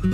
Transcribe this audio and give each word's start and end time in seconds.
Hallo 0.00 0.12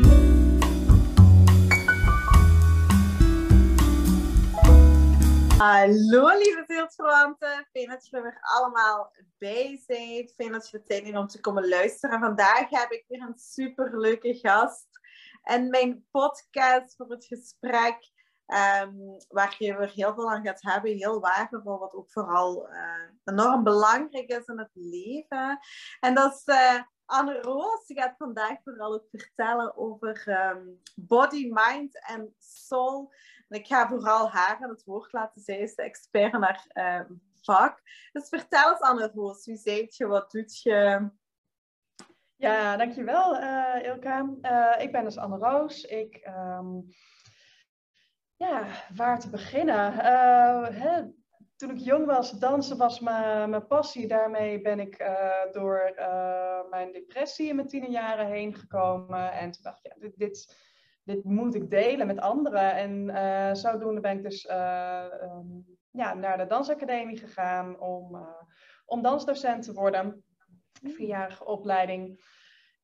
lieve 6.39 6.65
zielsverwanten, 6.67 7.69
fijn 7.73 7.89
dat 7.89 8.09
er 8.11 8.23
weer 8.23 8.39
allemaal 8.41 9.13
bij 9.39 9.83
bent. 9.87 10.35
Fijn 10.35 10.53
dat 10.53 10.69
de 10.71 10.85
tijd 10.85 11.03
neemt 11.03 11.17
om 11.17 11.27
te 11.27 11.41
komen 11.41 11.69
luisteren. 11.69 12.21
Vandaag 12.21 12.71
heb 12.71 12.91
ik 12.91 13.05
weer 13.09 13.21
een 13.21 13.39
superleuke 13.39 14.35
gast. 14.35 14.89
En 15.43 15.71
mijn 15.71 16.07
podcast 16.11 16.97
voor 16.97 17.11
het 17.11 17.25
gesprek, 17.25 18.11
ehm, 18.47 18.95
waar 19.29 19.57
je 19.59 19.77
weer 19.77 19.91
heel 19.91 20.15
veel 20.15 20.31
aan 20.31 20.45
gaat 20.45 20.63
hebben, 20.63 20.97
heel 20.97 21.21
waardevol, 21.21 21.79
wat 21.79 21.95
ook 21.95 22.11
vooral 22.11 22.69
uh, 22.71 23.11
enorm 23.25 23.65
belangrijk 23.65 24.29
is 24.29 24.47
in 24.47 24.59
het 24.59 24.71
leven. 24.73 25.59
En 26.01 26.15
dat 26.15 26.33
is 26.33 26.55
uh, 26.55 26.81
Anne 27.07 27.41
Roos. 27.41 27.85
Gaat 27.87 28.17
vandaag 28.17 28.63
vooral 28.65 28.95
ook 28.95 29.09
vertellen 29.11 29.77
over 29.77 30.29
ehm, 30.29 30.67
body, 30.95 31.49
mind 31.53 32.07
en 32.07 32.35
soul. 32.39 33.13
Ik 33.49 33.67
ga 33.67 33.89
vooral 33.89 34.31
haar 34.31 34.59
aan 34.63 34.71
het 34.71 34.85
woord 34.85 35.13
laten. 35.13 35.43
Zij 35.43 35.59
is 35.59 35.75
de 35.75 35.83
expert 35.83 36.33
in 36.33 36.43
haar 36.43 36.67
uh, 36.75 37.17
vak. 37.43 37.81
Dus 38.13 38.29
vertel 38.29 38.71
eens, 38.71 38.81
Anne 38.81 39.11
Roos. 39.15 39.47
Wie 39.47 39.57
zijt 39.57 39.97
je? 39.97 40.07
Wat 40.07 40.31
doet 40.31 40.63
je? 40.63 41.11
Ja, 42.37 42.77
dankjewel 42.77 43.41
uh, 43.41 43.83
Ilka. 43.83 44.31
Uh, 44.43 44.83
ik 44.85 44.93
ben 44.93 45.05
dus 45.05 45.17
Anne 45.17 45.37
Roos. 45.37 45.85
Ik, 45.85 46.27
um, 46.27 46.89
ja, 48.37 48.67
waar 48.95 49.21
te 49.21 49.31
beginnen? 49.31 49.93
Hè, 50.73 51.05
toen 51.57 51.71
ik 51.71 51.79
jong 51.79 52.07
was, 52.07 52.31
dansen 52.31 52.77
was 52.77 53.01
mijn 53.01 53.67
passie. 53.67 54.09
Daarmee 54.09 54.61
ben 54.61 54.81
ik 54.81 55.01
uh, 55.01 55.53
door 55.53 55.93
uh, 55.99 56.61
mijn 56.71 56.93
depressie 56.93 57.49
in 57.49 57.57
mijn 57.57 57.69
tienerjaren 57.69 58.27
heen 58.27 58.55
gekomen. 58.55 59.33
En 59.33 59.51
toen 59.51 59.63
dacht 59.63 59.79
ik, 59.85 59.93
ja, 59.93 60.01
dit, 60.01 60.19
dit, 60.19 60.57
dit 61.05 61.25
moet 61.25 61.55
ik 61.55 61.71
delen 61.71 62.07
met 62.07 62.21
anderen. 62.21 62.75
En 62.75 63.09
uh, 63.09 63.55
zodoende 63.55 64.01
ben 64.01 64.17
ik 64.17 64.23
dus 64.23 64.49
um, 64.51 65.65
ja, 65.91 66.15
naar 66.15 66.39
de 66.39 66.47
dansacademie 66.47 67.19
gegaan 67.19 67.81
om, 67.81 68.27
om 68.85 69.03
dansdocent 69.03 69.63
te 69.63 69.73
worden. 69.73 70.25
Vierjarige 70.83 71.45
opleiding. 71.45 72.21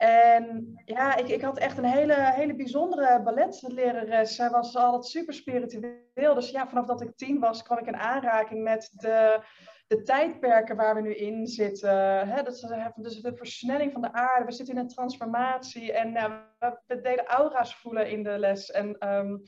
En 0.03 0.73
ja, 0.85 1.17
ik, 1.17 1.29
ik 1.29 1.43
had 1.43 1.59
echt 1.59 1.79
een 1.79 1.85
hele, 1.85 2.15
hele 2.15 2.55
bijzondere 2.55 3.23
balletlerares. 3.23 4.35
Zij 4.35 4.51
was 4.51 4.77
altijd 4.77 5.07
super 5.07 5.35
spiritueel. 5.35 6.35
Dus 6.35 6.51
ja, 6.51 6.69
vanaf 6.69 6.87
dat 6.87 7.01
ik 7.01 7.17
tien 7.17 7.41
was, 7.41 7.63
kwam 7.63 7.79
ik 7.79 7.87
in 7.87 7.97
aanraking 7.97 8.63
met 8.63 8.91
de, 8.93 9.41
de 9.87 10.03
tijdperken 10.03 10.77
waar 10.77 10.95
we 10.95 11.01
nu 11.01 11.15
in 11.15 11.47
zitten. 11.47 12.29
Dat 12.45 12.53
is 12.53 12.93
dus 12.97 13.21
de 13.21 13.37
versnelling 13.37 13.93
van 13.93 14.01
de 14.01 14.13
aarde. 14.13 14.45
We 14.45 14.53
zitten 14.53 14.75
in 14.75 14.81
een 14.81 14.89
transformatie. 14.89 15.93
En 15.93 16.17
uh, 16.17 16.71
we 16.87 17.01
deden 17.01 17.27
aura's 17.27 17.77
voelen 17.77 18.11
in 18.11 18.23
de 18.23 18.39
les. 18.39 18.71
En 18.71 18.87
um, 18.87 19.43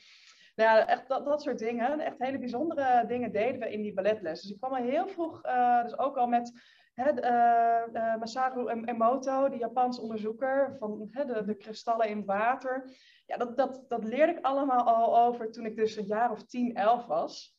nou 0.54 0.78
ja, 0.78 0.86
echt 0.86 1.08
dat, 1.08 1.24
dat 1.24 1.42
soort 1.42 1.58
dingen. 1.58 2.00
Echt 2.00 2.18
hele 2.18 2.38
bijzondere 2.38 3.04
dingen 3.06 3.32
deden 3.32 3.60
we 3.60 3.72
in 3.72 3.82
die 3.82 3.94
balletles. 3.94 4.42
Dus 4.42 4.50
ik 4.50 4.58
kwam 4.58 4.72
al 4.72 4.82
heel 4.82 5.08
vroeg, 5.08 5.46
uh, 5.46 5.82
dus 5.82 5.98
ook 5.98 6.16
al 6.16 6.26
met 6.26 6.52
Uh, 6.94 7.06
uh, 7.92 8.16
Masaru 8.16 8.68
Emoto, 8.68 9.48
die 9.48 9.58
Japanse 9.58 10.00
onderzoeker 10.00 10.76
van 10.78 11.08
de, 11.10 11.42
de, 11.46 11.56
kristallen 11.56 12.08
in 12.08 12.16
het 12.16 12.26
water. 12.26 12.90
Ja, 13.26 13.36
dat, 13.36 13.56
dat, 13.56 13.84
dat 13.88 14.04
leerde 14.04 14.32
ik 14.32 14.44
allemaal 14.44 14.84
al 14.84 15.18
over 15.18 15.50
toen 15.50 15.66
ik 15.66 15.76
dus 15.76 15.96
een 15.96 16.06
jaar 16.06 16.30
of 16.30 16.44
10, 16.44 16.74
11 16.74 17.06
was. 17.06 17.54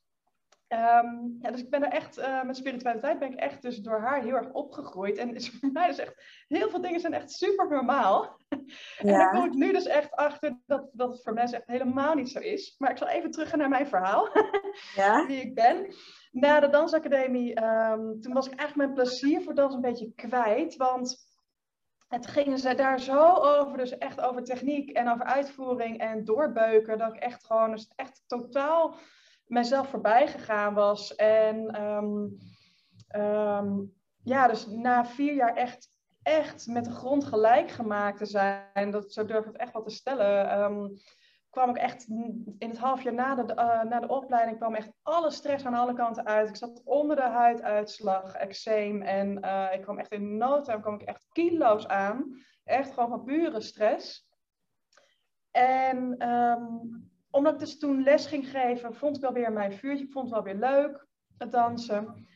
Um, 0.67 1.37
ja, 1.41 1.51
dus 1.51 1.59
ik 1.59 1.69
ben 1.69 1.83
er 1.83 1.91
echt, 1.91 2.17
uh, 2.17 2.43
met 2.43 2.57
spiritualiteit 2.57 3.19
ben 3.19 3.31
ik 3.31 3.39
echt 3.39 3.61
dus 3.61 3.77
door 3.77 3.99
haar 3.99 4.21
heel 4.21 4.35
erg 4.35 4.51
opgegroeid. 4.51 5.17
En 5.17 5.35
is 5.35 5.49
voor 5.59 5.71
mij 5.71 5.87
dus 5.87 5.97
echt, 5.97 6.43
heel 6.47 6.69
veel 6.69 6.81
dingen 6.81 6.99
zijn 6.99 7.13
echt 7.13 7.31
super 7.31 7.69
normaal. 7.69 8.23
Ja. 8.97 9.11
En 9.11 9.17
daar 9.17 9.31
kom 9.31 9.45
ik 9.45 9.53
nu 9.53 9.71
dus 9.71 9.85
echt 9.85 10.11
achter 10.11 10.59
dat, 10.65 10.89
dat 10.93 11.09
het 11.09 11.23
voor 11.23 11.33
mensen 11.33 11.57
echt 11.57 11.67
helemaal 11.67 12.13
niet 12.13 12.29
zo 12.29 12.39
is. 12.39 12.75
Maar 12.77 12.91
ik 12.91 12.97
zal 12.97 13.07
even 13.07 13.31
terug 13.31 13.55
naar 13.55 13.69
mijn 13.69 13.87
verhaal, 13.87 14.29
ja. 14.95 15.25
wie 15.25 15.41
ik 15.41 15.55
ben. 15.55 15.93
Na 16.35 16.59
de 16.59 16.69
dansacademie, 16.69 17.63
um, 17.63 18.21
toen 18.21 18.33
was 18.33 18.47
ik 18.47 18.59
eigenlijk 18.59 18.75
mijn 18.75 19.07
plezier 19.07 19.41
voor 19.41 19.53
dans 19.53 19.73
een 19.73 19.81
beetje 19.81 20.13
kwijt. 20.15 20.75
Want 20.75 21.17
het 22.07 22.27
gingen 22.27 22.57
ze 22.57 22.75
daar 22.75 22.99
zo 22.99 23.33
over, 23.33 23.77
dus 23.77 23.97
echt 23.97 24.21
over 24.21 24.43
techniek 24.43 24.89
en 24.89 25.09
over 25.11 25.25
uitvoering 25.25 25.99
en 25.99 26.23
doorbeuken. 26.23 26.97
Dat 26.97 27.13
ik 27.13 27.19
echt 27.19 27.45
gewoon, 27.45 27.71
dus 27.71 27.91
echt 27.95 28.23
totaal 28.27 28.95
mijzelf 29.45 29.89
voorbij 29.89 30.27
gegaan 30.27 30.73
was. 30.73 31.15
En 31.15 31.81
um, 31.81 32.37
um, 33.15 33.93
ja, 34.23 34.47
dus 34.47 34.67
na 34.67 35.05
vier 35.05 35.33
jaar 35.33 35.55
echt, 35.55 35.89
echt 36.23 36.67
met 36.67 36.85
de 36.85 36.91
grond 36.91 37.25
gelijk 37.25 37.71
gemaakt 37.71 38.17
te 38.17 38.25
zijn, 38.25 38.91
dat, 38.91 39.13
zo 39.13 39.25
durf 39.25 39.45
ik 39.45 39.51
het 39.51 39.61
echt 39.61 39.73
wel 39.73 39.83
te 39.83 39.95
stellen, 39.95 40.99
kwam 41.55 41.69
ik 41.69 41.77
echt 41.77 42.07
in 42.57 42.69
het 42.69 42.77
half 42.77 43.01
jaar 43.01 43.13
na 43.13 43.35
de, 43.35 43.53
uh, 43.55 43.83
na 43.83 43.99
de 43.99 44.07
opleiding, 44.07 44.57
kwam 44.57 44.75
echt 44.75 44.91
alle 45.01 45.31
stress 45.31 45.65
aan 45.65 45.73
alle 45.73 45.93
kanten 45.93 46.25
uit. 46.25 46.49
Ik 46.49 46.55
zat 46.55 46.81
onder 46.83 47.15
de 47.15 47.21
huiduitslag, 47.21 48.35
eczeem 48.35 49.01
en 49.01 49.45
uh, 49.45 49.67
ik 49.73 49.81
kwam 49.81 49.99
echt 49.99 50.11
in 50.11 50.37
no 50.37 50.61
time, 50.61 50.81
kwam 50.81 50.93
ik 50.93 51.01
echt 51.01 51.25
kilo's 51.31 51.87
aan. 51.87 52.43
Echt 52.63 52.93
gewoon 52.93 53.09
van 53.09 53.23
pure 53.23 53.61
stress. 53.61 54.29
En 55.51 56.17
omdat 57.29 57.53
ik 57.53 57.59
dus 57.59 57.77
toen 57.77 58.03
les 58.03 58.25
ging 58.25 58.49
geven, 58.49 58.95
vond 58.95 59.15
ik 59.15 59.21
wel 59.21 59.33
weer 59.33 59.51
mijn 59.51 59.73
vuurtje. 59.73 60.05
Ik 60.05 60.11
vond 60.11 60.25
het 60.25 60.33
wel 60.33 60.43
weer 60.43 60.69
leuk, 60.69 61.07
het 61.37 61.51
dansen. 61.51 62.27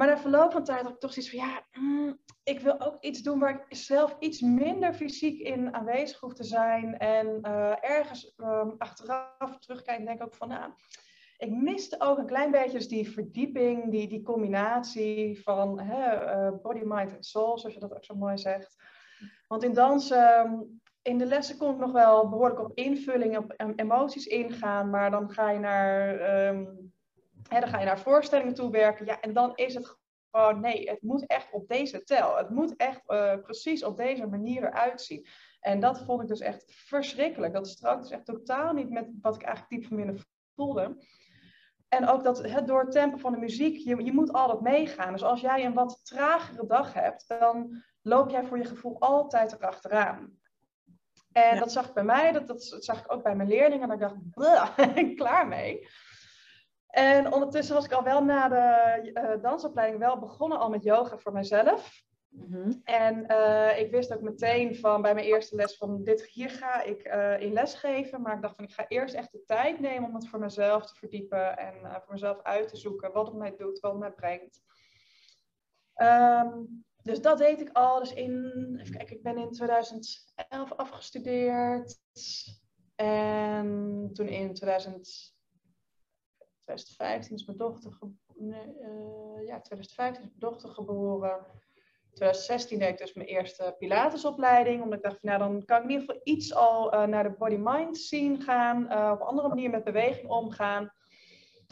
Maar 0.00 0.08
na 0.08 0.18
verloop 0.18 0.52
van 0.52 0.64
tijd 0.64 0.82
had 0.82 0.92
ik 0.92 0.98
toch 0.98 1.12
zoiets 1.12 1.30
van, 1.30 1.40
ja, 1.40 1.62
mm, 1.72 2.18
ik 2.42 2.60
wil 2.60 2.80
ook 2.80 2.96
iets 3.00 3.22
doen 3.22 3.38
waar 3.38 3.54
ik 3.54 3.76
zelf 3.76 4.16
iets 4.18 4.40
minder 4.40 4.94
fysiek 4.94 5.40
in 5.40 5.74
aanwezig 5.74 6.20
hoef 6.20 6.34
te 6.34 6.44
zijn. 6.44 6.98
En 6.98 7.38
uh, 7.42 7.72
ergens 7.80 8.34
um, 8.36 8.74
achteraf 8.78 9.58
terugkijken 9.58 10.04
denk 10.04 10.20
ik 10.20 10.24
ook 10.24 10.34
van, 10.34 10.48
nou, 10.48 10.72
ik 11.36 11.50
miste 11.50 12.00
ook 12.00 12.18
een 12.18 12.26
klein 12.26 12.50
beetje 12.50 12.78
dus 12.78 12.88
die 12.88 13.10
verdieping, 13.10 13.90
die, 13.90 14.08
die 14.08 14.22
combinatie 14.22 15.42
van 15.42 15.80
hè, 15.80 16.34
uh, 16.34 16.58
body, 16.62 16.82
mind 16.84 17.16
en 17.16 17.22
soul, 17.22 17.58
zoals 17.58 17.74
je 17.74 17.80
dat 17.80 17.94
ook 17.94 18.04
zo 18.04 18.14
mooi 18.14 18.38
zegt. 18.38 18.76
Want 19.48 19.62
in 19.62 19.72
dansen 19.72 20.80
in 21.02 21.18
de 21.18 21.26
lessen 21.26 21.56
kon 21.56 21.72
ik 21.72 21.78
nog 21.78 21.92
wel 21.92 22.28
behoorlijk 22.28 22.60
op 22.60 22.72
invulling, 22.74 23.36
op 23.36 23.54
emoties 23.76 24.26
ingaan, 24.26 24.90
maar 24.90 25.10
dan 25.10 25.30
ga 25.30 25.50
je 25.50 25.58
naar, 25.58 26.20
dan 27.58 27.68
ga 27.68 27.78
je 27.78 27.84
naar 27.84 28.00
voorstellingen 28.00 28.54
toe 28.54 28.70
werken. 28.70 29.06
Ja, 29.06 29.20
en 29.20 29.32
dan 29.32 29.52
is 29.54 29.74
het 29.74 29.96
gewoon, 30.30 30.60
nee, 30.60 30.90
het 30.90 31.02
moet 31.02 31.26
echt 31.26 31.52
op 31.52 31.68
deze 31.68 32.02
tel. 32.02 32.36
Het 32.36 32.50
moet 32.50 32.76
echt 32.76 33.00
uh, 33.06 33.36
precies 33.42 33.84
op 33.84 33.96
deze 33.96 34.26
manier 34.26 34.64
eruit 34.64 35.02
zien. 35.02 35.26
En 35.60 35.80
dat 35.80 36.04
vond 36.04 36.22
ik 36.22 36.28
dus 36.28 36.40
echt 36.40 36.64
verschrikkelijk. 36.66 37.52
Dat 37.52 37.68
strookt 37.68 38.02
dus 38.02 38.10
echt 38.10 38.24
totaal 38.24 38.72
niet 38.72 38.90
met 38.90 39.08
wat 39.20 39.34
ik 39.34 39.42
eigenlijk 39.42 39.72
diep 39.72 39.88
van 39.88 39.96
binnen 39.96 40.18
voelde. 40.54 40.96
En 41.88 42.08
ook 42.08 42.24
dat 42.24 42.42
het 42.42 42.66
door 42.66 42.80
het 42.80 42.92
tempo 42.92 43.16
van 43.16 43.32
de 43.32 43.38
muziek, 43.38 43.76
je, 43.76 44.04
je 44.04 44.12
moet 44.12 44.32
altijd 44.32 44.60
meegaan. 44.60 45.12
Dus 45.12 45.22
als 45.22 45.40
jij 45.40 45.64
een 45.64 45.74
wat 45.74 46.00
tragere 46.02 46.66
dag 46.66 46.92
hebt, 46.92 47.28
dan 47.28 47.82
loop 48.02 48.30
jij 48.30 48.44
voor 48.44 48.58
je 48.58 48.64
gevoel 48.64 49.00
altijd 49.00 49.52
erachteraan. 49.52 50.38
En 51.32 51.58
dat 51.58 51.72
zag 51.72 51.88
ik 51.88 51.94
bij 51.94 52.04
mij, 52.04 52.32
dat, 52.32 52.46
dat, 52.46 52.62
zag 52.62 53.00
ik 53.00 53.12
ook 53.12 53.22
bij 53.22 53.36
mijn 53.36 53.48
leerlingen. 53.48 53.90
En 53.90 53.94
ik 53.94 54.00
dacht, 54.00 55.14
klaar 55.22 55.48
mee. 55.48 55.88
En 56.90 57.32
ondertussen 57.32 57.74
was 57.74 57.84
ik 57.84 57.92
al 57.92 58.02
wel 58.02 58.24
na 58.24 58.48
de 58.48 59.10
uh, 59.12 59.42
dansopleiding 59.42 60.00
wel 60.00 60.18
begonnen 60.18 60.58
al 60.58 60.70
met 60.70 60.82
yoga 60.82 61.18
voor 61.18 61.32
mezelf. 61.32 62.02
Mm-hmm. 62.28 62.80
En 62.84 63.24
uh, 63.32 63.78
ik 63.78 63.90
wist 63.90 64.14
ook 64.14 64.20
meteen 64.20 64.76
van 64.76 65.02
bij 65.02 65.14
mijn 65.14 65.26
eerste 65.26 65.56
les 65.56 65.76
van 65.76 66.02
dit, 66.02 66.22
hier 66.26 66.50
ga 66.50 66.82
ik 66.82 67.06
uh, 67.06 67.40
in 67.40 67.52
les 67.52 67.74
geven. 67.74 68.22
Maar 68.22 68.34
ik 68.34 68.42
dacht 68.42 68.54
van 68.54 68.64
ik 68.64 68.72
ga 68.72 68.88
eerst 68.88 69.14
echt 69.14 69.32
de 69.32 69.44
tijd 69.44 69.80
nemen 69.80 70.08
om 70.08 70.14
het 70.14 70.28
voor 70.28 70.38
mezelf 70.38 70.86
te 70.86 70.94
verdiepen. 70.94 71.58
En 71.58 71.74
voor 71.74 72.12
mezelf 72.12 72.42
uit 72.42 72.68
te 72.68 72.76
zoeken 72.76 73.12
wat 73.12 73.26
het 73.26 73.36
mij 73.36 73.54
doet, 73.56 73.80
wat 73.80 73.90
het 73.90 74.00
mij 74.00 74.12
brengt. 74.12 74.62
Um, 75.96 76.84
dus 77.02 77.20
dat 77.20 77.38
deed 77.38 77.60
ik 77.60 77.70
al. 77.72 77.98
Dus 77.98 78.12
in, 78.12 78.76
even 78.80 78.96
kijken, 78.96 79.16
ik 79.16 79.22
ben 79.22 79.38
in 79.38 79.50
2011 79.50 80.72
afgestudeerd. 80.76 81.98
En 82.94 84.10
toen 84.12 84.28
in 84.28 84.54
2000, 84.54 85.34
2015 86.74 87.36
is 87.36 87.44
mijn 87.44 87.58
dochter, 87.58 87.98
nee, 88.34 88.66
uh, 88.80 89.46
ja, 89.46 89.60
2015 89.60 90.22
is 90.24 90.28
mijn 90.28 90.52
dochter 90.52 90.68
geboren. 90.68 91.46
2016 92.14 92.78
deed 92.78 92.88
ik 92.88 92.98
dus 92.98 93.14
mijn 93.14 93.28
eerste 93.28 93.74
Pilatesopleiding. 93.78 94.82
Omdat 94.82 94.98
ik 94.98 95.04
dacht, 95.04 95.22
nou 95.22 95.38
dan 95.38 95.64
kan 95.64 95.76
ik 95.76 95.82
in 95.82 95.90
ieder 95.90 96.06
geval 96.06 96.20
iets 96.24 96.54
al 96.54 96.94
uh, 96.94 97.04
naar 97.04 97.22
de 97.22 97.34
body-mind 97.38 97.96
scene 97.96 98.40
gaan. 98.40 98.82
Uh, 98.82 99.10
op 99.12 99.20
een 99.20 99.26
andere 99.26 99.48
manier 99.48 99.70
met 99.70 99.84
beweging 99.84 100.28
omgaan. 100.28 100.92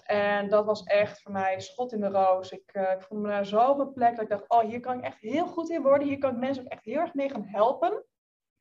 En 0.04 0.48
dat 0.48 0.64
was 0.64 0.82
echt 0.82 1.22
voor 1.22 1.32
mij 1.32 1.60
schot 1.60 1.92
in 1.92 2.00
de 2.00 2.08
roos. 2.08 2.50
Ik, 2.50 2.74
uh, 2.74 2.92
ik 2.92 3.02
voelde 3.02 3.24
me 3.24 3.30
daar 3.30 3.46
zo 3.46 3.70
op 3.70 3.78
een 3.78 3.92
plek 3.92 4.14
dat 4.14 4.24
ik 4.24 4.30
dacht, 4.30 4.48
oh, 4.48 4.60
hier 4.60 4.80
kan 4.80 4.98
ik 4.98 5.04
echt 5.04 5.20
heel 5.20 5.46
goed 5.46 5.70
in 5.70 5.82
worden. 5.82 6.08
Hier 6.08 6.18
kan 6.18 6.30
ik 6.30 6.38
mensen 6.38 6.64
ook 6.64 6.70
echt 6.70 6.84
heel 6.84 7.00
erg 7.00 7.14
mee 7.14 7.30
gaan 7.30 7.46
helpen. 7.46 8.04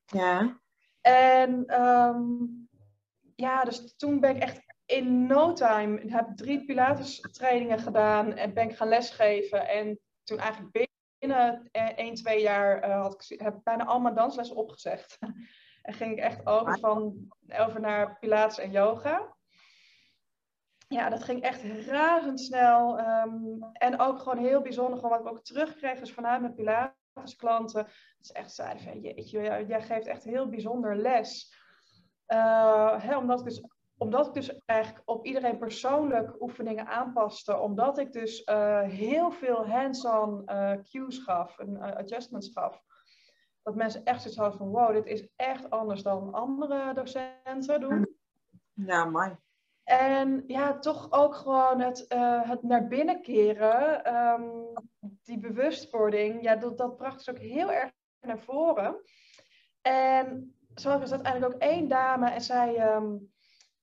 Ja. 0.06 0.62
En 1.02 1.82
um, 1.82 2.68
ja, 3.36 3.64
dus 3.64 3.96
toen 3.96 4.20
ben 4.20 4.36
ik 4.36 4.42
echt 4.42 4.76
in 4.88 5.26
no 5.26 5.54
time, 5.54 6.02
heb 6.08 6.36
drie 6.36 6.66
Pilates 6.66 7.20
trainingen 7.32 7.80
gedaan 7.80 8.34
en 8.34 8.54
ben 8.54 8.70
ik 8.70 8.76
gaan 8.76 8.88
lesgeven. 8.88 9.68
En 9.68 10.00
toen 10.24 10.40
eigenlijk 10.40 10.90
binnen 11.20 11.70
1, 11.72 12.14
2 12.14 12.42
jaar 12.42 12.88
uh, 12.88 13.02
had 13.02 13.26
ik 13.30 13.40
heb 13.40 13.60
bijna 13.64 13.86
al 13.86 14.00
mijn 14.00 14.16
danslessen 14.16 14.56
opgezegd. 14.56 15.18
En 15.82 15.94
ging 15.94 16.12
ik 16.12 16.20
echt 16.20 16.46
over, 16.46 16.80
van, 16.80 17.28
over 17.60 17.80
naar 17.80 18.18
Pilates 18.20 18.58
en 18.58 18.72
yoga. 18.72 19.36
Ja, 20.88 21.10
dat 21.10 21.24
ging 21.24 21.42
echt 21.42 21.64
razendsnel. 21.88 23.00
Um, 23.00 23.64
en 23.74 24.00
ook 24.00 24.20
gewoon 24.20 24.38
heel 24.38 24.62
bijzonder, 24.62 25.00
gewoon 25.00 25.12
wat 25.12 25.20
ik 25.20 25.28
ook 25.28 25.44
terugkreeg 25.44 26.00
dus 26.00 26.14
vanuit 26.14 26.42
mijn 26.42 26.54
Pilates 26.54 27.36
klanten. 27.36 27.84
Dat 27.84 28.28
ze 28.28 28.34
echt 28.34 28.54
zeiden 28.54 28.84
van, 28.84 29.00
jeetje, 29.00 29.66
jij 29.68 29.82
geeft 29.82 30.08
echt 30.08 30.24
heel 30.24 30.50
bijzonder 30.50 30.96
les. 30.96 31.56
Uh, 32.28 33.02
hè, 33.02 33.18
omdat 33.18 33.40
ik 33.40 33.46
dus 33.46 33.64
omdat 33.98 34.28
ik 34.28 34.34
dus 34.34 34.60
eigenlijk 34.66 35.10
op 35.10 35.26
iedereen 35.26 35.58
persoonlijk 35.58 36.42
oefeningen 36.42 36.88
aanpaste, 36.88 37.58
omdat 37.58 37.98
ik 37.98 38.14
dus 38.14 38.42
uh, 38.46 38.82
heel 38.82 39.32
veel 39.32 39.68
hands-on 39.68 40.42
uh, 40.46 40.72
cues 40.84 41.18
gaf, 41.18 41.60
en, 41.60 41.70
uh, 41.70 41.96
adjustments 41.96 42.50
gaf, 42.54 42.84
dat 43.64 43.76
mensen 43.76 44.06
echt 44.06 44.22
zoiets 44.22 44.40
hadden 44.40 44.58
van 44.58 44.70
wow, 44.70 44.94
dit 44.94 45.06
is 45.06 45.28
echt 45.36 45.70
anders 45.70 46.04
dan 46.04 46.34
andere 46.34 46.94
docenten 46.94 47.80
doen. 47.80 48.08
Ja, 48.74 49.06
mooi. 49.06 49.38
En 49.84 50.44
ja, 50.48 50.80
toch 50.80 51.12
ook 51.12 51.36
gewoon 51.36 51.80
het, 51.80 52.06
het 52.44 52.64
naar 52.64 52.88
binnen 52.88 53.22
keren, 53.22 54.16
um, 54.16 54.74
die 55.24 55.40
bewustwording, 55.40 56.44
ja, 56.44 56.56
dat, 56.56 56.78
dat 56.78 56.98
bracht 56.98 57.18
dus 57.18 57.30
ook 57.30 57.42
heel 57.42 57.72
erg 57.72 57.92
naar 58.22 58.40
voren. 58.40 59.02
En 59.82 60.56
zo 60.76 61.00
was 61.00 61.12
uiteindelijk 61.12 61.54
ook 61.54 61.62
één 61.62 61.88
dame 61.88 62.30
en 62.30 62.42
zij... 62.42 62.96
Um, 62.96 63.36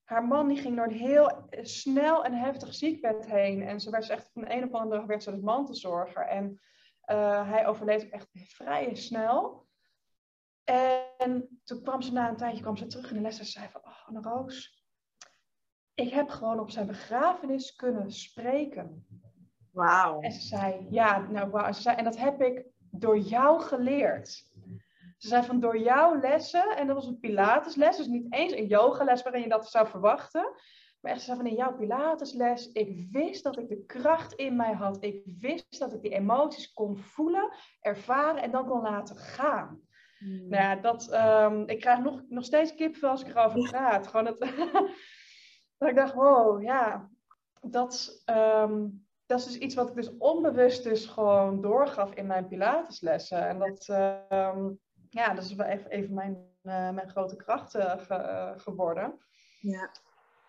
haar 0.05 0.25
man 0.25 0.47
die 0.47 0.57
ging 0.57 0.75
door 0.75 0.85
een 0.85 0.91
heel 0.91 1.47
snel 1.61 2.25
en 2.25 2.33
heftig 2.33 2.73
ziekbed 2.73 3.25
heen. 3.25 3.61
En 3.61 3.79
ze 3.79 3.89
werd 3.89 4.09
echt 4.09 4.29
van 4.33 4.41
de 4.41 4.53
een 4.53 4.63
op 4.63 4.71
de 4.71 4.77
andere 4.77 4.99
dag 4.99 5.07
werd 5.07 5.23
ze 5.23 5.31
dus 5.31 5.41
mantelzorger. 5.41 6.25
En 6.27 6.59
uh, 7.11 7.49
hij 7.49 7.67
overleed 7.67 8.05
ook 8.05 8.11
echt 8.11 8.27
vrij 8.31 8.95
snel. 8.95 9.67
En 11.15 11.59
toen 11.63 11.81
kwam 11.81 12.01
ze 12.01 12.11
na 12.11 12.29
een 12.29 12.37
tijdje 12.37 12.61
kwam 12.61 12.77
ze 12.77 12.87
terug 12.87 13.09
in 13.09 13.15
de 13.15 13.21
les 13.21 13.39
en 13.39 13.45
zei 13.45 13.69
van, 13.69 13.81
oh 13.83 14.07
Anne 14.07 14.21
Roos, 14.21 14.85
ik 15.93 16.09
heb 16.09 16.29
gewoon 16.29 16.59
op 16.59 16.69
zijn 16.69 16.87
begrafenis 16.87 17.75
kunnen 17.75 18.11
spreken. 18.11 19.07
Wauw. 19.71 20.21
En 20.21 20.31
ze 20.31 20.41
zei, 20.41 20.87
ja, 20.89 21.17
nou 21.17 21.49
wauw. 21.49 21.71
Ze 21.71 21.81
zei, 21.81 21.95
en 21.95 22.03
dat 22.03 22.17
heb 22.17 22.41
ik 22.41 22.65
door 22.77 23.17
jou 23.17 23.61
geleerd. 23.61 24.53
Ze 25.25 25.31
zei 25.31 25.43
van 25.43 25.59
door 25.59 25.77
jouw 25.77 26.19
lessen, 26.19 26.77
en 26.77 26.87
dat 26.87 26.95
was 26.95 27.07
een 27.07 27.19
Pilatesles, 27.19 27.97
dus 27.97 28.07
niet 28.07 28.33
eens 28.33 28.53
een 28.53 28.67
yogales 28.67 29.23
waarin 29.23 29.41
je 29.41 29.49
dat 29.49 29.69
zou 29.69 29.87
verwachten. 29.87 30.51
Maar 30.99 31.11
echt, 31.11 31.19
ze 31.19 31.25
zei 31.25 31.37
van 31.37 31.47
in 31.47 31.55
jouw 31.55 31.75
Pilatesles, 31.75 32.71
ik 32.71 33.07
wist 33.11 33.43
dat 33.43 33.57
ik 33.57 33.69
de 33.69 33.85
kracht 33.85 34.33
in 34.33 34.55
mij 34.55 34.73
had. 34.73 35.03
Ik 35.03 35.23
wist 35.39 35.79
dat 35.79 35.93
ik 35.93 36.01
die 36.01 36.11
emoties 36.11 36.73
kon 36.73 36.97
voelen, 36.97 37.53
ervaren 37.81 38.41
en 38.41 38.51
dan 38.51 38.67
kon 38.67 38.81
laten 38.81 39.15
gaan. 39.15 39.81
Hmm. 40.17 40.47
Nou 40.49 40.63
ja, 40.63 40.75
dat, 40.75 41.13
um, 41.13 41.69
ik 41.69 41.79
krijg 41.79 41.99
nog, 41.99 42.21
nog 42.27 42.43
steeds 42.43 42.75
kipvel 42.75 43.09
als 43.09 43.21
ik 43.21 43.27
erover 43.27 43.69
praat. 43.69 44.07
Gewoon 44.07 44.25
het, 44.25 44.39
dat 45.77 45.89
ik 45.89 45.95
dacht, 45.95 46.13
wow, 46.13 46.61
ja, 46.63 47.09
dat, 47.61 48.23
um, 48.25 49.07
dat 49.25 49.39
is 49.39 49.45
dus 49.45 49.57
iets 49.57 49.75
wat 49.75 49.89
ik 49.89 49.95
dus 49.95 50.17
onbewust 50.17 50.83
dus 50.83 51.05
gewoon 51.05 51.61
doorgaf 51.61 52.13
in 52.13 52.27
mijn 52.27 52.47
Pilateslessen. 52.47 53.47
En 53.47 53.59
dat, 53.59 53.87
um, 54.31 54.83
ja, 55.15 55.33
dat 55.33 55.43
is 55.43 55.53
wel 55.53 55.65
even, 55.65 55.89
even 55.89 56.13
mijn, 56.13 56.33
uh, 56.63 56.89
mijn 56.89 57.09
grote 57.09 57.35
kracht 57.35 57.71
ge, 57.71 58.07
uh, 58.11 58.51
geworden. 58.59 59.19
Ja. 59.59 59.89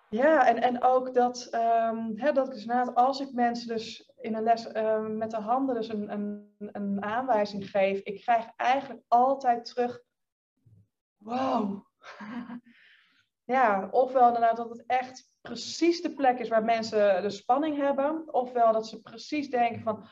Ja, 0.08 0.46
en, 0.46 0.62
en 0.62 0.82
ook 0.82 1.14
dat, 1.14 1.48
um, 1.54 2.18
hè, 2.18 2.32
dat 2.32 2.46
ik 2.46 2.52
dus 2.52 2.64
na 2.64 2.92
als 2.92 3.20
ik 3.20 3.32
mensen 3.32 3.68
dus 3.68 4.12
in 4.16 4.34
een 4.34 4.42
les 4.42 4.66
met 5.08 5.30
de 5.30 5.40
handen 5.40 5.74
dus 5.74 5.88
een, 5.88 6.12
een, 6.12 6.54
een 6.58 7.02
aanwijzing 7.02 7.70
geef, 7.70 8.00
ik 8.00 8.20
krijg 8.20 8.46
eigenlijk 8.56 9.02
altijd 9.08 9.64
terug, 9.64 10.02
wow. 11.16 11.86
ja, 13.56 13.88
ofwel 13.90 14.26
inderdaad 14.26 14.56
dat 14.56 14.70
het 14.70 14.84
echt 14.86 15.30
precies 15.40 16.02
de 16.02 16.14
plek 16.14 16.38
is 16.38 16.48
waar 16.48 16.64
mensen 16.64 17.22
de 17.22 17.30
spanning 17.30 17.76
hebben, 17.76 18.34
ofwel 18.34 18.72
dat 18.72 18.86
ze 18.86 19.00
precies 19.00 19.50
denken 19.50 19.82
van, 19.82 20.06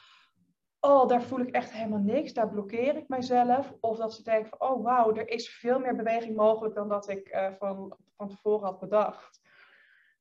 oh, 0.85 1.09
daar 1.09 1.23
voel 1.23 1.41
ik 1.41 1.51
echt 1.51 1.73
helemaal 1.73 1.99
niks, 1.99 2.33
daar 2.33 2.49
blokkeer 2.49 2.97
ik 2.97 3.09
mijzelf. 3.09 3.75
Of 3.81 3.97
dat 3.97 4.15
ze 4.15 4.23
denken 4.23 4.49
van, 4.49 4.69
oh 4.69 4.83
wauw, 4.83 5.15
er 5.15 5.29
is 5.29 5.49
veel 5.49 5.79
meer 5.79 5.97
beweging 5.97 6.37
mogelijk 6.37 6.75
dan 6.75 6.89
dat 6.89 7.09
ik 7.09 7.35
uh, 7.35 7.53
van, 7.59 7.97
van 8.17 8.29
tevoren 8.29 8.67
had 8.67 8.81
bedacht. 8.81 9.41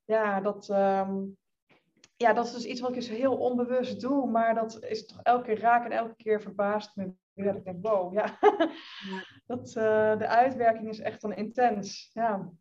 Ja 0.06 0.42
dat, 0.42 0.70
um, 0.70 1.38
ja, 2.16 2.34
dat 2.34 2.46
is 2.46 2.54
dus 2.54 2.66
iets 2.66 2.82
wat 2.82 2.90
ik 2.90 2.96
dus 2.96 3.10
heel 3.10 3.38
onbewust 3.38 4.02
doe, 4.02 4.30
maar 4.30 4.56
dat 4.56 4.84
is 4.84 5.06
toch 5.06 5.20
elke 5.22 5.44
keer 5.44 5.60
raak 5.60 5.86
en 5.86 5.92
elke 5.92 6.16
keer 6.16 6.42
verbaast 6.42 6.96
me. 6.96 7.14
Dat 7.34 7.56
ik 7.56 7.64
denk, 7.64 7.86
wow, 7.86 8.14
ja, 8.14 8.38
dat, 9.46 9.68
uh, 9.68 10.18
de 10.18 10.28
uitwerking 10.28 10.90
is 10.90 11.00
echt 11.00 11.22
dan 11.22 11.34
intens. 11.34 12.10
Ja. 12.14 12.52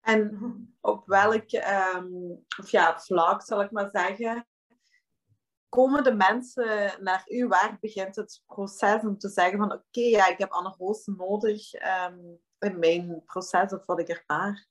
En 0.00 0.38
op 0.80 1.06
welk 1.06 1.52
um, 1.96 2.44
of 2.58 2.70
ja, 2.70 2.98
vlak, 2.98 3.42
zal 3.42 3.62
ik 3.62 3.70
maar 3.70 3.90
zeggen, 3.90 4.46
komen 5.70 6.04
de 6.04 6.14
mensen 6.14 6.90
naar 7.00 7.24
u? 7.28 7.46
Waar 7.46 7.76
begint 7.80 8.16
het 8.16 8.42
proces 8.46 9.02
om 9.02 9.18
te 9.18 9.28
zeggen 9.28 9.58
van 9.58 9.72
oké, 9.72 9.82
okay, 9.86 10.10
ja, 10.10 10.28
ik 10.28 10.38
heb 10.38 10.50
Anne 10.50 10.74
Roos 10.78 11.06
nodig 11.06 11.72
um, 11.74 12.40
in 12.58 12.78
mijn 12.78 13.22
proces 13.24 13.72
of 13.72 13.86
wat 13.86 14.00
ik 14.00 14.08
ervaar? 14.08 14.68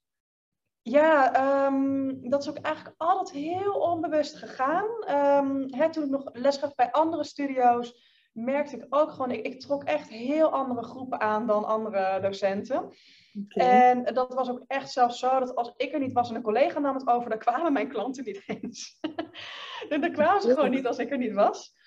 Ja, 0.81 1.65
um, 1.65 2.29
dat 2.29 2.41
is 2.41 2.49
ook 2.49 2.57
eigenlijk 2.57 2.95
altijd 2.97 3.29
heel 3.31 3.73
onbewust 3.73 4.35
gegaan. 4.35 4.87
Um, 5.09 5.73
hè, 5.73 5.91
toen 5.91 6.03
ik 6.03 6.09
nog 6.09 6.29
les 6.33 6.57
gaf 6.57 6.75
bij 6.75 6.91
andere 6.91 7.23
studio's, 7.23 8.07
merkte 8.31 8.75
ik 8.75 8.85
ook 8.89 9.11
gewoon, 9.11 9.31
ik, 9.31 9.45
ik 9.45 9.59
trok 9.59 9.83
echt 9.83 10.09
heel 10.09 10.51
andere 10.51 10.83
groepen 10.83 11.19
aan 11.19 11.47
dan 11.47 11.65
andere 11.65 12.19
docenten. 12.21 12.93
Okay. 13.43 13.67
En 13.67 14.13
dat 14.13 14.33
was 14.33 14.49
ook 14.49 14.63
echt 14.67 14.91
zelfs 14.91 15.19
zo 15.19 15.39
dat 15.39 15.55
als 15.55 15.73
ik 15.77 15.93
er 15.93 15.99
niet 15.99 16.13
was 16.13 16.29
en 16.29 16.35
een 16.35 16.41
collega 16.41 16.79
nam 16.79 16.95
het 16.95 17.07
over, 17.07 17.29
dan 17.29 17.39
kwamen 17.39 17.73
mijn 17.73 17.89
klanten 17.89 18.23
niet 18.23 18.43
eens. 18.45 18.99
dan 19.89 20.11
kwamen 20.11 20.41
ze 20.41 20.53
gewoon 20.53 20.69
niet 20.69 20.87
als 20.87 20.97
ik 20.97 21.11
er 21.11 21.17
niet 21.17 21.33
was. 21.33 21.77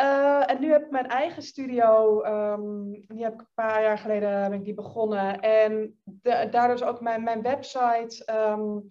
Uh, 0.00 0.50
en 0.50 0.60
nu 0.60 0.70
heb 0.70 0.84
ik 0.84 0.90
mijn 0.90 1.08
eigen 1.08 1.42
studio, 1.42 2.22
um, 2.24 2.90
die 3.06 3.22
heb 3.22 3.32
ik 3.32 3.40
een 3.40 3.54
paar 3.54 3.82
jaar 3.82 3.98
geleden 3.98 4.50
ben 4.50 4.58
ik 4.58 4.64
die 4.64 4.74
begonnen. 4.74 5.40
En 5.40 6.00
de, 6.04 6.48
daardoor 6.50 6.74
is 6.74 6.82
ook 6.82 7.00
mijn, 7.00 7.22
mijn 7.22 7.42
website, 7.42 8.32
um, 8.32 8.88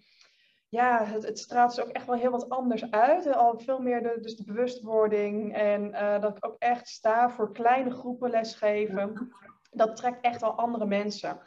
ja, 0.70 1.06
het, 1.06 1.26
het, 1.26 1.40
straalt 1.40 1.76
dus 1.76 1.86
ook 1.86 1.92
echt 1.92 2.06
wel 2.06 2.16
heel 2.16 2.32
wat 2.32 2.50
anders 2.50 2.92
uit. 2.92 3.34
Al 3.34 3.60
veel 3.60 3.80
meer 3.80 4.04
de, 4.04 4.18
dus 4.22 4.36
de 4.36 4.44
bewustwording 4.44 5.56
en 5.56 5.90
uh, 5.90 6.22
dat 6.22 6.38
ik 6.38 6.46
ook 6.46 6.56
echt 6.60 6.88
sta 6.88 7.30
voor 7.30 7.54
kleine 7.54 7.92
groepen 7.92 8.30
lesgeven. 8.30 9.32
Dat 9.72 9.96
trekt 9.96 10.22
echt 10.22 10.44
al 10.44 10.58
andere 10.58 10.86
mensen. 10.86 11.40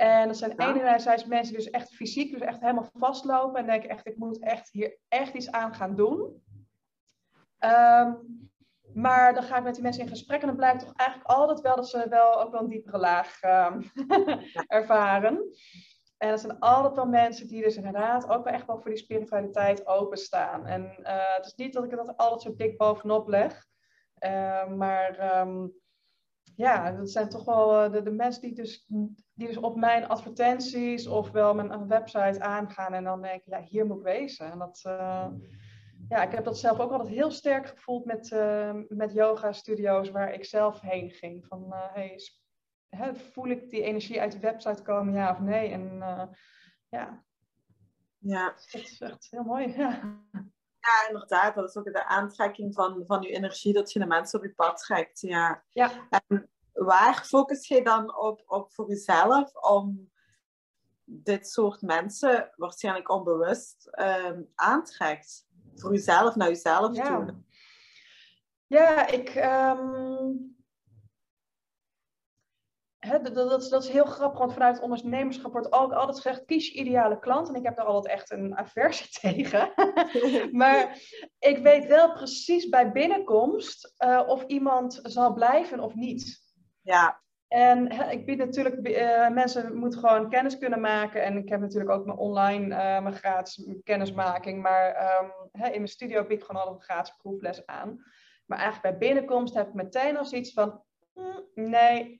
En 0.00 0.26
dat 0.26 0.36
zijn 0.36 0.52
ja. 0.56 0.74
enerzijds 0.74 1.24
mensen 1.24 1.54
die 1.54 1.64
dus 1.64 1.72
echt 1.72 1.94
fysiek, 1.94 2.32
dus 2.32 2.40
echt 2.40 2.60
helemaal 2.60 2.90
vastlopen 2.92 3.60
en 3.60 3.66
denken 3.66 3.88
echt, 3.88 4.06
ik 4.06 4.16
moet 4.16 4.42
echt 4.42 4.70
hier 4.70 4.98
echt 5.08 5.34
iets 5.34 5.50
aan 5.50 5.74
gaan 5.74 5.96
doen. 5.96 6.42
Um, 7.58 8.18
maar 8.94 9.34
dan 9.34 9.42
ga 9.42 9.56
ik 9.56 9.62
met 9.62 9.74
die 9.74 9.82
mensen 9.82 10.02
in 10.02 10.08
gesprek 10.08 10.40
en 10.40 10.46
dan 10.46 10.56
blijkt 10.56 10.80
toch 10.80 10.92
eigenlijk 10.96 11.30
altijd 11.30 11.60
wel 11.60 11.76
dat 11.76 11.88
ze 11.88 12.08
wel 12.08 12.42
ook 12.42 12.52
wel 12.52 12.60
een 12.60 12.68
diepere 12.68 12.98
laag 12.98 13.42
um, 13.42 13.90
ervaren. 14.80 15.44
En 16.16 16.28
dat 16.28 16.40
zijn 16.40 16.58
altijd 16.58 16.94
wel 16.94 17.06
mensen 17.06 17.46
die 17.46 17.62
dus 17.62 17.76
inderdaad 17.76 18.28
ook 18.28 18.44
wel 18.44 18.52
echt 18.52 18.66
wel 18.66 18.78
voor 18.80 18.90
die 18.90 19.00
spiritualiteit 19.00 19.86
openstaan. 19.86 20.66
En 20.66 20.96
uh, 21.00 21.34
het 21.36 21.46
is 21.46 21.54
niet 21.54 21.72
dat 21.72 21.84
ik 21.84 21.90
het 21.90 22.16
altijd 22.16 22.42
zo 22.42 22.56
dik 22.56 22.76
bovenop 22.76 23.28
leg. 23.28 23.66
Uh, 24.24 24.68
maar 24.68 25.40
um, 25.40 25.79
ja, 26.60 26.92
dat 26.92 27.10
zijn 27.10 27.28
toch 27.28 27.44
wel 27.44 27.84
uh, 27.84 27.92
de, 27.92 28.02
de, 28.02 28.10
mensen 28.10 28.42
die 28.42 28.54
dus, 28.54 28.84
die 29.34 29.46
dus 29.46 29.56
op 29.56 29.76
mijn 29.76 30.08
advertenties 30.08 31.06
of 31.06 31.30
wel 31.30 31.54
mijn 31.54 31.88
website 31.88 32.40
aangaan 32.40 32.94
en 32.94 33.04
dan 33.04 33.22
denken, 33.22 33.58
ja, 33.58 33.62
hier 33.62 33.86
moet 33.86 33.96
ik 33.96 34.02
wezen. 34.02 34.50
En 34.50 34.58
dat, 34.58 34.82
uh, 34.86 35.26
ja, 36.08 36.22
ik 36.22 36.32
heb 36.32 36.44
dat 36.44 36.58
zelf 36.58 36.78
ook 36.78 36.90
altijd 36.90 37.08
heel 37.08 37.30
sterk 37.30 37.66
gevoeld 37.66 38.04
met, 38.04 38.30
uh, 38.30 38.74
met 38.88 39.12
yoga-studio's 39.12 40.10
waar 40.10 40.32
ik 40.32 40.44
zelf 40.44 40.80
heen 40.80 41.10
ging. 41.10 41.46
Van, 41.46 41.72
hey, 41.72 42.18
hè, 42.88 43.14
voel 43.14 43.48
ik 43.48 43.70
die 43.70 43.82
energie 43.82 44.20
uit 44.20 44.32
de 44.32 44.38
website 44.38 44.82
komen, 44.82 45.14
ja 45.14 45.30
of 45.30 45.40
nee? 45.40 45.70
En 45.70 45.96
ja. 46.88 47.24
ja, 48.18 48.44
dat 48.44 48.80
is 48.82 49.00
echt 49.00 49.26
heel 49.30 49.44
mooi, 49.44 49.74
ja. 49.76 50.20
Ja, 50.80 51.08
inderdaad. 51.08 51.54
Dat 51.54 51.68
is 51.68 51.76
ook 51.76 51.84
de 51.84 52.04
aantrekking 52.04 52.74
van, 52.74 53.04
van 53.06 53.22
je 53.22 53.28
energie, 53.28 53.72
dat 53.72 53.92
je 53.92 53.98
de 53.98 54.06
mensen 54.06 54.38
op 54.38 54.44
je 54.44 54.54
pad 54.54 54.78
trekt. 54.78 55.20
Ja. 55.20 55.62
ja. 55.68 56.08
En 56.28 56.50
waar 56.72 57.24
focus 57.24 57.68
je 57.68 57.82
dan 57.82 58.16
op, 58.16 58.42
op 58.46 58.72
voor 58.72 58.88
jezelf 58.88 59.54
om 59.54 60.10
dit 61.04 61.48
soort 61.48 61.82
mensen 61.82 62.52
waarschijnlijk 62.56 63.10
onbewust 63.10 63.88
um, 64.00 64.50
aantrekt? 64.54 65.48
Voor 65.74 65.92
jezelf, 65.92 66.34
naar 66.34 66.48
jezelf 66.48 66.96
ja. 66.96 67.04
toe. 67.04 67.34
Ja, 68.66 69.06
ik... 69.06 69.34
Um 69.34 70.58
dat, 73.00 73.34
dat, 73.34 73.68
dat, 73.70 73.82
is 73.82 73.88
heel 73.88 74.04
grappig, 74.04 74.38
want 74.38 74.52
vanuit 74.52 74.80
ondernemerschap 74.80 75.52
wordt 75.52 75.72
ook 75.72 75.92
altijd 75.92 76.16
gezegd: 76.16 76.44
kies 76.44 76.68
je 76.68 76.78
ideale 76.78 77.18
klant. 77.18 77.48
En 77.48 77.54
ik 77.54 77.64
heb 77.64 77.76
daar 77.76 77.86
altijd 77.86 78.14
echt 78.14 78.30
een 78.30 78.56
aversie 78.56 79.08
tegen. 79.20 79.72
maar 80.60 80.98
ik 81.38 81.58
weet 81.58 81.86
wel 81.86 82.12
precies 82.12 82.68
bij 82.68 82.92
binnenkomst 82.92 83.94
uh, 83.98 84.22
of 84.26 84.44
iemand 84.46 85.00
zal 85.02 85.32
blijven 85.32 85.80
of 85.80 85.94
niet. 85.94 86.38
Ja. 86.82 87.20
En 87.48 88.10
ik 88.10 88.26
bied 88.26 88.38
natuurlijk, 88.38 88.88
uh, 88.88 89.28
mensen 89.28 89.76
moeten 89.76 90.00
gewoon 90.00 90.30
kennis 90.30 90.58
kunnen 90.58 90.80
maken. 90.80 91.22
En 91.24 91.36
ik 91.36 91.48
heb 91.48 91.60
natuurlijk 91.60 91.90
ook 91.90 92.04
mijn 92.04 92.18
online, 92.18 92.64
uh, 92.66 93.02
mijn 93.02 93.14
gratis 93.14 93.68
kennismaking. 93.84 94.62
Maar 94.62 95.20
um, 95.22 95.30
in 95.52 95.70
mijn 95.70 95.88
studio 95.88 96.26
bied 96.26 96.38
ik 96.38 96.44
gewoon 96.44 96.62
al 96.62 96.72
een 96.72 96.80
gratis 96.80 97.14
proefles 97.16 97.66
aan. 97.66 98.04
Maar 98.46 98.58
eigenlijk 98.58 98.98
bij 98.98 99.08
binnenkomst 99.08 99.54
heb 99.54 99.68
ik 99.68 99.74
meteen 99.74 100.16
al 100.16 100.24
zoiets 100.24 100.52
van, 100.52 100.82
mm, 101.14 101.44
nee. 101.54 102.19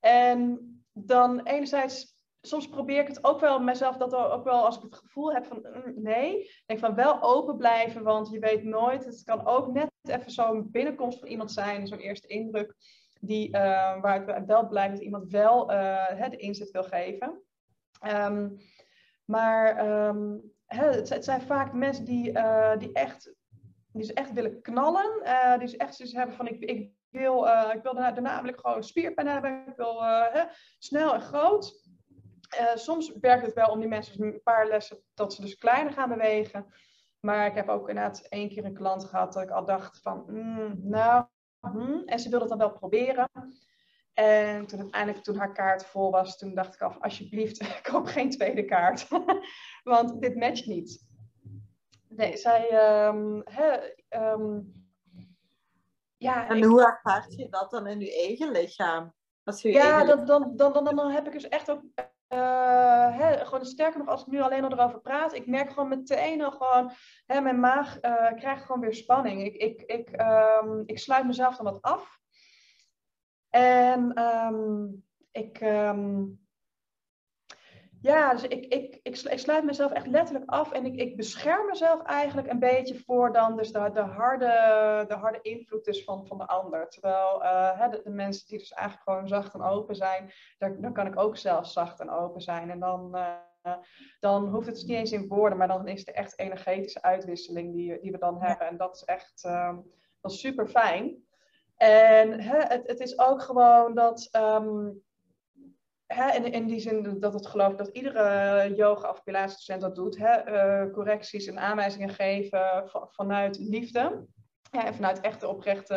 En 0.00 0.70
dan 0.92 1.40
enerzijds, 1.40 2.14
soms 2.40 2.68
probeer 2.68 3.00
ik 3.00 3.08
het 3.08 3.24
ook 3.24 3.40
wel 3.40 3.60
mezelf, 3.60 3.96
dat 3.96 4.14
ook 4.14 4.44
wel 4.44 4.64
als 4.64 4.76
ik 4.76 4.82
het 4.82 4.94
gevoel 4.94 5.32
heb 5.32 5.46
van, 5.46 5.58
mm, 5.62 6.02
nee. 6.02 6.50
Denk 6.66 6.80
van 6.80 6.94
wel 6.94 7.22
open 7.22 7.56
blijven, 7.56 8.02
want 8.02 8.30
je 8.30 8.38
weet 8.38 8.64
nooit. 8.64 9.04
Het 9.04 9.22
kan 9.22 9.46
ook 9.46 9.72
net 9.72 9.90
even 10.02 10.30
zo'n 10.30 10.70
binnenkomst 10.70 11.18
van 11.18 11.28
iemand 11.28 11.52
zijn, 11.52 11.86
zo'n 11.86 11.98
eerste 11.98 12.26
indruk 12.26 12.74
die, 13.20 13.48
uh, 13.48 14.00
waaruit 14.00 14.46
wel 14.46 14.68
blijkt 14.68 14.94
dat 14.94 15.02
iemand 15.02 15.30
wel 15.30 15.72
uh, 15.72 16.28
de 16.30 16.36
inzet 16.36 16.70
wil 16.70 16.84
geven. 16.84 17.42
Um, 18.06 18.56
maar 19.24 19.88
um, 20.08 20.42
het, 20.66 21.08
het, 21.08 21.24
zijn 21.24 21.42
vaak 21.42 21.72
mensen 21.72 22.04
die, 22.04 22.30
uh, 22.30 22.78
die, 22.78 22.92
echt, 22.92 23.34
die 23.92 24.04
ze 24.04 24.12
echt 24.12 24.32
willen 24.32 24.62
knallen. 24.62 25.22
die 25.58 25.68
ze 25.68 25.76
echt 25.76 25.94
zoiets 25.94 26.14
hebben 26.14 26.36
van 26.36 26.48
ik, 26.48 26.64
ik 26.64 26.90
ik 27.10 27.82
wil 27.82 27.94
daarna, 27.94 28.42
wil 28.42 28.52
ik 28.52 28.60
gewoon 28.60 28.82
spierpen 28.82 29.26
hebben. 29.26 29.64
Ik 29.66 29.76
wil 29.76 30.02
snel 30.78 31.14
en 31.14 31.20
groot. 31.20 31.88
soms 32.74 33.12
werkt 33.20 33.46
het 33.46 33.54
wel 33.54 33.68
om 33.68 33.80
die 33.80 33.88
mensen 33.88 34.22
een 34.22 34.42
paar 34.42 34.66
lessen 34.68 35.02
dat 35.14 35.34
ze 35.34 35.40
dus 35.40 35.56
kleiner 35.56 35.92
gaan 35.92 36.08
bewegen. 36.08 36.66
Maar 37.20 37.46
ik 37.46 37.54
heb 37.54 37.68
ook 37.68 37.88
inderdaad 37.88 38.26
één 38.28 38.48
keer 38.48 38.64
een 38.64 38.74
klant 38.74 39.04
gehad 39.04 39.32
dat 39.32 39.42
ik 39.42 39.50
al 39.50 39.64
dacht 39.64 40.00
van, 40.02 40.24
mm, 40.26 40.80
nou, 40.82 41.24
Hm, 41.60 42.02
en 42.06 42.18
ze 42.18 42.28
wilde 42.28 42.44
het 42.44 42.58
dan 42.58 42.68
wel 42.68 42.78
proberen. 42.78 43.30
En 44.12 44.66
toen 44.66 44.80
uiteindelijk, 44.80 45.24
toen 45.24 45.36
haar 45.36 45.52
kaart 45.52 45.86
vol 45.86 46.10
was, 46.10 46.38
toen 46.38 46.54
dacht 46.54 46.74
ik 46.74 46.80
af, 46.80 47.00
alsjeblieft, 47.00 47.80
koop 47.90 48.06
geen 48.06 48.30
tweede 48.30 48.64
kaart. 48.64 49.08
Want 49.82 50.20
dit 50.20 50.36
matcht 50.36 50.66
niet. 50.66 51.08
Nee, 52.08 52.36
zij... 52.36 52.96
Um, 52.96 53.42
ja, 56.20 56.48
en 56.48 56.62
hoe 56.62 56.84
ervaart 56.84 57.34
je 57.36 57.48
dat 57.48 57.70
dan 57.70 57.86
in 57.86 58.00
je 58.00 58.14
eigen 58.14 58.50
lichaam? 58.50 59.14
Als 59.44 59.62
je 59.62 59.72
ja, 59.72 60.04
dan, 60.04 60.24
dan, 60.24 60.56
dan, 60.56 60.72
dan, 60.72 60.84
dan 60.84 61.10
heb 61.10 61.26
ik 61.26 61.32
dus 61.32 61.48
echt 61.48 61.70
ook 61.70 61.82
uh, 62.28 63.16
hè, 63.18 63.44
gewoon 63.44 63.64
sterker 63.64 63.98
nog, 63.98 64.08
als 64.08 64.20
ik 64.20 64.26
nu 64.26 64.40
alleen 64.40 64.64
al 64.64 64.72
erover 64.72 65.00
praat, 65.00 65.34
ik 65.34 65.46
merk 65.46 65.70
gewoon 65.70 65.88
meteen 65.88 66.42
al 66.42 66.50
gewoon, 66.50 66.90
hè, 67.26 67.40
mijn 67.40 67.60
maag 67.60 68.02
uh, 68.02 68.32
krijgt 68.32 68.64
gewoon 68.64 68.80
weer 68.80 68.94
spanning. 68.94 69.44
Ik, 69.44 69.54
ik, 69.54 69.82
ik, 69.82 70.20
um, 70.62 70.82
ik 70.86 70.98
sluit 70.98 71.26
mezelf 71.26 71.56
dan 71.56 71.64
wat 71.64 71.82
af. 71.82 72.18
En 73.50 74.22
um, 74.22 75.04
ik, 75.30 75.60
um, 75.60 76.39
ja, 78.02 78.32
dus 78.32 78.42
ik, 78.42 78.64
ik, 78.64 79.00
ik, 79.02 79.18
ik, 79.22 79.38
sluit 79.38 79.64
mezelf 79.64 79.92
echt 79.92 80.06
letterlijk 80.06 80.50
af 80.50 80.72
en 80.72 80.86
ik, 80.86 80.96
ik 80.96 81.16
bescherm 81.16 81.66
mezelf 81.66 82.02
eigenlijk 82.02 82.50
een 82.50 82.58
beetje 82.58 82.98
voor 82.98 83.32
dan 83.32 83.56
dus 83.56 83.72
de, 83.72 83.90
de, 83.92 84.00
harde, 84.00 85.04
de 85.08 85.14
harde 85.14 85.38
invloed 85.42 85.84
dus 85.84 86.04
van, 86.04 86.26
van 86.26 86.38
de 86.38 86.46
ander. 86.46 86.88
Terwijl 86.88 87.42
uh, 87.42 87.90
de, 87.90 88.00
de, 88.04 88.10
mensen 88.10 88.48
die 88.48 88.58
dus 88.58 88.72
eigenlijk 88.72 89.08
gewoon 89.08 89.28
zacht 89.28 89.54
en 89.54 89.62
open 89.62 89.96
zijn, 89.96 90.32
daar, 90.58 90.80
dan 90.80 90.92
kan 90.92 91.06
ik 91.06 91.18
ook 91.18 91.36
zelf 91.36 91.66
zacht 91.66 92.00
en 92.00 92.10
open 92.10 92.40
zijn. 92.40 92.70
En 92.70 92.80
dan, 92.80 93.16
uh, 93.64 93.76
dan 94.20 94.48
hoeft 94.48 94.66
het 94.66 94.74
dus 94.74 94.84
niet 94.84 94.96
eens 94.96 95.12
in 95.12 95.28
woorden, 95.28 95.58
maar 95.58 95.68
dan 95.68 95.88
is 95.88 96.00
het 96.00 96.12
echt 96.12 96.38
energetische 96.38 97.02
uitwisseling 97.02 97.74
die, 97.74 98.00
die 98.00 98.12
we 98.12 98.18
dan 98.18 98.42
hebben. 98.42 98.66
En 98.66 98.76
dat 98.76 98.94
is 98.94 99.04
echt 99.04 99.42
dat 100.20 100.32
is 100.32 100.40
super 100.40 100.68
fijn. 100.68 101.24
En 101.76 102.40
hè, 102.40 102.58
het, 102.58 102.86
het 102.86 103.00
is 103.00 103.18
ook 103.18 103.42
gewoon 103.42 103.94
dat. 103.94 104.28
Um, 104.36 105.02
hè, 106.14 106.32
in, 106.32 106.52
in 106.52 106.66
die 106.66 106.80
zin 106.80 107.20
dat 107.20 107.34
het 107.34 107.46
geloof 107.46 107.74
dat 107.74 107.88
iedere 107.88 108.74
yoga 108.74 109.10
of 109.10 109.22
pilatesdocent 109.22 109.80
dat 109.80 109.94
doet. 109.94 110.18
Hè, 110.18 110.48
uh, 110.84 110.92
correcties 110.92 111.46
en 111.46 111.58
aanwijzingen 111.58 112.08
geven 112.08 112.90
vanuit 113.10 113.58
liefde. 113.58 114.26
Ja, 114.70 114.84
en 114.84 114.94
vanuit 114.94 115.20
echte 115.20 115.48
oprechte, 115.48 115.94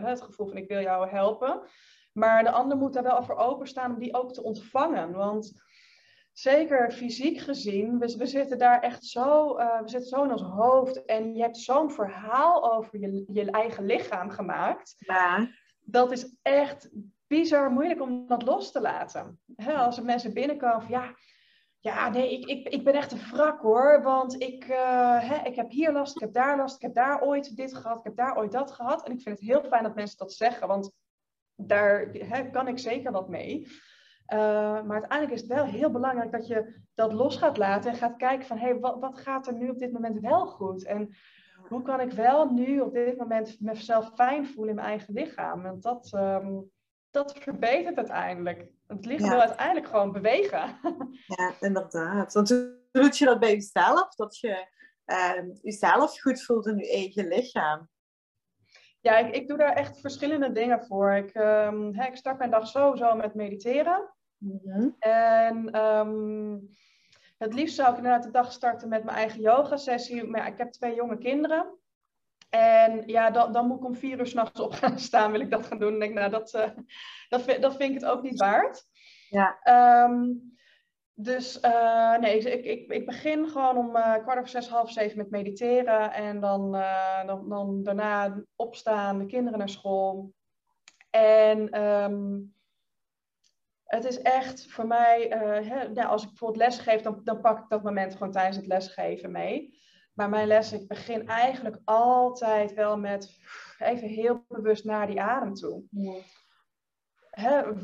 het 0.00 0.22
gevoel 0.22 0.46
van 0.46 0.56
ik 0.56 0.68
wil 0.68 0.80
jou 0.80 1.08
helpen. 1.08 1.62
Maar 2.12 2.42
de 2.42 2.50
ander 2.50 2.76
moet 2.76 2.92
daar 2.92 3.02
wel 3.02 3.22
voor 3.22 3.36
openstaan 3.36 3.92
om 3.92 3.98
die 3.98 4.14
ook 4.14 4.32
te 4.32 4.42
ontvangen. 4.42 5.12
Want 5.12 5.62
zeker 6.32 6.92
fysiek 6.92 7.38
gezien, 7.38 7.98
we, 7.98 8.16
we 8.16 8.26
zitten 8.26 8.58
daar 8.58 8.80
echt 8.80 9.04
zo, 9.04 9.58
uh, 9.58 9.80
we 9.80 9.88
zitten 9.88 10.08
zo 10.08 10.24
in 10.24 10.32
ons 10.32 10.42
hoofd. 10.42 11.04
En 11.04 11.34
je 11.34 11.42
hebt 11.42 11.56
zo'n 11.56 11.90
verhaal 11.90 12.74
over 12.74 12.98
je, 12.98 13.24
je 13.32 13.50
eigen 13.50 13.86
lichaam 13.86 14.30
gemaakt. 14.30 14.94
Ja. 14.98 15.48
Dat 15.80 16.12
is 16.12 16.36
echt 16.42 16.90
bizar 17.28 17.70
moeilijk 17.70 18.00
om 18.00 18.26
dat 18.26 18.42
los 18.42 18.72
te 18.72 18.80
laten. 18.80 19.40
als 19.76 19.98
er 19.98 20.04
mensen 20.04 20.34
binnenkomen 20.34 20.82
van 20.82 20.90
ja, 20.90 21.14
ja 21.80 22.08
nee, 22.08 22.32
ik, 22.32 22.44
ik, 22.46 22.68
ik 22.68 22.84
ben 22.84 22.94
echt 22.94 23.12
een 23.12 23.30
wrak 23.30 23.60
hoor. 23.60 24.02
Want 24.02 24.42
ik, 24.42 24.68
uh, 24.68 25.40
ik 25.44 25.54
heb 25.54 25.70
hier 25.70 25.92
last, 25.92 26.14
ik 26.14 26.20
heb 26.20 26.32
daar 26.32 26.56
last, 26.56 26.76
ik 26.76 26.82
heb 26.82 26.94
daar 26.94 27.22
ooit 27.22 27.56
dit 27.56 27.74
gehad, 27.74 27.98
ik 27.98 28.04
heb 28.04 28.16
daar 28.16 28.36
ooit 28.36 28.52
dat 28.52 28.70
gehad. 28.70 29.06
En 29.06 29.12
ik 29.12 29.20
vind 29.20 29.38
het 29.38 29.48
heel 29.48 29.62
fijn 29.62 29.82
dat 29.82 29.94
mensen 29.94 30.18
dat 30.18 30.32
zeggen, 30.32 30.68
want 30.68 30.92
daar 31.54 32.10
kan 32.50 32.68
ik 32.68 32.78
zeker 32.78 33.12
wat 33.12 33.28
mee. 33.28 33.66
Uh, 34.32 34.38
maar 34.82 35.00
uiteindelijk 35.00 35.32
is 35.32 35.40
het 35.40 35.52
wel 35.52 35.64
heel 35.64 35.90
belangrijk 35.90 36.32
dat 36.32 36.46
je 36.46 36.80
dat 36.94 37.12
los 37.12 37.36
gaat 37.36 37.56
laten 37.56 37.90
en 37.90 37.96
gaat 37.96 38.16
kijken 38.16 38.46
van 38.46 38.58
hé, 38.58 38.68
hey, 38.68 38.78
wat, 38.78 39.00
wat 39.00 39.18
gaat 39.18 39.46
er 39.46 39.54
nu 39.54 39.68
op 39.68 39.78
dit 39.78 39.92
moment 39.92 40.20
wel 40.20 40.46
goed? 40.46 40.84
En 40.84 41.14
hoe 41.68 41.82
kan 41.82 42.00
ik 42.00 42.12
wel 42.12 42.52
nu 42.52 42.80
op 42.80 42.92
dit 42.92 43.16
moment 43.16 43.60
mezelf 43.60 44.10
fijn 44.14 44.46
voelen 44.46 44.68
in 44.68 44.74
mijn 44.74 44.88
eigen 44.88 45.14
lichaam? 45.14 45.62
Want 45.62 45.82
dat, 45.82 46.12
um, 46.14 46.70
dat 47.10 47.38
verbetert 47.38 47.96
uiteindelijk. 47.96 48.66
Het 48.86 49.04
ligt 49.04 49.28
wel 49.28 49.40
uiteindelijk 49.40 49.86
gewoon 49.86 50.12
bewegen. 50.12 50.76
Ja, 51.26 51.54
inderdaad. 51.60 52.32
Want 52.32 52.48
hoe 52.48 52.78
doet 52.92 53.18
je 53.18 53.24
dat 53.24 53.38
bij 53.40 53.52
jezelf? 53.52 54.14
Dat 54.14 54.38
je 54.38 54.66
uh, 55.06 55.54
jezelf 55.62 56.20
goed 56.20 56.42
voelt 56.42 56.66
in 56.66 56.76
je 56.76 56.92
eigen 56.92 57.28
lichaam. 57.28 57.88
Ja, 59.00 59.18
ik, 59.18 59.34
ik 59.34 59.48
doe 59.48 59.58
daar 59.58 59.72
echt 59.72 60.00
verschillende 60.00 60.52
dingen 60.52 60.84
voor. 60.84 61.12
Ik, 61.12 61.34
um, 61.34 62.00
ik 62.00 62.16
start 62.16 62.38
mijn 62.38 62.50
dag 62.50 62.66
sowieso 62.66 63.14
met 63.14 63.34
mediteren. 63.34 64.14
Mm 64.36 64.96
En 64.98 65.84
um, 65.84 66.68
het 67.38 67.54
liefst 67.54 67.74
zou 67.74 67.90
ik 67.90 67.96
inderdaad 67.96 68.22
de 68.22 68.30
dag 68.30 68.52
starten 68.52 68.88
met 68.88 69.04
mijn 69.04 69.16
eigen 69.16 69.40
yoga 69.40 69.76
sessie. 69.76 70.24
Maar 70.24 70.40
ja, 70.40 70.46
ik 70.46 70.58
heb 70.58 70.72
twee 70.72 70.94
jonge 70.94 71.18
kinderen. 71.18 71.78
En 72.48 73.02
ja, 73.06 73.30
dan, 73.30 73.52
dan 73.52 73.66
moet 73.66 73.78
ik 73.78 73.84
om 73.84 73.96
vier 73.96 74.18
uur 74.18 74.26
s'nachts 74.26 74.60
op 74.60 74.72
gaan 74.72 74.98
staan, 74.98 75.32
wil 75.32 75.40
ik 75.40 75.50
dat 75.50 75.66
gaan 75.66 75.78
doen. 75.78 75.92
En 75.92 75.98
denk, 75.98 76.14
nou, 76.14 76.30
dat, 76.30 76.54
uh, 76.54 76.68
dat, 77.28 77.60
dat 77.60 77.76
vind 77.76 77.94
ik 77.94 78.00
het 78.00 78.04
ook 78.04 78.22
niet 78.22 78.38
waard. 78.38 78.84
Ja. 79.28 79.58
Um, 80.04 80.56
dus 81.14 81.62
uh, 81.64 82.16
nee, 82.18 82.38
ik, 82.38 82.64
ik, 82.64 82.90
ik 82.90 83.06
begin 83.06 83.48
gewoon 83.48 83.76
om 83.76 83.96
uh, 83.96 84.14
kwart 84.14 84.38
over 84.38 84.48
zes, 84.48 84.68
half 84.68 84.90
zeven 84.90 85.16
met 85.16 85.30
mediteren. 85.30 86.12
En 86.12 86.40
dan, 86.40 86.72
dan, 87.26 87.48
dan 87.48 87.82
daarna 87.82 88.42
opstaan, 88.56 89.18
de 89.18 89.26
kinderen 89.26 89.58
naar 89.58 89.68
school. 89.68 90.32
En 91.10 91.82
um, 91.82 92.54
het 93.84 94.04
is 94.04 94.22
echt 94.22 94.70
voor 94.70 94.86
mij, 94.86 95.26
hè, 95.64 95.88
nou, 95.88 96.08
als 96.08 96.22
ik 96.22 96.28
bijvoorbeeld 96.28 96.62
lesgeef, 96.62 97.00
dan, 97.00 97.20
dan 97.24 97.40
pak 97.40 97.58
ik 97.58 97.68
dat 97.68 97.82
moment 97.82 98.12
gewoon 98.12 98.32
tijdens 98.32 98.56
het 98.56 98.66
lesgeven 98.66 99.30
mee. 99.30 99.78
Maar 100.18 100.28
mijn 100.28 100.46
les, 100.46 100.72
ik 100.72 100.88
begin 100.88 101.26
eigenlijk 101.26 101.78
altijd 101.84 102.74
wel 102.74 102.98
met 102.98 103.38
even 103.78 104.08
heel 104.08 104.44
bewust 104.48 104.84
naar 104.84 105.06
die 105.06 105.20
adem 105.20 105.54
toe. 105.54 105.82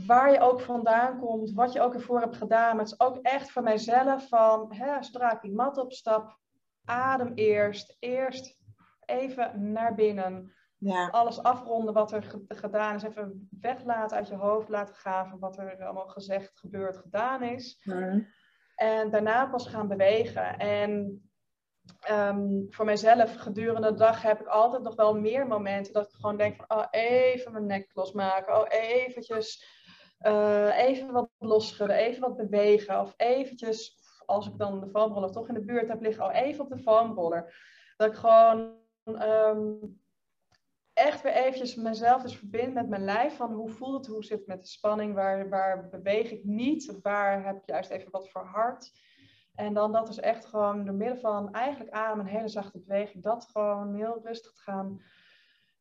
waar 0.07 0.33
je 0.33 0.41
ook 0.41 0.61
vandaan 0.61 1.19
komt, 1.19 1.53
wat 1.53 1.73
je 1.73 1.81
ook 1.81 1.95
ervoor 1.95 2.21
hebt 2.21 2.37
gedaan. 2.37 2.77
Maar 2.77 2.85
het 2.85 2.93
is 2.93 3.01
ook 3.01 3.17
echt 3.17 3.51
voor 3.51 3.63
mijzelf 3.63 4.29
van, 4.29 4.75
hè, 4.75 5.03
zodra 5.03 5.33
ik 5.33 5.41
die 5.41 5.55
mat 5.55 5.79
opstap, 5.79 6.39
adem 6.85 7.33
eerst. 7.35 7.97
Eerst 7.99 8.59
even 9.05 9.73
naar 9.73 9.95
binnen. 9.95 10.53
Ja. 10.79 11.09
Alles 11.09 11.43
afronden 11.43 11.95
wat 11.95 12.13
er 12.13 12.41
gedaan 12.49 12.95
is. 12.95 13.03
Even 13.03 13.49
weglaten 13.61 14.17
uit 14.17 14.29
je 14.29 14.35
hoofd 14.35 14.69
laten 14.69 14.95
gaan 14.95 15.29
van 15.29 15.39
wat 15.39 15.59
er 15.59 15.85
allemaal 15.85 16.09
gezegd, 16.09 16.59
gebeurd, 16.59 16.97
gedaan 16.97 17.43
is. 17.43 17.83
En 18.75 19.11
daarna 19.11 19.47
pas 19.47 19.67
gaan 19.67 19.89
bewegen. 19.89 20.59
En 20.59 21.23
um, 22.11 22.67
voor 22.71 22.85
mijzelf 22.85 23.35
gedurende 23.35 23.91
de 23.91 23.95
dag 23.95 24.23
heb 24.23 24.41
ik 24.41 24.47
altijd 24.47 24.83
nog 24.83 24.95
wel 24.95 25.15
meer 25.15 25.47
momenten 25.47 25.93
dat 25.93 26.07
ik 26.07 26.15
gewoon 26.15 26.37
denk 26.37 26.57
van 26.57 26.79
oh, 26.79 26.87
even 26.91 27.53
mijn 27.53 27.67
nek 27.67 27.91
losmaken. 27.93 28.57
Oh, 28.57 28.67
eventjes 28.69 29.73
uh, 30.21 30.79
even 30.79 31.13
wat 31.13 31.31
losschudden, 31.39 31.97
even 31.97 32.21
wat 32.21 32.37
bewegen. 32.37 33.01
Of 33.01 33.15
eventjes, 33.17 33.99
als 34.27 34.47
ik 34.47 34.59
dan 34.59 34.81
de 34.81 34.89
foamroller 34.89 35.31
toch 35.33 35.49
in 35.49 35.55
de 35.55 35.65
buurt 35.65 35.89
heb 35.89 36.01
liggen, 36.01 36.25
oh, 36.25 36.35
even 36.35 36.65
op 36.65 36.71
de 36.71 36.79
foamroller. 36.79 37.55
Dat 37.97 38.09
ik 38.09 38.15
gewoon 38.15 38.77
um, 39.05 40.01
echt 40.93 41.23
weer 41.23 41.33
eventjes 41.33 41.75
mezelf 41.75 42.23
dus 42.23 42.37
verbind 42.37 42.75
met 42.75 42.89
mijn 42.89 43.05
lijf. 43.05 43.37
Van 43.37 43.53
hoe 43.53 43.71
voelt 43.71 43.97
het, 43.97 44.07
hoe 44.07 44.25
zit 44.25 44.39
het 44.39 44.47
met 44.47 44.61
de 44.61 44.67
spanning, 44.67 45.15
waar, 45.15 45.49
waar 45.49 45.89
beweeg 45.89 46.31
ik 46.31 46.45
niet, 46.45 46.99
waar 47.03 47.45
heb 47.45 47.57
ik 47.57 47.67
juist 47.67 47.91
even 47.91 48.11
wat 48.11 48.31
voor 48.31 48.45
hart. 48.45 48.93
En 49.55 49.75
dan 49.75 49.93
dat 49.93 50.09
is 50.09 50.19
echt 50.19 50.45
gewoon 50.45 50.85
door 50.85 50.95
middel 50.95 51.19
van 51.19 51.53
eigenlijk 51.53 51.91
adem, 51.91 52.21
een 52.21 52.27
hele 52.27 52.49
zachte 52.49 52.79
beweging, 52.79 53.23
dat 53.23 53.49
gewoon 53.53 53.95
heel 53.95 54.21
rustig 54.23 54.53
te 54.53 54.61
gaan 54.61 55.03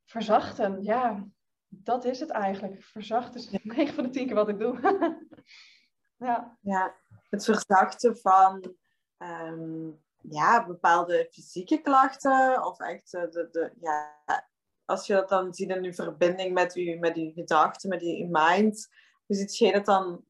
verzachten. 0.06 0.84
Ja, 0.84 1.28
dat 1.68 2.06
is 2.06 2.20
het 2.20 2.30
eigenlijk. 2.30 2.84
Verzacht 2.84 3.36
is 3.36 3.50
9 3.64 3.94
van 3.96 4.04
de 4.04 4.10
10 4.10 4.26
keer 4.26 4.36
wat 4.36 4.50
ik 4.50 4.60
doe. 4.60 4.80
ja. 6.28 6.58
ja, 6.62 6.96
het 7.30 7.44
verzachten 7.44 8.18
van 8.18 8.76
ehm, 9.18 9.90
ja, 10.18 10.66
bepaalde 10.66 11.28
fysieke 11.32 11.82
klachten 11.82 12.66
of 12.66 12.80
echt 12.80 13.12
de, 13.12 13.48
de, 13.52 13.74
ja, 13.80 14.22
als 14.86 15.08
je 15.08 15.14
dat 15.14 15.30
dan 15.30 15.54
ziet 15.54 15.70
in 15.70 15.84
je 15.84 15.94
verbinding 15.94 16.54
met 16.54 16.74
je, 16.74 17.00
met 17.00 17.16
je 17.16 17.32
gedachten, 17.32 17.90
met 17.90 18.02
je 18.02 18.28
mind, 18.32 18.90
hoe 19.26 19.36
ziet 19.36 19.58
jij 19.58 19.72
dat 19.72 19.86
dan 19.86 20.26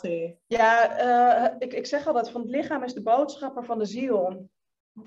je? 0.00 0.36
Ja, 0.46 1.00
uh, 1.48 1.54
ik, 1.58 1.72
ik 1.72 1.86
zeg 1.86 2.06
altijd 2.06 2.30
van 2.30 2.40
het 2.40 2.50
lichaam 2.50 2.82
is 2.82 2.94
de 2.94 3.02
boodschapper 3.02 3.64
van 3.64 3.78
de 3.78 3.86
ziel. 3.86 4.48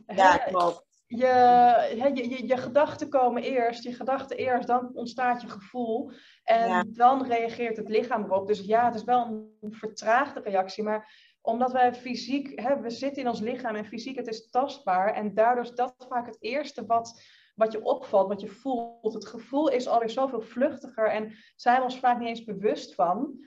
Ja, 0.06 0.38
klopt. 0.38 0.86
Je, 1.08 2.12
je, 2.14 2.30
je, 2.30 2.48
je, 2.48 2.58
gedachten 2.58 3.10
komen 3.10 3.44
eerst, 3.44 3.84
je 3.84 3.94
gedachten 3.94 4.38
eerst, 4.38 4.68
dan 4.68 4.90
ontstaat 4.94 5.42
je 5.42 5.50
gevoel. 5.50 6.12
En 6.44 6.94
dan 6.94 7.28
reageert 7.28 7.78
het 7.78 7.90
lichaam 7.90 8.24
erop. 8.24 8.48
Dus 8.48 8.60
ja, 8.60 8.86
het 8.86 8.96
is 8.96 9.04
wel 9.04 9.52
een 9.62 9.74
vertraagde 9.74 10.40
reactie. 10.40 10.84
Maar 10.84 11.36
omdat 11.42 11.72
wij 11.72 11.94
fysiek, 11.94 12.62
hè, 12.62 12.82
we 12.82 12.90
zitten 12.90 13.22
in 13.22 13.30
ons 13.30 13.40
lichaam 13.40 13.76
en 13.76 13.86
fysiek, 13.86 14.16
het 14.16 14.28
is 14.28 14.50
tastbaar. 14.50 15.14
En 15.14 15.34
daardoor 15.34 15.64
is 15.64 15.72
dat 15.72 16.06
vaak 16.10 16.26
het 16.26 16.38
eerste 16.40 16.86
wat, 16.86 17.22
wat 17.56 17.72
je 17.72 17.84
opvalt, 17.84 18.28
wat 18.28 18.42
je 18.42 18.48
voelt. 18.48 19.14
Het 19.14 19.28
gevoel 19.28 19.68
is 19.70 19.88
alweer 19.88 20.10
zoveel 20.10 20.42
vluchtiger 20.42 21.10
en 21.10 21.34
zijn 21.56 21.78
we 21.78 21.84
ons 21.84 22.00
vaak 22.00 22.20
niet 22.20 22.28
eens 22.28 22.44
bewust 22.44 22.96
van. 22.96 23.40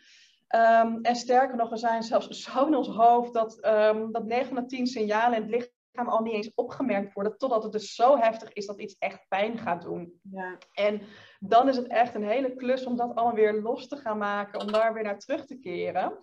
Ehm, 0.50 0.98
en 1.02 1.16
sterker 1.16 1.56
nog, 1.56 1.70
we 1.70 1.76
zijn 1.76 2.02
zelfs 2.02 2.28
zo 2.28 2.66
in 2.66 2.74
ons 2.74 2.88
hoofd 2.88 3.32
dat, 3.32 3.66
um, 3.66 4.12
dat 4.12 4.24
9 4.24 4.46
van 4.46 4.56
de 4.56 4.66
10 4.66 4.86
signalen 4.86 5.36
in 5.36 5.42
het 5.42 5.50
lichaam 5.50 6.12
al 6.12 6.22
niet 6.22 6.34
eens 6.34 6.54
opgemerkt 6.54 7.12
worden, 7.12 7.38
totdat 7.38 7.62
het 7.62 7.72
dus 7.72 7.94
zo 7.94 8.16
heftig 8.16 8.52
is 8.52 8.66
dat 8.66 8.80
iets 8.80 8.98
echt 8.98 9.28
pijn 9.28 9.58
gaat 9.58 9.82
doen. 9.82 10.20
Ja. 10.30 10.58
En 10.72 11.02
dan 11.38 11.68
is 11.68 11.76
het 11.76 11.86
echt 11.86 12.14
een 12.14 12.24
hele 12.24 12.54
klus 12.54 12.84
om 12.84 12.96
dat 12.96 13.14
allemaal 13.14 13.34
weer 13.34 13.62
los 13.62 13.88
te 13.88 13.96
gaan 13.96 14.18
maken, 14.18 14.60
om 14.60 14.72
daar 14.72 14.94
weer 14.94 15.02
naar 15.02 15.18
terug 15.18 15.46
te 15.46 15.58
keren. 15.58 16.18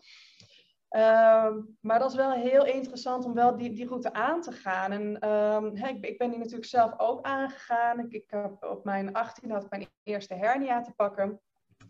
Ehm, 0.89 1.61
maar 1.81 1.99
dat 1.99 2.09
is 2.09 2.15
wel 2.15 2.31
heel 2.31 2.65
interessant 2.65 3.25
om 3.25 3.33
wel 3.33 3.57
die, 3.57 3.73
die 3.73 3.87
route 3.87 4.13
aan 4.13 4.41
te 4.41 4.51
gaan. 4.51 4.91
En 4.91 5.29
um, 5.29 5.75
ik, 5.75 6.05
ik, 6.05 6.17
ben 6.17 6.29
die 6.29 6.39
natuurlijk 6.39 6.69
zelf 6.69 6.99
ook 6.99 7.21
aangegaan. 7.25 7.99
Ik, 7.99 8.11
ik 8.11 8.29
heb 8.29 8.63
op 8.63 8.83
mijn 8.83 9.13
18 9.13 9.51
had 9.51 9.63
ik 9.63 9.69
mijn 9.69 9.87
eerste 10.03 10.33
hernia 10.33 10.81
te 10.81 10.93
pakken. 10.95 11.41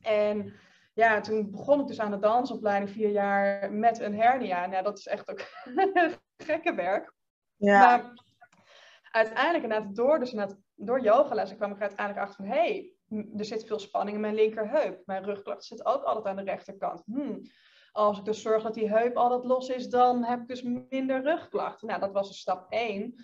En 0.02 0.54
ja, 0.98 1.20
toen 1.20 1.52
begon 1.52 1.80
ik 1.80 1.88
dus 1.88 2.00
aan 2.00 2.12
de 2.12 2.20
dansopleiding 2.20 2.92
vier 2.92 3.10
jaar 3.10 3.72
met 3.72 4.00
een 4.00 4.16
hernia. 4.16 4.66
Nou, 4.66 4.84
dat 4.84 4.98
is 4.98 5.08
echt 5.08 5.30
ook 5.30 5.42
gekke 6.48 6.76
werk. 6.76 7.14
Ja. 7.56 7.80
Maar 7.80 8.14
uiteindelijk, 9.12 9.64
inderdaad, 9.64 9.96
door, 9.96 10.20
dus 10.20 10.32
inderdaad, 10.32 10.58
door 10.76 11.02
yogalessen 11.02 11.58
kwam 11.58 11.72
ik 11.72 11.82
uiteindelijk 11.82 12.28
achter 12.28 12.46
van... 12.46 12.56
hé, 12.56 12.94
hey, 13.10 13.30
er 13.38 13.46
zit 13.46 13.66
veel 13.66 13.80
spanning 13.80 14.16
in 14.16 14.22
mijn 14.22 14.36
linkerheup. 14.36 15.02
Mijn 15.06 15.24
rugklacht 15.24 15.64
zit 15.64 15.86
ook 15.86 16.04
altijd 16.04 16.26
aan 16.26 16.46
de 16.46 16.52
rechterkant. 16.52 17.02
Hmm 17.06 17.42
als 17.98 18.18
ik 18.18 18.26
dus 18.26 18.42
zorg 18.42 18.64
dat 18.64 18.74
die 18.74 18.90
heup 18.90 19.16
altijd 19.16 19.44
los 19.44 19.70
is, 19.70 19.90
dan 19.90 20.24
heb 20.24 20.42
ik 20.42 20.48
dus 20.48 20.62
minder 20.90 21.22
rugklachten. 21.22 21.88
Nou, 21.88 22.00
dat 22.00 22.12
was 22.12 22.28
een 22.28 22.34
stap 22.34 22.72
1. 22.72 23.16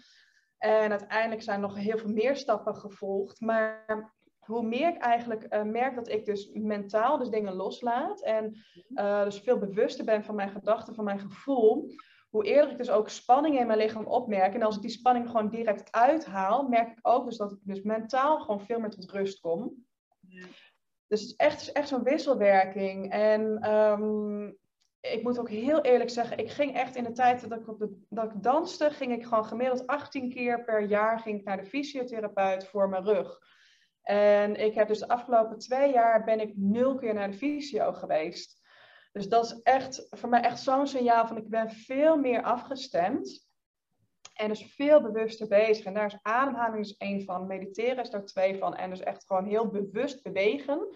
En 0.58 0.90
uiteindelijk 0.90 1.42
zijn 1.42 1.62
nog 1.62 1.76
heel 1.76 1.98
veel 1.98 2.10
meer 2.10 2.36
stappen 2.36 2.76
gevolgd. 2.76 3.42
Maar 3.42 4.14
hoe 4.46 4.64
meer 4.64 4.88
ik 4.88 4.98
eigenlijk 4.98 5.46
uh, 5.50 5.64
merk 5.64 5.96
dat 5.96 6.10
ik 6.10 6.26
dus 6.26 6.50
mentaal 6.54 7.18
dus 7.18 7.30
dingen 7.30 7.54
loslaat 7.54 8.22
en 8.22 8.56
uh, 8.90 9.24
dus 9.24 9.40
veel 9.40 9.58
bewuster 9.58 10.06
ben 10.06 10.24
van 10.24 10.36
mijn 10.36 10.50
gedachten, 10.50 10.96
van 10.96 11.04
mijn 11.04 11.20
gevoel, 11.20 11.92
hoe 12.30 12.46
eerder 12.46 12.72
ik 12.72 12.78
dus 12.78 12.90
ook 12.90 13.10
spanning 13.10 13.60
in 13.60 13.68
mijn 13.68 13.80
lichaam 13.80 14.06
opmerk. 14.06 14.54
En 14.54 14.64
als 14.64 14.76
ik 14.76 14.82
die 14.82 14.92
spanning 14.92 15.28
gewoon 15.28 15.50
direct 15.50 15.92
uithaal, 15.92 16.68
merk 16.68 16.92
ik 16.92 17.00
ook 17.02 17.26
dus 17.26 17.38
dat 17.38 17.52
ik 17.52 17.58
dus 17.62 17.82
mentaal 17.82 18.40
gewoon 18.40 18.62
veel 18.62 18.80
meer 18.80 18.90
tot 18.90 19.12
rust 19.12 19.40
kom. 19.40 19.86
Dus 21.08 21.22
het 21.22 21.30
is 21.30 21.36
echt, 21.36 21.72
echt 21.72 21.88
zo'n 21.88 22.04
wisselwerking. 22.04 23.12
En 23.12 23.72
um, 23.72 24.58
ik 25.12 25.24
moet 25.24 25.40
ook 25.40 25.50
heel 25.50 25.82
eerlijk 25.82 26.10
zeggen, 26.10 26.38
ik 26.38 26.50
ging 26.50 26.76
echt 26.76 26.96
in 26.96 27.04
de 27.04 27.12
tijd 27.12 27.50
dat 27.50 27.60
ik, 27.60 27.68
op 27.68 27.80
de, 27.80 28.02
dat 28.10 28.26
ik 28.26 28.44
danste, 28.44 28.90
ging 28.90 29.12
ik 29.12 29.24
gewoon 29.24 29.46
gemiddeld 29.46 29.88
18 29.88 30.30
keer 30.30 30.64
per 30.64 30.82
jaar 30.82 31.20
ging 31.20 31.40
ik 31.40 31.46
naar 31.46 31.58
de 31.58 31.66
fysiotherapeut 31.66 32.66
voor 32.66 32.90
mijn 32.90 33.04
rug. 33.04 33.40
En 34.04 34.56
ik 34.56 34.74
heb 34.74 34.88
dus 34.88 35.00
de 35.00 35.08
afgelopen 35.08 35.58
twee 35.58 35.94
jaar 35.94 36.24
ben 36.24 36.40
ik 36.40 36.54
nul 36.56 36.96
keer 36.96 37.14
naar 37.14 37.32
de 37.32 37.38
fysio 37.38 37.94
geweest. 37.94 38.62
Dus 39.12 39.30
dat 39.30 39.46
is 39.46 39.62
echt 39.62 40.08
voor 40.10 40.30
mij 40.30 40.42
echt 40.42 40.60
zo'n 40.60 40.88
signaal 40.88 41.28
van 41.28 41.38
ik 41.38 41.50
ben 41.50 41.72
veel 41.72 42.18
meer 42.18 42.44
afgestemd. 42.44 43.52
En 44.34 44.48
dus 44.48 44.74
veel 44.76 45.02
bewuster 45.02 45.48
bezig. 45.48 45.86
En 45.86 45.94
daar 45.94 46.06
is 46.06 46.20
ademhaling 46.22 46.84
dus 46.84 46.98
één 46.98 47.24
van. 47.24 47.48
Mediteren 47.48 48.04
is 48.04 48.10
daar 48.10 48.26
twee 48.26 48.58
van. 48.58 48.76
En 48.76 48.90
dus 48.90 49.00
echt 49.00 49.26
gewoon 49.26 49.46
heel 49.46 49.68
bewust 49.68 50.24
bewegen 50.24 50.88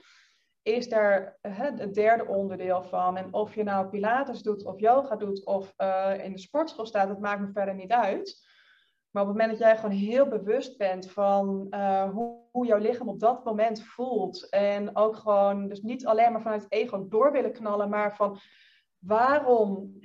is 0.61 0.89
daar 0.89 1.37
het 1.41 1.93
derde 1.93 2.25
onderdeel 2.25 2.83
van. 2.83 3.17
En 3.17 3.33
of 3.33 3.55
je 3.55 3.63
nou 3.63 3.89
Pilates 3.89 4.41
doet 4.41 4.65
of 4.65 4.79
yoga 4.79 5.15
doet 5.15 5.45
of 5.45 5.73
uh, 5.77 6.13
in 6.23 6.31
de 6.31 6.39
sportschool 6.39 6.85
staat, 6.85 7.07
dat 7.07 7.19
maakt 7.19 7.41
me 7.41 7.51
verder 7.51 7.75
niet 7.75 7.91
uit. 7.91 8.45
Maar 9.17 9.25
op 9.25 9.31
het 9.31 9.41
moment 9.41 9.59
dat 9.59 9.67
jij 9.67 9.77
gewoon 9.77 9.95
heel 9.95 10.27
bewust 10.27 10.77
bent 10.77 11.11
van 11.11 11.67
uh, 11.69 12.09
hoe, 12.09 12.39
hoe, 12.51 12.65
jouw 12.65 12.77
lichaam 12.77 13.09
op 13.09 13.19
dat 13.19 13.43
moment 13.43 13.83
voelt. 13.83 14.49
En 14.49 14.95
ook 14.95 15.15
gewoon, 15.15 15.67
dus 15.67 15.81
niet 15.81 16.05
alleen 16.05 16.31
maar 16.31 16.41
vanuit 16.41 16.63
het 16.63 16.71
ego 16.71 17.07
door 17.07 17.31
willen 17.31 17.51
knallen, 17.51 17.89
maar 17.89 18.15
van 18.15 18.39
waarom 18.97 19.99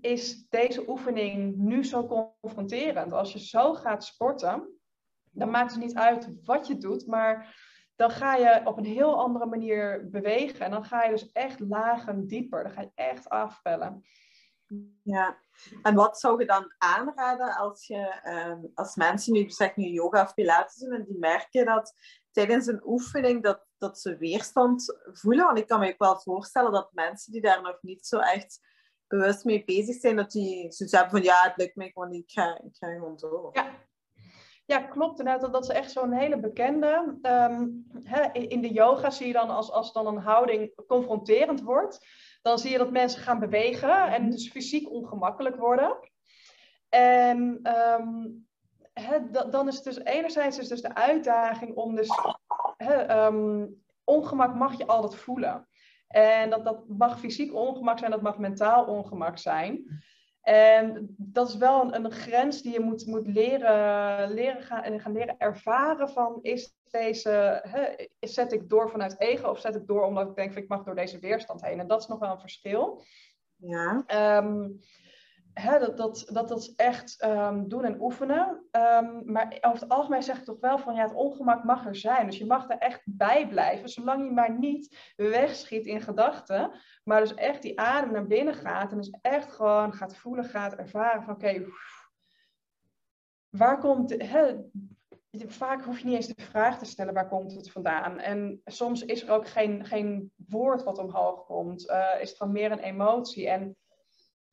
is 0.00 0.48
deze 0.48 0.88
oefening 0.88 1.56
nu 1.56 1.84
zo 1.84 2.06
confronterend? 2.40 3.12
Als 3.12 3.32
je 3.32 3.38
zo 3.38 3.74
gaat 3.74 4.04
sporten, 4.04 4.68
dan 5.30 5.50
maakt 5.50 5.72
het 5.72 5.82
niet 5.82 5.94
uit 5.94 6.44
wat 6.44 6.66
je 6.66 6.78
doet, 6.78 7.06
maar 7.06 7.56
dan 7.96 8.10
ga 8.10 8.36
je 8.36 8.60
op 8.64 8.78
een 8.78 8.84
heel 8.84 9.18
andere 9.18 9.46
manier 9.46 10.10
bewegen. 10.10 10.60
En 10.60 10.70
dan 10.70 10.84
ga 10.84 11.04
je 11.04 11.10
dus 11.10 11.32
echt 11.32 11.60
lagen 11.60 12.26
dieper. 12.26 12.62
Dan 12.62 12.72
ga 12.72 12.80
je 12.80 12.90
echt 12.94 13.28
afpellen. 13.28 14.02
Ja, 15.02 15.38
en 15.82 15.94
wat 15.94 16.20
zou 16.20 16.40
je 16.40 16.46
dan 16.46 16.74
aanraden 16.78 17.56
als, 17.56 17.86
je, 17.86 18.20
ehm, 18.22 18.60
als 18.74 18.94
mensen 18.94 19.32
nu, 19.32 19.50
zeg 19.50 19.76
nu 19.76 19.84
yoga 19.84 20.22
of 20.22 20.34
pilates 20.34 20.76
doen 20.76 20.92
en 20.92 21.04
die 21.04 21.18
merken 21.18 21.66
dat 21.66 21.94
tijdens 22.30 22.66
een 22.66 22.82
oefening 22.84 23.42
dat, 23.42 23.66
dat 23.78 24.00
ze 24.00 24.16
weerstand 24.16 24.98
voelen? 25.12 25.44
Want 25.44 25.58
ik 25.58 25.66
kan 25.66 25.80
me 25.80 25.92
ook 25.92 25.98
wel 25.98 26.20
voorstellen 26.20 26.72
dat 26.72 26.92
mensen 26.92 27.32
die 27.32 27.40
daar 27.40 27.62
nog 27.62 27.78
niet 27.82 28.06
zo 28.06 28.18
echt 28.18 28.60
bewust 29.06 29.44
mee 29.44 29.64
bezig 29.64 29.96
zijn, 29.96 30.16
dat 30.16 30.30
die 30.30 30.72
zoiets 30.72 30.96
hebben 30.96 31.10
van 31.10 31.22
ja, 31.22 31.42
het 31.42 31.56
lukt 31.56 31.76
me 31.76 31.90
gewoon 31.90 32.10
niet, 32.10 32.22
ik 32.22 32.30
ga, 32.30 32.60
ik 32.64 32.76
ga 32.76 32.92
gewoon 32.92 33.16
door. 33.16 33.50
Ja, 33.52 33.86
ja, 34.66 34.80
klopt. 34.80 35.18
Inderdaad, 35.18 35.42
dat, 35.42 35.52
dat 35.52 35.62
is 35.62 35.68
echt 35.68 35.90
zo'n 35.90 36.12
hele 36.12 36.40
bekende. 36.40 37.18
Ehm, 37.22 37.68
hè, 38.02 38.32
in 38.32 38.60
de 38.60 38.72
yoga 38.72 39.10
zie 39.10 39.26
je 39.26 39.32
dan 39.32 39.50
als, 39.50 39.70
als 39.70 39.92
dan 39.92 40.06
een 40.06 40.18
houding 40.18 40.86
confronterend 40.86 41.62
wordt, 41.62 42.06
dan 42.46 42.58
zie 42.58 42.70
je 42.70 42.78
dat 42.78 42.90
mensen 42.90 43.22
gaan 43.22 43.38
bewegen 43.38 44.12
en 44.12 44.30
dus 44.30 44.50
fysiek 44.50 44.90
ongemakkelijk 44.90 45.56
worden. 45.56 45.96
En 46.88 47.60
ehm, 47.62 48.28
dan 49.50 49.68
is 49.68 49.74
het 49.74 49.84
dus 49.84 49.98
enerzijds 49.98 50.58
is 50.58 50.68
dus 50.68 50.82
de 50.82 50.94
uitdaging 50.94 51.74
om 51.74 51.94
dus 51.94 52.08
ehm, 52.76 53.66
ongemak 54.04 54.54
mag 54.54 54.78
je 54.78 54.86
altijd 54.86 55.20
voelen. 55.20 55.68
En 56.08 56.50
dat, 56.50 56.64
dat 56.64 56.88
mag 56.88 57.18
fysiek 57.18 57.54
ongemak 57.54 57.98
zijn, 57.98 58.10
dat 58.10 58.22
mag 58.22 58.38
mentaal 58.38 58.84
ongemak 58.84 59.38
zijn. 59.38 60.02
En 60.46 61.14
dat 61.16 61.48
is 61.48 61.56
wel 61.56 61.82
een, 61.82 62.04
een 62.04 62.10
grens 62.10 62.62
die 62.62 62.72
je 62.72 62.80
moet, 62.80 63.06
moet 63.06 63.26
leren, 63.26 64.30
leren 64.30 64.62
gaan, 64.62 64.82
en 64.82 65.00
gaan 65.00 65.12
leren 65.12 65.34
ervaren 65.38 66.08
van 66.08 66.38
is 66.42 66.74
deze, 66.90 67.60
hè, 67.68 68.06
zet 68.20 68.52
ik 68.52 68.68
door 68.68 68.90
vanuit 68.90 69.20
ego 69.20 69.48
of 69.48 69.60
zet 69.60 69.74
ik 69.74 69.86
door 69.86 70.02
omdat 70.02 70.28
ik 70.28 70.36
denk 70.36 70.54
ik 70.54 70.68
mag 70.68 70.82
door 70.82 70.94
deze 70.94 71.18
weerstand 71.18 71.62
heen. 71.62 71.80
En 71.80 71.86
dat 71.86 72.00
is 72.00 72.06
nog 72.06 72.18
wel 72.18 72.30
een 72.30 72.40
verschil. 72.40 73.02
Ja. 73.56 74.04
Um, 74.38 74.80
hè, 75.60 75.78
dat, 75.78 75.96
dat, 75.96 76.26
dat, 76.32 76.48
dat 76.48 76.72
echt 76.76 77.24
um, 77.24 77.68
doen 77.68 77.84
en 77.84 78.00
oefenen. 78.00 78.48
Um, 78.72 79.32
maar 79.32 79.58
over 79.60 79.80
het 79.80 79.88
algemeen 79.88 80.22
zeg 80.22 80.38
ik 80.38 80.44
toch 80.44 80.60
wel 80.60 80.78
van 80.78 80.94
ja, 80.94 81.02
het 81.02 81.14
ongemak 81.14 81.64
mag 81.64 81.86
er 81.86 81.96
zijn. 81.96 82.26
Dus 82.26 82.38
je 82.38 82.46
mag 82.46 82.70
er 82.70 82.78
echt 82.78 83.02
bij 83.04 83.48
blijven, 83.48 83.88
zolang 83.88 84.24
je 84.24 84.30
maar 84.30 84.58
niet 84.58 85.12
wegschiet 85.16 85.86
in 85.86 86.00
gedachten. 86.00 86.70
Maar 87.04 87.20
dus 87.20 87.34
echt 87.34 87.62
die 87.62 87.80
adem 87.80 88.12
naar 88.12 88.26
binnen 88.26 88.54
gaat 88.54 88.90
en 88.90 88.96
dus 88.96 89.18
echt 89.22 89.52
gewoon 89.52 89.92
gaat 89.92 90.16
voelen, 90.16 90.44
gaat 90.44 90.74
ervaren 90.74 91.22
van 91.22 91.34
oké, 91.34 91.64
waar 93.50 93.78
komt... 93.78 94.22
Hè, 94.22 94.56
vaak 95.46 95.82
hoef 95.82 95.98
je 95.98 96.04
niet 96.04 96.14
eens 96.14 96.26
de 96.26 96.42
vraag 96.42 96.78
te 96.78 96.84
stellen 96.84 97.14
waar 97.14 97.28
komt 97.28 97.52
het 97.52 97.70
vandaan. 97.70 98.18
En 98.18 98.60
soms 98.64 99.04
is 99.04 99.22
er 99.22 99.30
ook 99.30 99.48
geen, 99.48 99.84
geen 99.84 100.32
woord 100.48 100.82
wat 100.82 100.98
omhoog 100.98 101.44
komt. 101.44 101.90
Uh, 101.90 102.20
is 102.20 102.28
het 102.28 102.38
gewoon 102.38 102.52
meer 102.52 102.72
een 102.72 102.78
emotie. 102.78 103.48
En 103.48 103.76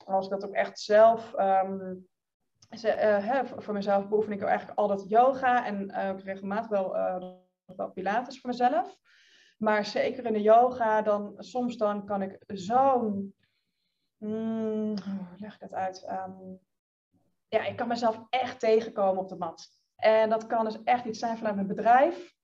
als 0.05 0.25
ik 0.25 0.31
dat 0.31 0.45
ook 0.45 0.53
echt 0.53 0.79
zelf. 0.79 1.33
Um, 1.39 2.07
ze, 2.77 2.87
hè, 2.87 3.45
voor 3.45 3.73
mezelf 3.73 4.07
beoefen 4.07 4.31
ik 4.31 4.41
eigenlijk 4.41 4.79
altijd 4.79 5.09
yoga 5.09 5.65
en 5.65 5.89
uh, 5.89 6.19
regelmatig 6.23 6.69
wel, 6.69 6.95
uh, 6.95 7.31
wel 7.65 7.91
pilates 7.91 8.39
voor 8.39 8.49
mezelf. 8.49 8.97
Maar 9.57 9.85
zeker 9.85 10.25
in 10.25 10.33
de 10.33 10.41
yoga, 10.41 11.01
dan, 11.01 11.33
soms 11.37 11.77
dan 11.77 12.05
kan 12.05 12.21
ik 12.21 12.43
zo'n. 12.47 13.35
Mm, 14.17 14.97
hoe 15.03 15.37
leg 15.37 15.53
ik 15.53 15.59
dat 15.59 15.73
uit? 15.73 16.07
Um, 16.09 16.59
ja, 17.47 17.65
ik 17.65 17.75
kan 17.75 17.87
mezelf 17.87 18.21
echt 18.29 18.59
tegenkomen 18.59 19.21
op 19.21 19.29
de 19.29 19.35
mat. 19.35 19.69
En 19.95 20.29
dat 20.29 20.47
kan 20.47 20.65
dus 20.65 20.83
echt 20.83 21.05
iets 21.05 21.19
zijn 21.19 21.37
vanuit 21.37 21.55
mijn 21.55 21.67
bedrijf. 21.67 22.35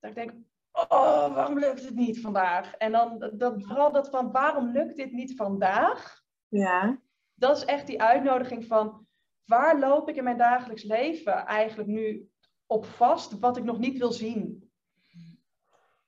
Dat 0.00 0.10
ik 0.10 0.16
denk, 0.16 0.32
oh, 0.72 1.34
waarom 1.34 1.58
lukt 1.58 1.84
het 1.84 1.94
niet 1.94 2.20
vandaag? 2.20 2.74
En 2.74 2.92
dan 3.32 3.62
vooral 3.62 3.92
dat 3.92 4.08
van, 4.08 4.32
waarom 4.32 4.70
lukt 4.70 4.96
dit 4.96 5.12
niet 5.12 5.36
vandaag? 5.36 6.21
Ja. 6.58 7.00
Dat 7.34 7.56
is 7.56 7.64
echt 7.64 7.86
die 7.86 8.02
uitnodiging 8.02 8.66
van, 8.66 9.06
waar 9.44 9.78
loop 9.78 10.08
ik 10.08 10.16
in 10.16 10.24
mijn 10.24 10.36
dagelijks 10.36 10.82
leven 10.82 11.46
eigenlijk 11.46 11.88
nu 11.88 12.30
op 12.66 12.84
vast, 12.84 13.38
wat 13.38 13.56
ik 13.56 13.64
nog 13.64 13.78
niet 13.78 13.98
wil 13.98 14.12
zien? 14.12 14.70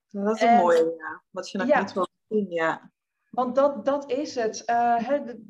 Dat 0.09 0.37
is 0.37 0.43
een 0.43 0.57
mooie, 0.57 0.95
ja. 0.99 1.23
Wat 1.31 1.51
je 1.51 1.59
nog 1.59 1.79
niet 1.79 1.93
wil 1.93 2.09
zien, 2.29 2.51
ja. 2.51 2.91
Want 3.31 3.55
dat, 3.55 3.85
dat 3.85 4.11
is 4.11 4.35
het. 4.35 4.63
Uh, 4.71 5.09
de, 5.09 5.43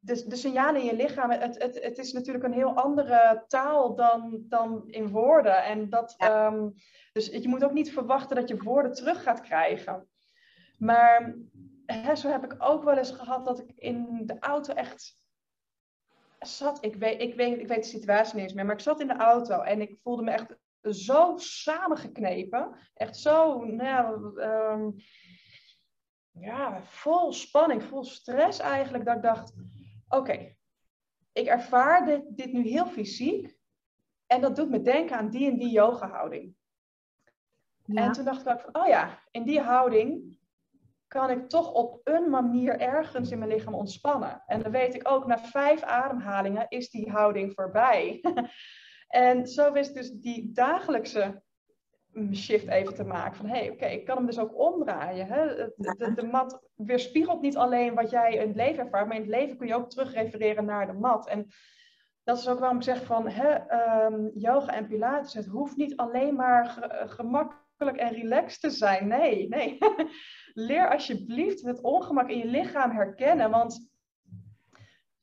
de, 0.00 0.28
de, 0.28 0.36
signalen 0.36 0.80
in 0.80 0.86
je 0.86 0.96
lichaam, 0.96 1.30
het, 1.30 1.62
het, 1.62 1.82
het 1.82 1.98
is 1.98 2.12
natuurlijk 2.12 2.44
een 2.44 2.52
heel 2.52 2.74
andere 2.74 3.44
taal 3.48 3.94
dan, 3.94 4.44
dan 4.48 4.84
in 4.86 5.10
woorden. 5.10 5.64
En 5.64 5.90
dat, 5.90 6.14
ehm, 6.16 6.68
dus 7.12 7.26
je 7.26 7.48
moet 7.48 7.64
ook 7.64 7.72
niet 7.72 7.92
verwachten 7.92 8.36
dat 8.36 8.48
je 8.48 8.62
woorden 8.62 8.92
terug 8.92 9.22
gaat 9.22 9.40
krijgen. 9.40 10.08
Maar 10.78 11.36
hè, 11.86 12.16
zo 12.16 12.28
heb 12.28 12.44
ik 12.44 12.54
ook 12.58 12.84
wel 12.84 12.96
eens 12.96 13.10
gehad 13.10 13.44
dat 13.44 13.58
ik 13.58 13.72
in 13.76 14.26
de 14.26 14.38
auto 14.38 14.72
echt 14.74 15.18
zat. 16.38 16.84
Ik 16.84 16.96
weet, 16.96 17.20
ik, 17.20 17.34
weet, 17.34 17.58
ik 17.58 17.68
weet 17.68 17.82
de 17.82 17.88
situatie 17.88 18.34
niet 18.34 18.44
eens 18.44 18.52
meer, 18.52 18.64
maar 18.64 18.74
ik 18.74 18.80
zat 18.80 19.00
in 19.00 19.08
de 19.08 19.16
auto 19.16 19.60
en 19.60 19.80
ik 19.80 19.98
voelde 20.02 20.22
me 20.22 20.30
echt 20.30 20.56
zo 20.82 21.36
samengeknepen. 21.36 22.76
Echt 22.94 23.16
zo, 23.16 23.64
nou, 23.64 24.40
um, 24.42 24.94
ja, 26.30 26.82
vol 26.82 27.32
spanning, 27.32 27.82
vol 27.82 28.04
stress 28.04 28.58
eigenlijk. 28.58 29.04
Dat 29.04 29.16
ik 29.16 29.22
dacht, 29.22 29.54
oké, 30.08 30.54
ik 31.32 31.46
ervaar 31.46 32.06
dit, 32.06 32.22
dit 32.28 32.52
nu 32.52 32.62
heel 32.62 32.86
fysiek. 32.86 33.56
En 34.26 34.40
dat 34.40 34.56
doet 34.56 34.70
me 34.70 34.82
denken 34.82 35.16
aan 35.16 35.30
die 35.30 35.50
en 35.50 35.58
die 35.58 35.70
yoga 35.70 36.08
houding. 36.08 36.56
En 37.84 38.12
toen 38.12 38.24
dacht 38.24 38.46
ik 38.46 38.60
van, 38.60 38.82
oh 38.82 38.86
ja, 38.86 39.22
in 39.30 39.44
die 39.44 39.60
houding 39.60 40.38
kan 41.14 41.30
ik 41.30 41.48
toch 41.48 41.72
op 41.72 42.00
een 42.04 42.30
manier 42.30 42.80
ergens 42.80 43.30
in 43.30 43.38
mijn 43.38 43.50
lichaam 43.50 43.74
ontspannen. 43.74 44.42
En 44.46 44.62
dan 44.62 44.72
weet 44.72 44.94
ik 44.94 45.08
ook, 45.08 45.26
na 45.26 45.38
vijf 45.38 45.82
ademhalingen 45.82 46.66
is 46.68 46.90
die 46.90 47.10
houding 47.10 47.52
voorbij. 47.52 48.24
en 49.08 49.46
zo 49.46 49.72
is 49.72 49.92
dus 49.92 50.10
die 50.10 50.52
dagelijkse 50.52 51.42
shift 52.32 52.68
even 52.68 52.94
te 52.94 53.04
maken. 53.04 53.36
Van 53.36 53.46
hé, 53.46 53.58
hey, 53.58 53.70
oké, 53.70 53.86
ik 53.86 54.04
kan 54.04 54.16
hem 54.16 54.26
dus 54.26 54.38
ook 54.38 54.58
omdraaien. 54.58 55.26
Hè? 55.26 55.46
De, 55.76 56.12
de, 56.14 56.26
mat 56.26 56.68
weerspiegelt 56.74 57.40
niet 57.40 57.56
alleen 57.56 57.94
wat 57.94 58.10
jij 58.10 58.32
in 58.32 58.48
het 58.48 58.56
leven 58.56 58.84
ervaart, 58.84 59.06
maar 59.06 59.16
in 59.16 59.22
het 59.22 59.30
leven 59.30 59.56
kun 59.56 59.66
je 59.66 59.74
ook 59.74 59.90
terugrefereren 59.90 60.64
naar 60.64 60.86
de 60.86 60.92
mat. 60.92 61.28
En 61.28 61.46
dat 62.24 62.38
is 62.38 62.48
ook 62.48 62.58
waarom 62.58 62.76
ik 62.76 62.84
zeg 62.84 63.04
van 63.04 63.28
hè, 63.28 63.54
um, 64.06 64.30
yoga 64.34 64.72
en 64.72 64.88
pilates, 64.88 65.34
het 65.34 65.46
hoeft 65.46 65.76
niet 65.76 65.96
alleen 65.96 66.34
maar 66.34 66.88
gemakkelijk 67.06 67.96
en 67.96 68.12
relaxed 68.12 68.60
te 68.60 68.70
zijn. 68.70 69.08
Nee, 69.08 69.48
nee. 69.48 69.78
Leer 70.56 70.90
alsjeblieft 70.90 71.62
het 71.62 71.80
ongemak 71.80 72.28
in 72.28 72.38
je 72.38 72.46
lichaam 72.46 72.90
herkennen, 72.90 73.50
want 73.50 73.90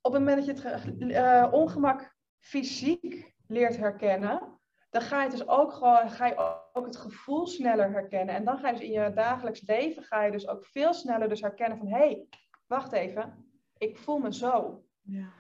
op 0.02 0.14
het 0.14 0.22
moment 0.22 0.46
dat 0.46 0.62
je 0.62 0.68
het 0.70 1.02
uh, 1.02 1.48
ongemak 1.52 2.16
fysiek 2.40 3.34
leert 3.48 3.78
herkennen, 3.78 4.60
dan 4.90 5.02
ga 5.02 5.24
je 5.24 5.30
dus 5.30 5.48
ook 5.48 5.74
gewoon, 5.74 6.10
ga 6.10 6.26
je 6.26 6.60
ook 6.74 6.86
het 6.86 6.98
gevoel 6.98 7.48
sneller 7.48 7.92
herkennen. 7.92 8.36
En 8.36 8.46
dan 8.46 8.58
ga 8.58 8.68
je 8.68 8.74
dus 8.74 8.84
in 8.84 8.92
je 8.92 9.14
dagelijks 9.14 9.62
leven, 9.62 10.04
ga 10.04 10.24
je 10.24 10.32
dus 10.32 10.48
ook 10.48 10.66
veel 10.66 10.94
sneller 10.94 11.30
dus 11.30 11.42
herkennen 11.42 11.78
van, 11.78 11.88
hé, 11.88 11.98
hey, 11.98 12.28
wacht 12.68 12.92
even, 12.92 13.46
ik 13.78 13.98
voel 13.98 14.18
me 14.18 14.34
zo. 14.34 14.84
Ja. 15.02 15.34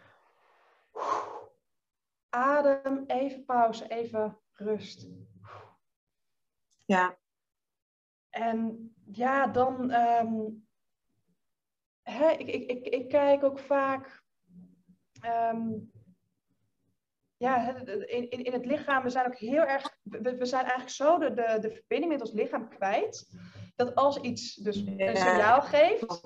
Adem, 2.30 3.04
even 3.08 3.45
pauze, 3.45 3.88
even 3.88 4.39
rust. 4.54 5.08
Ja. 6.86 7.17
En 8.30 8.90
ja, 9.12 9.47
dan, 9.47 9.93
um, 9.93 10.67
hè, 12.02 12.30
ik, 12.30 12.47
ik, 12.47 12.69
ik, 12.69 12.88
ik 12.88 13.10
kijk 13.10 13.43
ook 13.43 13.60
vaak, 13.60 14.24
um, 15.26 15.91
ja, 17.38 17.76
in, 17.86 18.30
in, 18.30 18.43
in 18.43 18.54
het 18.54 18.65
lichaam, 18.65 19.04
we 19.04 19.10
zijn 19.10 19.26
ook 19.26 19.36
heel 19.36 19.63
erg, 19.63 19.97
we, 20.02 20.38
we 20.38 20.45
zijn 20.45 20.62
eigenlijk 20.62 20.93
zo 20.93 21.17
de, 21.17 21.34
de, 21.34 21.58
de 21.62 21.71
verbinding 21.71 22.12
met 22.12 22.21
ons 22.21 22.32
lichaam 22.32 22.69
kwijt, 22.69 23.28
dat 23.76 23.95
als 23.95 24.17
iets 24.17 24.56
dus 24.56 24.76
een 24.78 25.17
signaal 25.17 25.62
geeft, 25.62 26.21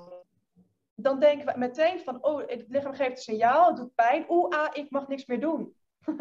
dan 0.95 1.19
denken 1.19 1.45
we 1.45 1.59
meteen 1.59 1.99
van, 1.99 2.23
oh, 2.23 2.47
het 2.47 2.65
lichaam 2.67 2.93
geeft 2.93 3.09
een 3.09 3.17
signaal, 3.17 3.67
het 3.67 3.77
doet 3.77 3.95
pijn, 3.95 4.25
oeh, 4.29 4.57
ah, 4.57 4.69
ik 4.73 4.89
mag 4.89 5.07
niks 5.07 5.25
meer 5.25 5.39
doen. 5.39 5.75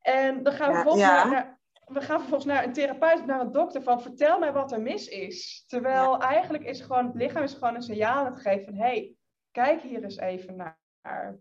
en 0.00 0.42
dan 0.42 0.52
gaan 0.52 0.68
we, 0.68 0.74
vervolgens 0.74 1.04
Naar, 1.04 1.59
we 1.92 2.00
gaan 2.00 2.18
vervolgens 2.18 2.44
naar 2.44 2.64
een 2.64 2.72
therapeut, 2.72 3.26
naar 3.26 3.40
een 3.40 3.52
dokter 3.52 3.82
van, 3.82 4.02
vertel 4.02 4.38
mij 4.38 4.52
wat 4.52 4.72
er 4.72 4.80
mis 4.80 5.08
is. 5.08 5.64
Terwijl 5.66 6.20
eigenlijk 6.20 6.64
is 6.64 6.80
gewoon, 6.80 7.06
het 7.06 7.14
lichaam 7.14 7.42
is 7.42 7.54
gewoon 7.54 7.74
een 7.74 7.82
signaal 7.82 8.24
aan 8.24 8.32
het 8.32 8.40
geven 8.40 8.64
van, 8.64 8.74
hé, 8.74 8.80
hey, 8.80 9.14
kijk 9.50 9.82
hier 9.82 10.02
eens 10.02 10.18
even 10.18 10.56
naar. 10.56 10.78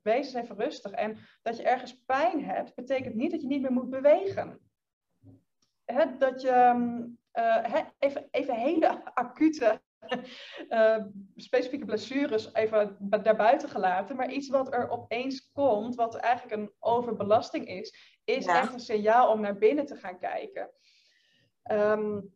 Wees 0.03 0.33
eens 0.33 0.33
even 0.33 0.55
rustig. 0.55 0.91
En 0.91 1.17
dat 1.41 1.57
je 1.57 1.63
ergens 1.63 2.03
pijn 2.05 2.45
hebt, 2.45 2.75
betekent 2.75 3.15
niet 3.15 3.31
dat 3.31 3.41
je 3.41 3.47
niet 3.47 3.61
meer 3.61 3.71
moet 3.71 3.89
bewegen. 3.89 4.59
dat 6.17 6.41
je 6.41 6.73
uh, 7.33 7.83
even, 7.99 8.27
even 8.31 8.55
hele 8.55 9.13
acute, 9.13 9.81
uh, 10.69 10.97
specifieke 11.35 11.85
blessures 11.85 12.53
even 12.53 12.97
daarbuiten 12.99 13.69
gelaten. 13.69 14.15
Maar 14.15 14.31
iets 14.31 14.49
wat 14.49 14.73
er 14.73 14.89
opeens 14.89 15.51
komt, 15.51 15.95
wat 15.95 16.15
eigenlijk 16.15 16.61
een 16.61 16.71
overbelasting 16.79 17.67
is, 17.67 18.18
is 18.29 18.45
echt 18.45 18.73
een 18.73 18.79
signaal 18.79 19.31
om 19.31 19.41
naar 19.41 19.57
binnen 19.57 19.85
te 19.85 19.95
gaan 19.95 20.19
kijken. 20.19 20.69
Um, 21.71 22.33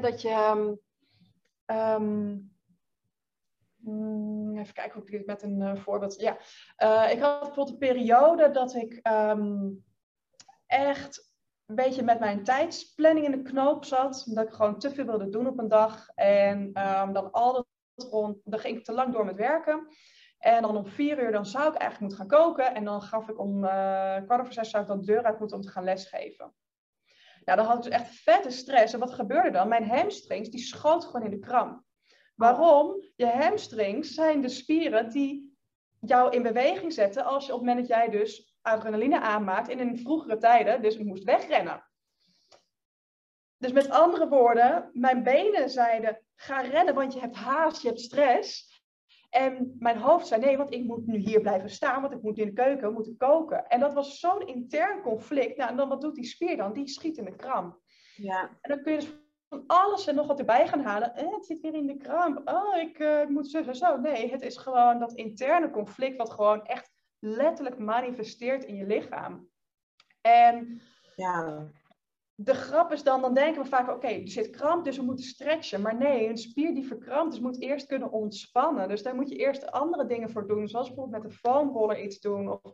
dat 0.00 0.22
je. 0.22 0.76
Um, 1.66 2.56
even 4.58 4.74
kijken 4.74 4.92
hoe 4.92 5.02
ik 5.02 5.10
dit 5.10 5.26
met 5.26 5.42
een 5.42 5.60
uh, 5.60 5.76
voorbeeld. 5.76 6.20
Ja, 6.20 6.36
uh, 6.78 7.12
ik 7.12 7.20
had 7.20 7.40
bijvoorbeeld 7.40 7.70
een 7.70 7.78
periode 7.78 8.50
dat 8.50 8.74
ik 8.74 9.08
um, 9.08 9.84
echt 10.66 11.32
een 11.66 11.74
beetje 11.74 12.02
met 12.02 12.18
mijn 12.18 12.44
tijdsplanning 12.44 13.26
in 13.26 13.30
de 13.30 13.42
knoop 13.42 13.84
zat. 13.84 14.24
Dat 14.28 14.46
ik 14.46 14.52
gewoon 14.52 14.78
te 14.78 14.90
veel 14.90 15.04
wilde 15.04 15.28
doen 15.28 15.46
op 15.46 15.58
een 15.58 15.68
dag. 15.68 16.08
En 16.14 16.72
dan 17.12 17.30
altijd 17.30 17.66
rond, 17.94 18.40
dan 18.44 18.60
ging 18.60 18.78
ik 18.78 18.84
te 18.84 18.92
lang 18.92 19.12
door 19.12 19.24
met 19.24 19.36
werken. 19.36 19.88
En 20.38 20.62
dan 20.62 20.76
om 20.76 20.86
vier 20.86 21.22
uur 21.22 21.32
dan 21.32 21.46
zou 21.46 21.68
ik 21.68 21.78
eigenlijk 21.80 22.00
moeten 22.00 22.18
gaan 22.18 22.40
koken. 22.40 22.74
En 22.74 22.84
dan 22.84 23.02
gaf 23.02 23.28
ik 23.28 23.38
om 23.38 23.64
uh, 23.64 24.16
kwart 24.24 24.40
over 24.40 24.52
zes 24.52 24.70
zou 24.70 24.82
ik 24.82 24.88
dan 24.88 25.00
de 25.00 25.06
deur 25.06 25.22
uit 25.22 25.38
moeten 25.38 25.56
om 25.56 25.62
te 25.62 25.70
gaan 25.70 25.84
lesgeven. 25.84 26.54
Nou, 27.44 27.58
dan 27.58 27.66
had 27.66 27.76
ik 27.76 27.82
dus 27.82 27.92
echt 27.92 28.14
vette 28.14 28.50
stress. 28.50 28.92
En 28.92 29.00
wat 29.00 29.12
gebeurde 29.12 29.50
dan? 29.50 29.68
Mijn 29.68 29.88
hamstrings, 29.88 30.48
die 30.48 30.60
schoot 30.60 31.04
gewoon 31.04 31.22
in 31.22 31.30
de 31.30 31.46
kramp. 31.46 31.82
Waarom? 32.34 33.04
Je 33.16 33.26
hamstrings 33.26 34.14
zijn 34.14 34.40
de 34.40 34.48
spieren 34.48 35.10
die 35.10 35.56
jou 36.00 36.34
in 36.34 36.42
beweging 36.42 36.92
zetten 36.92 37.24
als 37.24 37.46
je 37.46 37.52
op 37.52 37.58
het 37.58 37.68
moment 37.68 37.88
dat 37.88 37.98
jij 37.98 38.08
dus 38.08 38.56
adrenaline 38.62 39.20
aanmaakt 39.20 39.68
in 39.68 39.78
een 39.78 39.98
vroegere 39.98 40.36
tijden, 40.36 40.82
dus 40.82 40.98
moest 40.98 41.24
wegrennen. 41.24 41.86
Dus 43.56 43.72
met 43.72 43.90
andere 43.90 44.28
woorden, 44.28 44.90
mijn 44.92 45.22
benen 45.22 45.70
zeiden, 45.70 46.22
ga 46.34 46.60
rennen, 46.60 46.94
want 46.94 47.12
je 47.12 47.20
hebt 47.20 47.36
haast, 47.36 47.82
je 47.82 47.88
hebt 47.88 48.00
stress. 48.00 48.77
En 49.28 49.76
mijn 49.78 49.98
hoofd 49.98 50.26
zei, 50.26 50.40
nee, 50.40 50.56
want 50.56 50.72
ik 50.72 50.84
moet 50.84 51.06
nu 51.06 51.16
hier 51.16 51.40
blijven 51.40 51.70
staan, 51.70 52.00
want 52.00 52.12
ik 52.12 52.22
moet 52.22 52.38
in 52.38 52.46
de 52.46 52.52
keuken, 52.52 52.92
moet 52.92 53.06
ik 53.06 53.18
koken. 53.18 53.66
En 53.66 53.80
dat 53.80 53.94
was 53.94 54.18
zo'n 54.18 54.46
intern 54.46 55.02
conflict. 55.02 55.56
Nou, 55.56 55.70
en 55.70 55.76
dan 55.76 55.88
wat 55.88 56.00
doet 56.00 56.14
die 56.14 56.24
spier 56.24 56.56
dan? 56.56 56.72
Die 56.72 56.88
schiet 56.88 57.16
in 57.16 57.24
de 57.24 57.36
kramp. 57.36 57.78
Ja. 58.16 58.58
En 58.60 58.70
dan 58.70 58.82
kun 58.82 58.92
je 58.92 58.98
dus 58.98 59.10
van 59.48 59.64
alles 59.66 60.06
en 60.06 60.14
nog 60.14 60.26
wat 60.26 60.38
erbij 60.38 60.68
gaan 60.68 60.82
halen. 60.82 61.14
Eh, 61.14 61.32
het 61.32 61.46
zit 61.46 61.60
weer 61.60 61.74
in 61.74 61.86
de 61.86 61.96
kramp. 61.96 62.48
Oh, 62.48 62.76
ik 62.76 62.98
uh, 62.98 63.26
moet 63.26 63.50
zo 63.50 63.62
en 63.62 63.76
zo. 63.76 63.96
Nee, 63.96 64.30
het 64.30 64.42
is 64.42 64.56
gewoon 64.56 64.98
dat 64.98 65.12
interne 65.12 65.70
conflict 65.70 66.16
wat 66.16 66.30
gewoon 66.30 66.64
echt 66.66 66.90
letterlijk 67.18 67.78
manifesteert 67.78 68.64
in 68.64 68.76
je 68.76 68.86
lichaam. 68.86 69.48
En 70.20 70.80
ja. 71.16 71.70
De 72.40 72.54
grap 72.54 72.92
is 72.92 73.02
dan, 73.02 73.20
dan 73.20 73.34
denken 73.34 73.62
we 73.62 73.68
vaak, 73.68 73.90
oké, 73.90 74.06
er 74.06 74.28
zit 74.28 74.50
kramp, 74.50 74.84
dus 74.84 74.96
we 74.96 75.02
moeten 75.02 75.24
stretchen. 75.24 75.80
Maar 75.80 75.96
nee, 75.96 76.28
een 76.28 76.36
spier 76.36 76.74
die 76.74 76.86
verkrampt 76.86 77.34
is, 77.34 77.40
moet 77.40 77.60
eerst 77.60 77.86
kunnen 77.86 78.10
ontspannen. 78.10 78.88
Dus 78.88 79.02
daar 79.02 79.14
moet 79.14 79.28
je 79.28 79.36
eerst 79.36 79.70
andere 79.70 80.06
dingen 80.06 80.30
voor 80.30 80.46
doen, 80.46 80.68
zoals 80.68 80.86
bijvoorbeeld 80.86 81.22
met 81.22 81.32
de 81.32 81.38
foamroller 81.38 82.02
iets 82.02 82.20
doen. 82.20 82.50
Of 82.50 82.72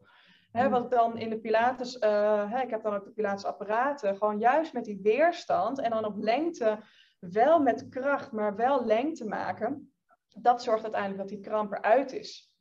hè, 0.53 0.65
mm. 0.65 0.71
wat 0.71 0.91
dan 0.91 1.19
in 1.19 1.31
de 1.31 1.41
Pilates, 1.41 1.97
uh, 1.97 2.51
hè, 2.51 2.63
ik 2.63 2.71
heb 2.71 2.83
dan 2.83 2.95
ook 2.95 3.05
de 3.05 3.13
Pilates 3.13 3.45
apparaten, 3.45 4.17
gewoon 4.17 4.39
juist 4.39 4.73
met 4.73 4.85
die 4.85 5.01
weerstand 5.03 5.81
en 5.81 5.91
dan 5.91 6.05
op 6.05 6.17
lengte, 6.17 6.79
wel 7.19 7.61
met 7.61 7.89
kracht, 7.89 8.33
maar 8.33 8.57
wel 8.57 8.85
lengte 8.85 9.25
maken. 9.25 9.95
Dat 10.29 10.63
zorgt 10.63 10.83
uiteindelijk 10.83 11.21
dat 11.21 11.31
die 11.31 11.41
kramp 11.41 11.73
eruit 11.73 12.13
is 12.13 12.55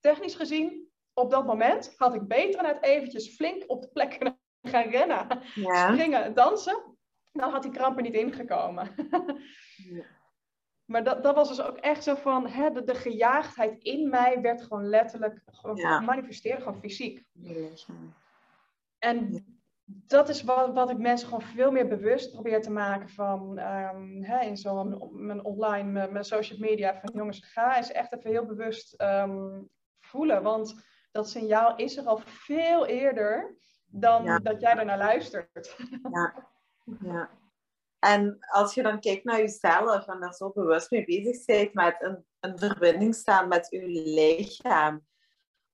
technisch 0.00 0.34
gezien, 0.34 0.88
op 1.14 1.30
dat 1.30 1.46
moment 1.46 1.94
had 1.96 2.14
ik 2.14 2.28
beter 2.28 2.62
net 2.62 2.82
eventjes 2.82 3.34
flink 3.34 3.64
op 3.66 3.82
de 3.82 3.88
plek 3.88 4.10
kunnen 4.10 4.40
gaan 4.62 4.90
rennen, 4.90 5.26
ja. 5.54 5.92
springen, 5.92 6.34
dansen. 6.34 6.96
Dan 7.32 7.50
had 7.50 7.62
die 7.62 7.72
kramp 7.72 7.96
er 7.96 8.02
niet 8.02 8.14
ingekomen. 8.14 8.94
ja. 9.94 10.04
Maar 10.84 11.04
dat, 11.04 11.22
dat 11.22 11.34
was 11.34 11.48
dus 11.48 11.62
ook 11.62 11.76
echt 11.76 12.04
zo 12.04 12.14
van, 12.14 12.46
hè, 12.46 12.70
de, 12.70 12.84
de 12.84 12.94
gejaagdheid 12.94 13.82
in 13.82 14.08
mij 14.08 14.40
werd 14.40 14.62
gewoon 14.62 14.88
letterlijk 14.88 15.42
gewoon 15.46 15.76
ja. 15.76 16.00
gewoon 16.60 16.80
fysiek. 16.80 17.24
En 18.98 19.44
dat 19.84 20.28
is 20.28 20.42
wat, 20.42 20.74
wat 20.74 20.90
ik 20.90 20.98
mensen 20.98 21.28
gewoon 21.28 21.42
veel 21.42 21.70
meer 21.70 21.88
bewust 21.88 22.32
probeer 22.32 22.62
te 22.62 22.70
maken 22.70 23.08
van 23.08 23.58
um, 23.58 24.24
hè, 24.24 24.40
in 24.40 24.56
zo'n 24.56 25.10
mijn 25.12 25.44
online, 25.44 25.90
mijn, 25.90 26.12
mijn, 26.12 26.24
social 26.24 26.58
media. 26.58 27.00
Van 27.00 27.10
jongens, 27.14 27.40
ga 27.44 27.76
eens 27.76 27.92
echt 27.92 28.12
even 28.14 28.30
heel 28.30 28.46
bewust 28.46 29.02
um, 29.02 29.68
voelen. 30.00 30.42
Want 30.42 30.84
dat 31.10 31.28
signaal 31.28 31.76
is 31.76 31.96
er 31.96 32.04
al 32.04 32.20
veel 32.24 32.86
eerder 32.86 33.56
dan 33.92 34.42
dat 34.42 34.60
jij 34.60 34.76
ernaar 34.76 34.98
luistert. 34.98 35.76
Ja. 36.12 36.48
ja. 37.00 37.30
En 37.98 38.38
als 38.40 38.74
je 38.74 38.82
dan 38.82 39.00
kijkt 39.00 39.24
naar 39.24 39.38
jezelf 39.38 40.06
en 40.06 40.20
daar 40.20 40.34
zo 40.34 40.50
bewust 40.50 40.90
mee 40.90 41.04
bezig 41.04 41.44
bent 41.44 41.74
met 41.74 41.96
een, 41.98 42.24
een 42.40 42.58
verbinding 42.58 43.14
staan 43.14 43.48
met 43.48 43.66
je 43.70 43.86
lichaam, 43.86 45.06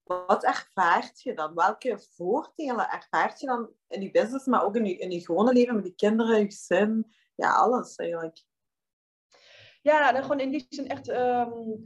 wat 0.02 0.44
ervaart 0.44 1.22
je 1.22 1.34
dan? 1.34 1.54
Welke 1.54 1.98
voordelen 1.98 2.90
ervaart 2.90 3.40
je 3.40 3.46
dan 3.46 3.70
in 3.88 4.02
je 4.02 4.10
business, 4.10 4.46
maar 4.46 4.64
ook 4.64 4.76
in 4.76 4.84
je, 4.84 4.96
in 4.96 5.10
je 5.10 5.20
gewone 5.20 5.52
leven 5.52 5.74
met 5.74 5.84
die 5.84 5.94
kinderen, 5.94 6.38
je 6.38 6.44
gezin, 6.44 7.14
ja, 7.34 7.52
alles 7.54 7.96
eigenlijk? 7.96 8.44
Ja, 9.88 10.12
dan 10.12 10.22
gewoon 10.22 10.40
in 10.40 10.50
die 10.50 10.66
zin 10.68 10.88
echt 10.88 11.08
um, 11.08 11.80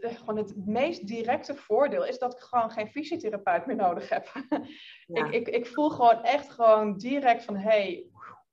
gewoon 0.00 0.36
het 0.36 0.66
meest 0.66 1.06
directe 1.06 1.54
voordeel 1.54 2.04
is 2.04 2.18
dat 2.18 2.32
ik 2.32 2.40
gewoon 2.40 2.70
geen 2.70 2.88
fysiotherapeut 2.88 3.66
meer 3.66 3.76
nodig 3.76 4.08
heb. 4.08 4.32
ik, 5.06 5.28
ik, 5.30 5.48
ik 5.48 5.66
voel 5.66 5.90
gewoon 5.90 6.22
echt 6.22 6.50
gewoon 6.50 6.96
direct 6.96 7.44
van 7.44 7.56
hey, 7.56 8.06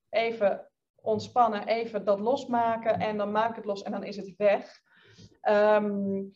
even 0.09 0.69
ontspannen, 0.95 1.67
even 1.67 2.05
dat 2.05 2.19
losmaken 2.19 2.99
en 2.99 3.17
dan 3.17 3.31
maak 3.31 3.49
ik 3.49 3.55
het 3.55 3.65
los 3.65 3.81
en 3.81 3.91
dan 3.91 4.03
is 4.03 4.15
het 4.15 4.33
weg. 4.37 4.81
Um, 5.49 6.33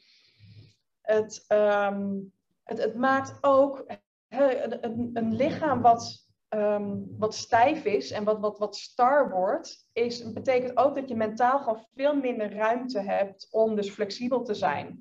het, 1.02 1.46
um, 1.48 2.34
het, 2.64 2.78
het 2.78 2.96
maakt 2.96 3.38
ook 3.42 3.86
een, 4.28 5.10
een 5.14 5.36
lichaam 5.36 5.82
wat, 5.82 6.27
um, 6.50 7.16
wat 7.18 7.36
stijf 7.36 7.86
is 7.86 8.12
en 8.12 8.24
wat, 8.24 8.40
wat, 8.40 8.58
wat 8.58 8.76
star 8.76 9.30
wordt, 9.30 9.90
is, 9.94 10.34
betekent 10.34 10.78
ook 10.78 10.96
dat 10.96 11.10
je 11.10 11.16
mentaal 11.16 11.60
gewoon 11.60 11.86
veel 11.96 12.16
minder 12.16 12.54
ruimte 12.54 13.00
hebt 13.00 13.48
om 13.52 13.76
dus 13.76 13.90
flexibel 13.90 14.44
te 14.44 14.54
zijn. 14.54 15.00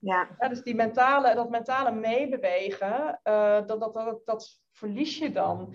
Ja. 0.00 0.28
ja 0.38 0.48
dus 0.48 0.62
die 0.62 0.74
mentale, 0.74 1.34
dat 1.34 1.50
mentale 1.50 1.92
meebewegen, 1.92 3.20
uh, 3.24 3.66
dat, 3.66 3.80
dat, 3.80 3.94
dat, 3.94 4.20
dat 4.24 4.60
verlies 4.72 5.18
je 5.18 5.32
dan. 5.32 5.74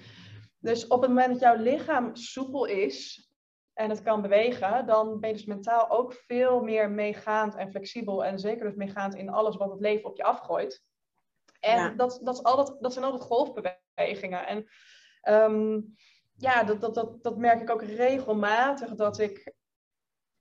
Dus 0.59 0.87
op 0.87 1.01
het 1.01 1.09
moment 1.09 1.29
dat 1.29 1.39
jouw 1.39 1.55
lichaam 1.55 2.15
soepel 2.15 2.65
is 2.65 3.29
en 3.73 3.89
het 3.89 4.03
kan 4.03 4.21
bewegen, 4.21 4.85
dan 4.85 5.19
ben 5.19 5.29
je 5.29 5.35
dus 5.35 5.45
mentaal 5.45 5.89
ook 5.89 6.13
veel 6.13 6.61
meer 6.61 6.91
meegaand 6.91 7.55
en 7.55 7.69
flexibel. 7.69 8.25
En 8.25 8.39
zeker 8.39 8.65
dus 8.65 8.75
meegaand 8.75 9.15
in 9.15 9.29
alles 9.29 9.55
wat 9.55 9.71
het 9.71 9.79
leven 9.79 10.09
op 10.09 10.17
je 10.17 10.23
afgooit. 10.23 10.83
En 11.59 11.97
dat, 11.97 12.19
dat, 12.23 12.35
is 12.35 12.43
altijd, 12.43 12.77
dat 12.81 12.93
zijn 12.93 13.05
altijd 13.05 13.23
golfbewegingen. 13.23 14.47
En 14.47 14.67
um, 15.23 15.95
ja, 16.35 16.63
dat, 16.63 16.81
dat, 16.81 16.95
dat, 16.95 17.23
dat 17.23 17.37
merk 17.37 17.61
ik 17.61 17.69
ook 17.69 17.83
regelmatig 17.83 18.95
dat 18.95 19.19
ik 19.19 19.53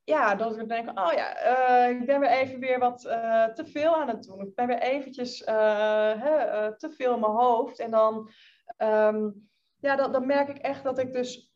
ja, 0.08 0.34
dat 0.34 0.58
ik 0.58 0.68
denk, 0.68 0.98
oh 0.98 1.12
ja, 1.12 1.58
uh, 1.88 2.00
ik 2.00 2.06
ben 2.06 2.20
weer 2.20 2.30
even 2.30 2.60
weer 2.60 2.78
wat 2.78 3.04
uh, 3.04 3.44
te 3.44 3.66
veel 3.66 3.96
aan 3.96 4.08
het 4.08 4.22
doen. 4.22 4.40
Ik 4.40 4.54
ben 4.54 4.66
weer 4.66 4.78
eventjes 4.78 5.42
uh, 5.42 6.22
hè, 6.22 6.76
te 6.76 6.90
veel 6.90 7.14
in 7.14 7.20
mijn 7.20 7.32
hoofd. 7.32 7.78
En 7.78 7.90
dan, 7.90 8.30
um, 8.78 9.48
ja, 9.76 9.96
dat, 9.96 10.12
dan 10.12 10.26
merk 10.26 10.48
ik 10.48 10.58
echt 10.58 10.82
dat 10.84 10.98
ik 10.98 11.12
dus, 11.12 11.52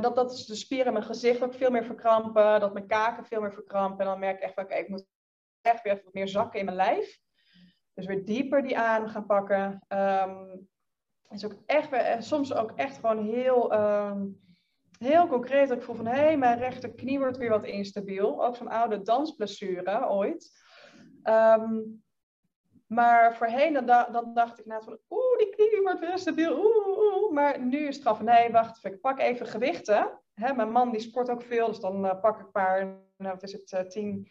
dat, 0.00 0.16
dat 0.16 0.32
is 0.32 0.46
de 0.46 0.54
spieren 0.54 0.86
in 0.86 0.92
mijn 0.92 1.04
gezicht 1.04 1.42
ook 1.42 1.54
veel 1.54 1.70
meer 1.70 1.84
verkrampen. 1.84 2.60
Dat 2.60 2.72
mijn 2.72 2.86
kaken 2.86 3.24
veel 3.24 3.40
meer 3.40 3.52
verkrampen. 3.52 3.98
En 3.98 4.06
dan 4.06 4.18
merk 4.18 4.36
ik 4.36 4.42
echt 4.42 4.58
oké, 4.58 4.74
ik 4.74 4.88
moet 4.88 5.06
echt 5.60 5.82
weer 5.82 6.00
wat 6.04 6.14
meer 6.14 6.28
zakken 6.28 6.58
in 6.58 6.64
mijn 6.64 6.76
lijf. 6.76 7.20
Dus 7.94 8.06
weer 8.06 8.24
dieper 8.24 8.62
die 8.62 8.78
aan 8.78 9.08
gaan 9.08 9.26
pakken. 9.26 9.84
Um, 9.88 10.68
is 11.32 11.44
ook 11.44 11.56
echt, 11.66 11.92
eh, 11.92 12.20
soms 12.20 12.54
ook 12.54 12.72
echt 12.76 12.96
gewoon 12.96 13.24
heel, 13.24 13.72
um, 13.74 14.40
heel 14.98 15.26
concreet. 15.26 15.68
Dat 15.68 15.76
ik 15.76 15.82
voel 15.82 15.94
van, 15.94 16.06
hé, 16.06 16.20
hey, 16.20 16.36
mijn 16.36 16.58
rechterknie 16.58 17.18
wordt 17.18 17.36
weer 17.36 17.50
wat 17.50 17.64
instabiel. 17.64 18.44
Ook 18.44 18.56
zo'n 18.56 18.68
oude 18.68 19.02
dansblessure 19.02 20.08
ooit. 20.08 20.50
Um, 21.24 22.02
maar 22.86 23.36
voorheen, 23.36 23.72
dan, 23.72 23.86
dan 23.86 24.34
dacht 24.34 24.58
ik 24.58 24.66
nou 24.66 24.84
van, 24.84 24.98
oeh, 25.10 25.38
die 25.38 25.50
knie 25.50 25.82
wordt 25.82 26.00
weer 26.00 26.10
instabiel. 26.10 26.64
Oeh, 26.64 26.86
oeh. 26.86 27.32
Maar 27.32 27.60
nu 27.60 27.78
is 27.78 27.94
het 27.94 28.02
gewoon 28.02 28.16
van, 28.16 28.26
nee, 28.26 28.50
wacht 28.50 28.84
ik 28.84 29.00
pak 29.00 29.18
even 29.18 29.46
gewichten. 29.46 30.20
Hè, 30.34 30.54
mijn 30.54 30.72
man 30.72 30.90
die 30.90 31.00
sport 31.00 31.30
ook 31.30 31.42
veel, 31.42 31.66
dus 31.66 31.80
dan 31.80 32.04
uh, 32.04 32.20
pak 32.20 32.38
ik 32.38 32.44
een 32.44 32.50
paar, 32.50 32.84
nou, 33.16 33.34
wat 33.34 33.42
is 33.42 33.52
het, 33.52 33.72
uh, 33.72 33.80
10, 33.80 34.28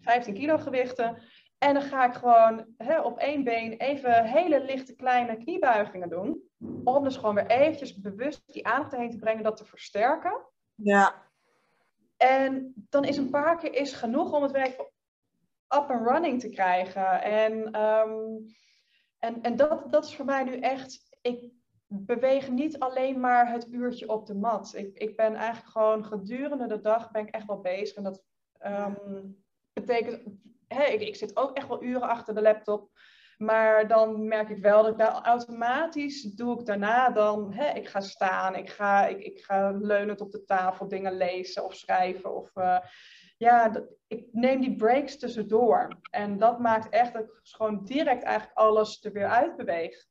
15 0.00 0.34
kilo 0.34 0.58
gewichten. 0.58 1.22
En 1.58 1.74
dan 1.74 1.82
ga 1.82 2.06
ik 2.06 2.14
gewoon 2.14 2.66
hè, 2.76 3.00
op 3.00 3.18
één 3.18 3.44
been 3.44 3.72
even 3.72 4.24
hele 4.24 4.64
lichte 4.64 4.94
kleine 4.94 5.36
kniebuigingen 5.36 6.08
doen. 6.08 6.42
Om 6.84 7.04
dus 7.04 7.16
gewoon 7.16 7.34
weer 7.34 7.46
eventjes 7.46 8.00
bewust 8.00 8.52
die 8.52 8.66
aandacht 8.66 8.96
heen 8.96 9.10
te 9.10 9.18
brengen, 9.18 9.42
dat 9.42 9.56
te 9.56 9.64
versterken. 9.64 10.46
Ja. 10.74 11.24
En 12.16 12.74
dan 12.88 13.04
is 13.04 13.16
een 13.16 13.30
paar 13.30 13.56
keer 13.56 13.74
is 13.74 13.92
genoeg 13.92 14.32
om 14.32 14.42
het 14.42 14.52
weer 14.52 14.66
even 14.66 14.84
up 15.68 15.90
and 15.90 16.06
running 16.06 16.40
te 16.40 16.48
krijgen. 16.48 17.22
En, 17.22 17.80
um, 17.80 18.46
en, 19.18 19.42
en 19.42 19.56
dat, 19.56 19.92
dat 19.92 20.04
is 20.04 20.16
voor 20.16 20.24
mij 20.24 20.44
nu 20.44 20.58
echt. 20.58 21.18
Ik 21.20 21.52
beweeg 21.86 22.50
niet 22.50 22.78
alleen 22.78 23.20
maar 23.20 23.52
het 23.52 23.68
uurtje 23.68 24.08
op 24.08 24.26
de 24.26 24.34
mat. 24.34 24.74
Ik, 24.74 24.98
ik 24.98 25.16
ben 25.16 25.34
eigenlijk 25.34 25.70
gewoon 25.70 26.04
gedurende 26.04 26.66
de 26.66 26.80
dag 26.80 27.10
ben 27.10 27.26
ik 27.26 27.34
echt 27.34 27.46
wel 27.46 27.60
bezig. 27.60 27.96
En 27.96 28.02
dat 28.02 28.24
um, 28.66 29.44
betekent 29.72 30.22
ik, 30.68 31.00
ik 31.00 31.16
zit 31.16 31.36
ook 31.36 31.56
echt 31.56 31.68
wel 31.68 31.82
uren 31.82 32.08
achter 32.08 32.34
de 32.34 32.42
laptop. 32.42 32.90
Maar 33.36 33.88
dan 33.88 34.28
merk 34.28 34.48
ik 34.48 34.62
wel 34.62 34.82
dat 34.82 34.92
ik 34.92 34.98
daar 34.98 35.22
automatisch 35.22 36.22
doe 36.22 36.60
ik 36.60 36.66
daarna 36.66 37.10
dan, 37.10 37.52
hè, 37.52 37.72
ik 37.74 37.88
ga 37.88 38.00
staan, 38.00 38.54
ik 38.54 38.70
ga, 38.70 39.06
ik, 39.06 39.18
ik 39.18 39.44
ga 39.44 39.70
leunend 39.70 40.20
op 40.20 40.30
de 40.30 40.44
tafel 40.44 40.88
dingen 40.88 41.16
lezen 41.16 41.64
of 41.64 41.74
schrijven. 41.74 42.34
Of, 42.34 42.50
uh, 42.54 42.78
ja, 43.36 43.86
ik 44.06 44.28
neem 44.32 44.60
die 44.60 44.76
breaks 44.76 45.18
tussendoor. 45.18 46.00
En 46.10 46.38
dat 46.38 46.58
maakt 46.58 46.88
echt 46.88 47.12
dat 47.12 47.22
ik 47.22 47.40
gewoon 47.42 47.84
direct 47.84 48.22
eigenlijk 48.22 48.58
alles 48.58 49.04
er 49.04 49.12
weer 49.12 49.28
uit 49.28 49.56
beweeg. 49.56 50.06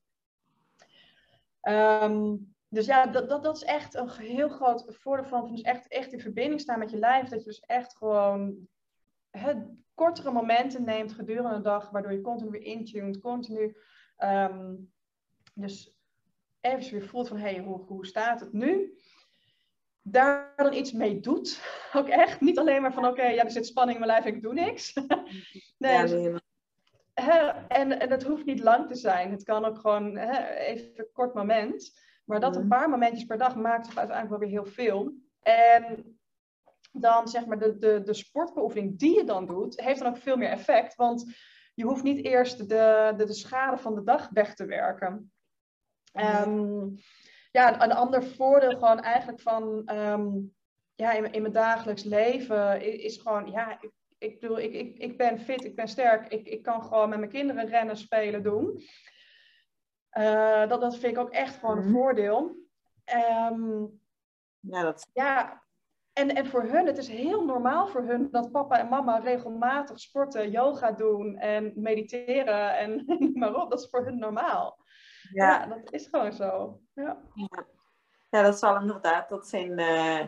Um, 1.61 2.55
dus 2.69 2.85
ja, 2.85 3.05
dat, 3.05 3.29
dat, 3.29 3.43
dat 3.43 3.55
is 3.55 3.63
echt 3.63 3.95
een 3.95 4.09
heel 4.09 4.49
groot 4.49 4.85
voordeel 4.87 5.25
van, 5.25 5.51
dus 5.51 5.61
echt, 5.61 5.87
echt 5.87 6.13
in 6.13 6.19
verbinding 6.19 6.61
staan 6.61 6.79
met 6.79 6.91
je 6.91 6.97
lijf. 6.97 7.29
Dat 7.29 7.39
je 7.39 7.45
dus 7.45 7.59
echt 7.59 7.97
gewoon 7.97 8.67
het 9.29 9.67
kortere 9.95 10.31
momenten 10.31 10.83
neemt 10.83 11.13
gedurende 11.13 11.55
de 11.55 11.61
dag, 11.61 11.89
waardoor 11.89 12.11
je 12.11 12.21
continu 12.21 12.49
weer 12.49 12.61
intuned, 12.61 13.19
continu 13.19 13.77
um, 14.17 14.93
dus 15.53 15.95
even 16.61 16.91
weer 16.91 17.07
voelt 17.07 17.27
van, 17.27 17.37
hé, 17.37 17.53
hey, 17.53 17.63
hoe, 17.63 17.81
hoe 17.85 18.05
staat 18.05 18.39
het 18.39 18.53
nu? 18.53 18.97
Daar 20.01 20.53
dan 20.55 20.73
iets 20.73 20.91
mee 20.91 21.19
doet, 21.19 21.61
ook 21.93 22.07
echt. 22.07 22.41
Niet 22.41 22.59
alleen 22.59 22.81
maar 22.81 22.93
van, 22.93 23.07
oké, 23.07 23.23
ja, 23.23 23.43
er 23.43 23.51
zit 23.51 23.65
spanning 23.65 23.99
in 23.99 24.05
mijn 24.05 24.21
lijf, 24.21 24.35
ik 24.35 24.41
doe 24.41 24.53
niks. 24.53 24.93
nee, 25.77 25.93
ja, 25.93 26.03
nee. 26.03 26.39
en, 27.67 27.99
en 27.99 28.11
het 28.11 28.23
hoeft 28.23 28.45
niet 28.45 28.59
lang 28.59 28.87
te 28.87 28.95
zijn. 28.95 29.31
Het 29.31 29.43
kan 29.43 29.65
ook 29.65 29.79
gewoon 29.79 30.17
even 30.17 30.91
een 30.95 31.09
kort 31.13 31.33
moment. 31.33 32.03
Maar 32.25 32.39
dat 32.39 32.55
een 32.55 32.67
paar 32.67 32.89
momentjes 32.89 33.25
per 33.25 33.37
dag 33.37 33.55
maakt 33.55 33.85
toch 33.85 33.97
uiteindelijk 33.97 34.39
wel 34.39 34.49
weer 34.49 34.61
heel 34.61 34.71
veel. 34.71 35.13
En 35.41 36.14
dan 37.01 37.27
zeg 37.27 37.45
maar 37.45 37.59
de, 37.59 37.77
de, 37.77 38.01
de 38.01 38.13
sportbeoefening 38.13 38.99
die 38.99 39.15
je 39.15 39.23
dan 39.23 39.45
doet, 39.45 39.81
heeft 39.81 39.99
dan 39.99 40.07
ook 40.07 40.17
veel 40.17 40.37
meer 40.37 40.49
effect. 40.49 40.95
Want 40.95 41.33
je 41.73 41.83
hoeft 41.83 42.03
niet 42.03 42.25
eerst 42.25 42.57
de, 42.57 43.13
de, 43.17 43.25
de 43.25 43.33
schade 43.33 43.77
van 43.77 43.95
de 43.95 44.03
dag 44.03 44.29
weg 44.29 44.55
te 44.55 44.65
werken. 44.65 45.31
Um, 46.13 46.95
ja, 47.51 47.83
een 47.83 47.91
ander 47.91 48.23
voordeel 48.23 48.71
gewoon 48.71 48.99
eigenlijk 48.99 49.41
van 49.41 49.91
um, 49.93 50.55
ja, 50.95 51.11
in, 51.11 51.31
in 51.31 51.41
mijn 51.41 51.53
dagelijks 51.53 52.03
leven 52.03 52.81
is, 52.81 53.03
is 53.03 53.21
gewoon, 53.21 53.51
ja, 53.51 53.81
ik, 53.81 53.91
ik 54.17 54.39
bedoel, 54.39 54.59
ik, 54.59 54.73
ik, 54.73 54.97
ik 54.97 55.17
ben 55.17 55.39
fit, 55.39 55.63
ik 55.63 55.75
ben 55.75 55.87
sterk, 55.87 56.27
ik, 56.27 56.47
ik 56.47 56.63
kan 56.63 56.83
gewoon 56.83 57.09
met 57.09 57.19
mijn 57.19 57.31
kinderen 57.31 57.67
rennen, 57.67 57.97
spelen, 57.97 58.43
doen. 58.43 58.81
Uh, 60.17 60.67
dat, 60.67 60.81
dat 60.81 60.97
vind 60.97 61.13
ik 61.13 61.19
ook 61.19 61.31
echt 61.31 61.55
gewoon 61.55 61.77
een 61.77 61.83
mhm. 61.83 61.93
voordeel. 61.93 62.55
Um, 63.51 63.99
ja, 64.59 64.81
dat... 64.83 65.09
ja, 65.13 65.63
en, 66.15 66.35
en 66.35 66.45
voor 66.45 66.63
hun, 66.63 66.85
het 66.85 66.97
is 66.97 67.07
heel 67.07 67.45
normaal 67.45 67.87
voor 67.87 68.01
hun 68.01 68.27
dat 68.31 68.51
papa 68.51 68.79
en 68.79 68.87
mama 68.87 69.19
regelmatig 69.19 69.99
sporten, 69.99 70.51
yoga 70.51 70.91
doen 70.91 71.37
en 71.37 71.71
mediteren 71.75 72.77
en 72.77 73.05
maar 73.39 73.55
op. 73.55 73.69
Dat 73.69 73.79
is 73.79 73.89
voor 73.89 74.05
hun 74.05 74.19
normaal. 74.19 74.77
Ja, 75.33 75.65
dat 75.65 75.91
is 75.91 76.07
gewoon 76.11 76.33
zo. 76.33 76.79
Ja. 76.93 77.21
ja. 77.33 77.65
Ja. 78.29 78.41
dat 78.41 78.59
zal 78.59 78.79
inderdaad, 78.81 79.29
dat 79.29 79.47
zijn 79.47 79.79
uh, 79.79 80.25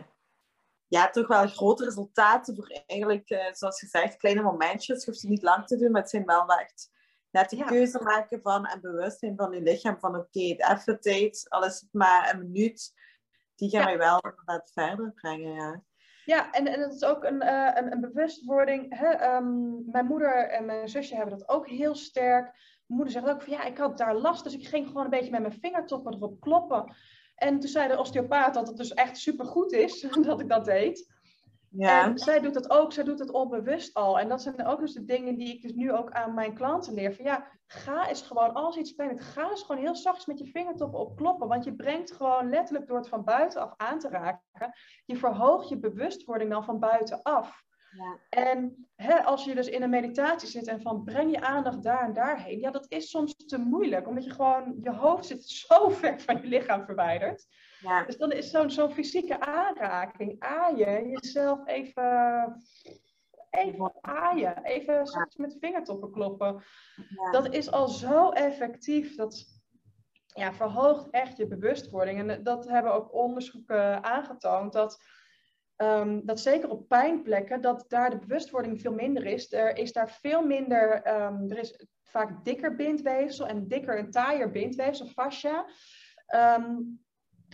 ja, 0.86 1.10
toch 1.10 1.26
wel 1.26 1.46
grote 1.46 1.84
resultaten 1.84 2.56
voor 2.56 2.82
eigenlijk, 2.86 3.30
uh, 3.30 3.52
zoals 3.52 3.78
gezegd, 3.78 4.16
kleine 4.16 4.42
momentjes. 4.42 4.98
Je 4.98 5.10
hoeft 5.10 5.20
ze 5.20 5.28
niet 5.28 5.42
lang 5.42 5.66
te 5.66 5.76
doen, 5.76 5.90
maar 5.90 6.00
het 6.00 6.10
zijn 6.10 6.24
wel 6.24 6.46
echt 6.46 6.90
net 7.30 7.50
de 7.50 7.64
keuze 7.64 8.02
maken 8.02 8.40
van 8.42 8.66
en 8.66 8.80
bewustzijn 8.80 9.36
van 9.36 9.52
je 9.52 9.62
lichaam 9.62 9.98
van 9.98 10.16
oké, 10.16 10.38
okay, 10.38 10.76
even 10.76 11.00
tijd, 11.00 11.46
al 11.48 11.64
is 11.64 11.80
het 11.80 11.92
maar 11.92 12.34
een 12.34 12.38
minuut 12.38 12.92
die 13.58 13.70
gaan 13.70 13.80
ja. 13.80 13.86
wij 13.86 13.98
wel 13.98 14.20
inderdaad 14.20 14.70
verder 14.72 15.12
brengen. 15.12 15.54
Ja, 15.54 15.82
ja 16.24 16.50
en, 16.52 16.66
en 16.66 16.80
het 16.80 16.94
is 16.94 17.04
ook 17.04 17.24
een, 17.24 17.42
uh, 17.42 17.70
een, 17.74 17.92
een, 17.92 18.00
bewustwording. 18.00 18.98
Hè? 18.98 19.36
Um, 19.36 19.82
mijn 19.90 20.06
moeder 20.06 20.48
en 20.48 20.64
mijn 20.64 20.88
zusje 20.88 21.14
hebben 21.14 21.38
dat 21.38 21.48
ook 21.48 21.68
heel 21.68 21.94
sterk. 21.94 22.44
Mijn 22.44 23.00
moeder 23.00 23.10
zegt 23.10 23.28
ook 23.28 23.42
van 23.42 23.52
ja, 23.52 23.64
ik 23.64 23.78
had 23.78 23.98
daar 23.98 24.14
last, 24.14 24.44
dus 24.44 24.54
ik 24.54 24.68
ging 24.68 24.86
gewoon 24.86 25.04
een 25.04 25.10
beetje 25.10 25.30
met 25.30 25.40
mijn 25.40 25.60
vingertoppen 25.60 26.14
erop 26.14 26.40
kloppen. 26.40 26.94
En 27.34 27.58
toen 27.58 27.70
zei 27.70 27.88
de 27.88 27.98
osteopaat 27.98 28.54
dat 28.54 28.68
het 28.68 28.76
dus 28.76 28.94
echt 28.94 29.18
supergoed 29.18 29.72
is 29.72 30.00
dat 30.20 30.40
ik 30.40 30.48
dat 30.48 30.64
deed. 30.64 31.16
Ja. 31.70 32.16
Zij 32.16 32.40
doet 32.40 32.54
het 32.54 32.70
ook, 32.70 32.92
zij 32.92 33.04
doet 33.04 33.18
het 33.18 33.30
onbewust 33.30 33.94
al. 33.94 34.18
En 34.18 34.28
dat 34.28 34.42
zijn 34.42 34.66
ook 34.66 34.80
dus 34.80 34.92
de 34.92 35.04
dingen 35.04 35.36
die 35.36 35.54
ik 35.54 35.62
dus 35.62 35.72
nu 35.72 35.92
ook 35.92 36.10
aan 36.10 36.34
mijn 36.34 36.54
klanten 36.54 36.94
leer. 36.94 37.14
Van 37.14 37.24
ja, 37.24 37.46
ga 37.66 38.08
eens 38.08 38.22
gewoon, 38.22 38.54
als 38.54 38.76
iets 38.76 38.92
pijn 38.92 39.18
ga 39.18 39.50
eens 39.50 39.62
gewoon 39.62 39.82
heel 39.82 39.96
zachtjes 39.96 40.26
met 40.26 40.38
je 40.38 40.46
vingertoppen 40.46 41.00
op 41.00 41.16
kloppen. 41.16 41.48
Want 41.48 41.64
je 41.64 41.74
brengt 41.74 42.12
gewoon 42.12 42.48
letterlijk 42.48 42.86
door 42.86 42.96
het 42.96 43.08
van 43.08 43.24
buitenaf 43.24 43.74
aan 43.76 43.98
te 43.98 44.08
raken, 44.08 44.72
je 45.04 45.16
verhoogt 45.16 45.68
je 45.68 45.78
bewustwording 45.78 46.50
dan 46.50 46.64
van 46.64 46.78
buitenaf. 46.78 47.66
Ja. 47.90 48.18
En 48.28 48.88
hè, 48.96 49.24
als 49.24 49.44
je 49.44 49.54
dus 49.54 49.68
in 49.68 49.82
een 49.82 49.90
meditatie 49.90 50.48
zit 50.48 50.66
en 50.66 50.82
van 50.82 51.04
breng 51.04 51.30
je 51.30 51.40
aandacht 51.40 51.82
daar 51.82 52.02
en 52.02 52.12
daarheen, 52.12 52.60
ja, 52.60 52.70
dat 52.70 52.86
is 52.88 53.10
soms 53.10 53.36
te 53.46 53.58
moeilijk, 53.58 54.08
omdat 54.08 54.24
je 54.24 54.30
gewoon, 54.30 54.78
je 54.82 54.92
hoofd 54.92 55.26
zit 55.26 55.48
zo 55.48 55.88
ver 56.00 56.20
van 56.20 56.40
je 56.40 56.48
lichaam 56.48 56.84
verwijderd. 56.84 57.46
Ja. 57.80 58.04
Dus 58.04 58.16
dan 58.16 58.32
is 58.32 58.50
zo'n 58.50 58.70
zo'n 58.70 58.92
fysieke 58.92 59.40
aanraking, 59.40 60.36
aaien, 60.38 61.08
jezelf 61.08 61.66
even, 61.66 62.62
even 63.50 63.92
aaien, 64.00 64.64
even 64.64 65.06
soms 65.06 65.36
met 65.36 65.56
vingertoppen 65.60 66.10
kloppen. 66.10 66.62
Ja. 67.08 67.30
Dat 67.30 67.52
is 67.54 67.70
al 67.70 67.88
zo 67.88 68.30
effectief, 68.30 69.16
dat 69.16 69.46
ja, 70.38 70.52
verhoogt 70.52 71.10
echt 71.10 71.36
je 71.36 71.46
bewustwording. 71.46 72.30
En 72.30 72.42
dat 72.42 72.68
hebben 72.68 72.94
ook 72.94 73.14
onderzoeken 73.14 74.04
aangetoond, 74.04 74.72
dat, 74.72 75.02
ehm, 75.78 76.20
dat 76.24 76.40
zeker 76.40 76.70
op 76.70 76.88
pijnplekken, 76.88 77.60
dat 77.60 77.84
daar 77.88 78.10
de 78.10 78.18
bewustwording 78.18 78.80
veel 78.80 78.92
minder 78.92 79.24
is. 79.26 79.52
Er 79.52 79.76
is 79.76 79.92
daar 79.92 80.10
veel 80.10 80.46
minder, 80.46 81.02
ehm, 81.02 81.50
er 81.50 81.58
is 81.58 81.86
vaak 82.02 82.44
dikker 82.44 82.76
bindweefsel 82.76 83.46
en 83.46 83.68
dikker 83.68 83.98
en 83.98 84.10
taaier 84.10 84.50
bindweefsel, 84.50 85.06
fascia. 85.06 85.66
Ehm, 86.26 86.74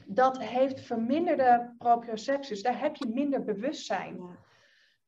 dat 0.06 0.38
heeft 0.38 0.80
verminderde 0.80 1.74
proprioceptie. 1.78 2.54
Dus 2.54 2.62
daar 2.62 2.80
heb 2.80 2.96
je 2.96 3.08
minder 3.08 3.44
bewustzijn. 3.44 4.16
Ja. 4.16 4.42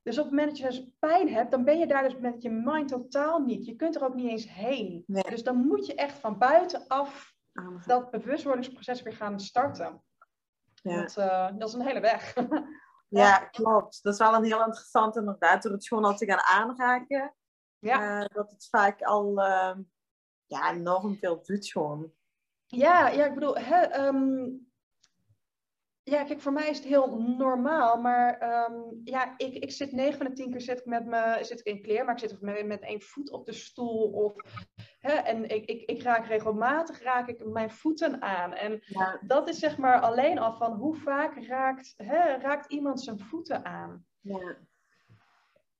Dus 0.03 0.19
op 0.19 0.25
het 0.25 0.33
moment 0.33 0.49
dat 0.49 0.59
je 0.59 0.65
dus 0.65 0.91
pijn 0.99 1.29
hebt, 1.29 1.51
dan 1.51 1.65
ben 1.65 1.79
je 1.79 1.87
daar 1.87 2.03
dus 2.03 2.19
met 2.19 2.43
je 2.43 2.51
mind 2.51 2.89
totaal 2.89 3.39
niet. 3.39 3.67
Je 3.67 3.77
kunt 3.77 3.97
er 3.97 4.05
ook 4.05 4.15
niet 4.15 4.31
eens 4.31 4.53
heen. 4.53 5.05
Nee. 5.07 5.23
Dus 5.23 5.43
dan 5.43 5.57
moet 5.67 5.87
je 5.87 5.95
echt 5.95 6.19
van 6.19 6.39
buitenaf 6.39 7.35
dat 7.87 8.11
bewustwordingsproces 8.11 9.03
weer 9.03 9.13
gaan 9.13 9.41
starten. 9.41 10.03
Ja. 10.83 11.01
Dat, 11.01 11.17
eh, 11.17 11.49
dat 11.59 11.69
is 11.69 11.75
een 11.75 11.87
hele 11.87 12.01
weg. 12.01 12.35
ja, 13.17 13.39
klopt. 13.39 14.03
Dat 14.03 14.13
is 14.13 14.19
wel 14.19 14.35
een 14.35 14.45
heel 14.45 14.65
interessant 14.65 15.17
inderdaad. 15.17 15.63
Door 15.63 15.73
het 15.73 15.87
gewoon 15.87 16.05
al 16.05 16.17
te 16.17 16.27
gaan 16.27 16.45
aanraken. 16.61 17.35
ja. 17.79 18.21
eh, 18.21 18.27
dat 18.35 18.51
het 18.51 18.69
vaak 18.71 19.03
al 19.03 19.43
eh, 19.43 19.77
ja, 20.47 20.73
enorm 20.73 21.17
veel 21.17 21.43
doet 21.43 21.67
gewoon. 21.67 22.13
Ja, 22.67 23.09
ja, 23.09 23.25
ik 23.25 23.35
bedoel, 23.35 23.57
hè, 23.57 23.81
ehm, 23.81 24.49
ja, 26.03 26.25
kijk, 26.25 26.41
voor 26.41 26.53
mij 26.53 26.69
is 26.69 26.77
het 26.77 26.87
heel 26.87 27.21
normaal, 27.21 28.01
maar 28.01 28.39
ehm, 28.39 28.81
ja, 29.05 29.35
ik, 29.37 29.55
ik 29.55 29.73
zit 29.73 29.93
9 29.93 30.17
van 30.17 30.27
de 30.27 30.33
10 30.33 30.51
keer 30.51 30.61
zit 30.61 30.79
ik 30.79 30.87
met 30.87 31.07
me, 31.07 31.39
zit 31.41 31.61
ik 31.61 31.67
in 31.67 31.83
kleer, 31.83 32.05
maar 32.05 32.15
ik 32.15 32.29
zit 32.29 32.41
met, 32.41 32.67
met 32.67 32.83
één 32.83 33.03
voet 33.03 33.31
op 33.31 33.47
de 33.47 33.53
stoel 33.53 34.11
of, 34.11 34.35
hè, 35.07 35.13
en 35.13 35.49
ik, 35.49 35.65
ik, 35.65 35.83
ik 35.83 36.03
raak 36.03 36.27
regelmatig 36.27 37.03
raak 37.03 37.29
ik 37.29 37.47
mijn 37.47 37.71
voeten 37.71 38.23
aan. 38.23 38.53
En 38.53 38.83
Ja, 38.87 39.19
dat 39.27 39.49
is 39.49 39.59
zeg 39.59 39.79
maar 39.79 40.01
alleen 40.01 40.39
al 40.39 40.53
van 40.53 40.73
hoe 40.73 40.95
vaak 40.95 41.45
raakt, 41.47 41.95
hè, 41.97 42.37
raakt 42.37 42.73
iemand 42.73 43.01
zijn 43.01 43.19
voeten 43.19 43.65
aan. 43.65 44.07
ja, 44.21 44.57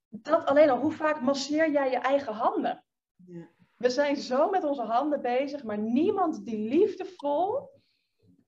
Dat 0.09 0.45
alleen 0.45 0.69
al, 0.69 0.77
hoe 0.79 0.91
vaak 0.91 1.21
masseer 1.21 1.71
jij 1.71 1.89
je 1.89 1.97
eigen 1.97 2.33
handen? 2.33 2.83
ja. 3.25 3.55
We 3.77 3.89
zijn 3.89 4.15
zo 4.15 4.49
met 4.49 4.63
onze 4.63 4.81
handen 4.81 5.21
bezig, 5.21 5.63
maar 5.63 5.77
niemand 5.77 6.45
die 6.45 6.69
liefdevol 6.69 7.69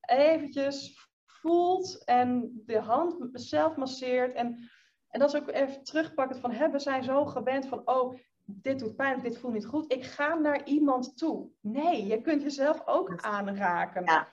eventjes 0.02 1.08
voelt 1.26 2.04
en 2.06 2.62
de 2.66 2.80
hand 2.80 3.30
zelf 3.32 3.76
masseert. 3.76 4.34
En, 4.34 4.70
en 5.10 5.20
dat 5.20 5.34
is 5.34 5.42
ook 5.42 5.50
even 5.52 5.84
terugpakken 5.84 6.40
van, 6.40 6.52
hè, 6.52 6.70
we 6.70 6.80
zijn 6.80 7.04
zo 7.04 7.26
gewend 7.26 7.66
van, 7.66 7.82
oh, 7.86 8.20
dit 8.46 8.80
doet 8.80 8.96
pijn 8.96 9.16
of 9.16 9.22
dit 9.22 9.38
voelt 9.38 9.54
niet 9.54 9.66
goed. 9.66 9.94
Ik 9.94 10.04
ga 10.04 10.34
naar 10.36 10.66
iemand 10.66 11.18
toe. 11.18 11.50
Nee, 11.62 12.06
je 12.06 12.22
kunt 12.22 12.42
jezelf 12.42 12.82
ook 12.86 13.16
aanraken. 13.22 14.04
Ja. 14.06 14.28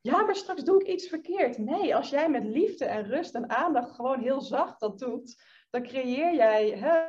Ja, 0.00 0.22
maar 0.22 0.36
straks 0.36 0.64
doe 0.64 0.80
ik 0.80 0.86
iets 0.86 1.08
verkeerd. 1.08 1.58
Nee, 1.58 1.96
als 1.96 2.10
jij 2.10 2.30
met 2.30 2.44
liefde 2.44 2.84
en 2.84 3.04
rust 3.04 3.34
en 3.34 3.50
aandacht 3.50 3.90
gewoon 3.94 4.20
heel 4.20 4.40
zacht 4.40 4.80
dat 4.80 4.98
doet, 4.98 5.42
dan 5.70 5.82
creëer 5.82 6.34
jij 6.34 6.68
hè, 6.70 7.00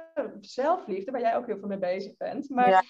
zelfliefde, 0.41 1.11
waar 1.11 1.21
jij 1.21 1.35
ook 1.37 1.45
heel 1.45 1.57
veel 1.57 1.67
mee 1.67 1.77
bezig 1.77 2.17
bent. 2.17 2.49
Maar 2.49 2.69
Ja. 2.69 2.83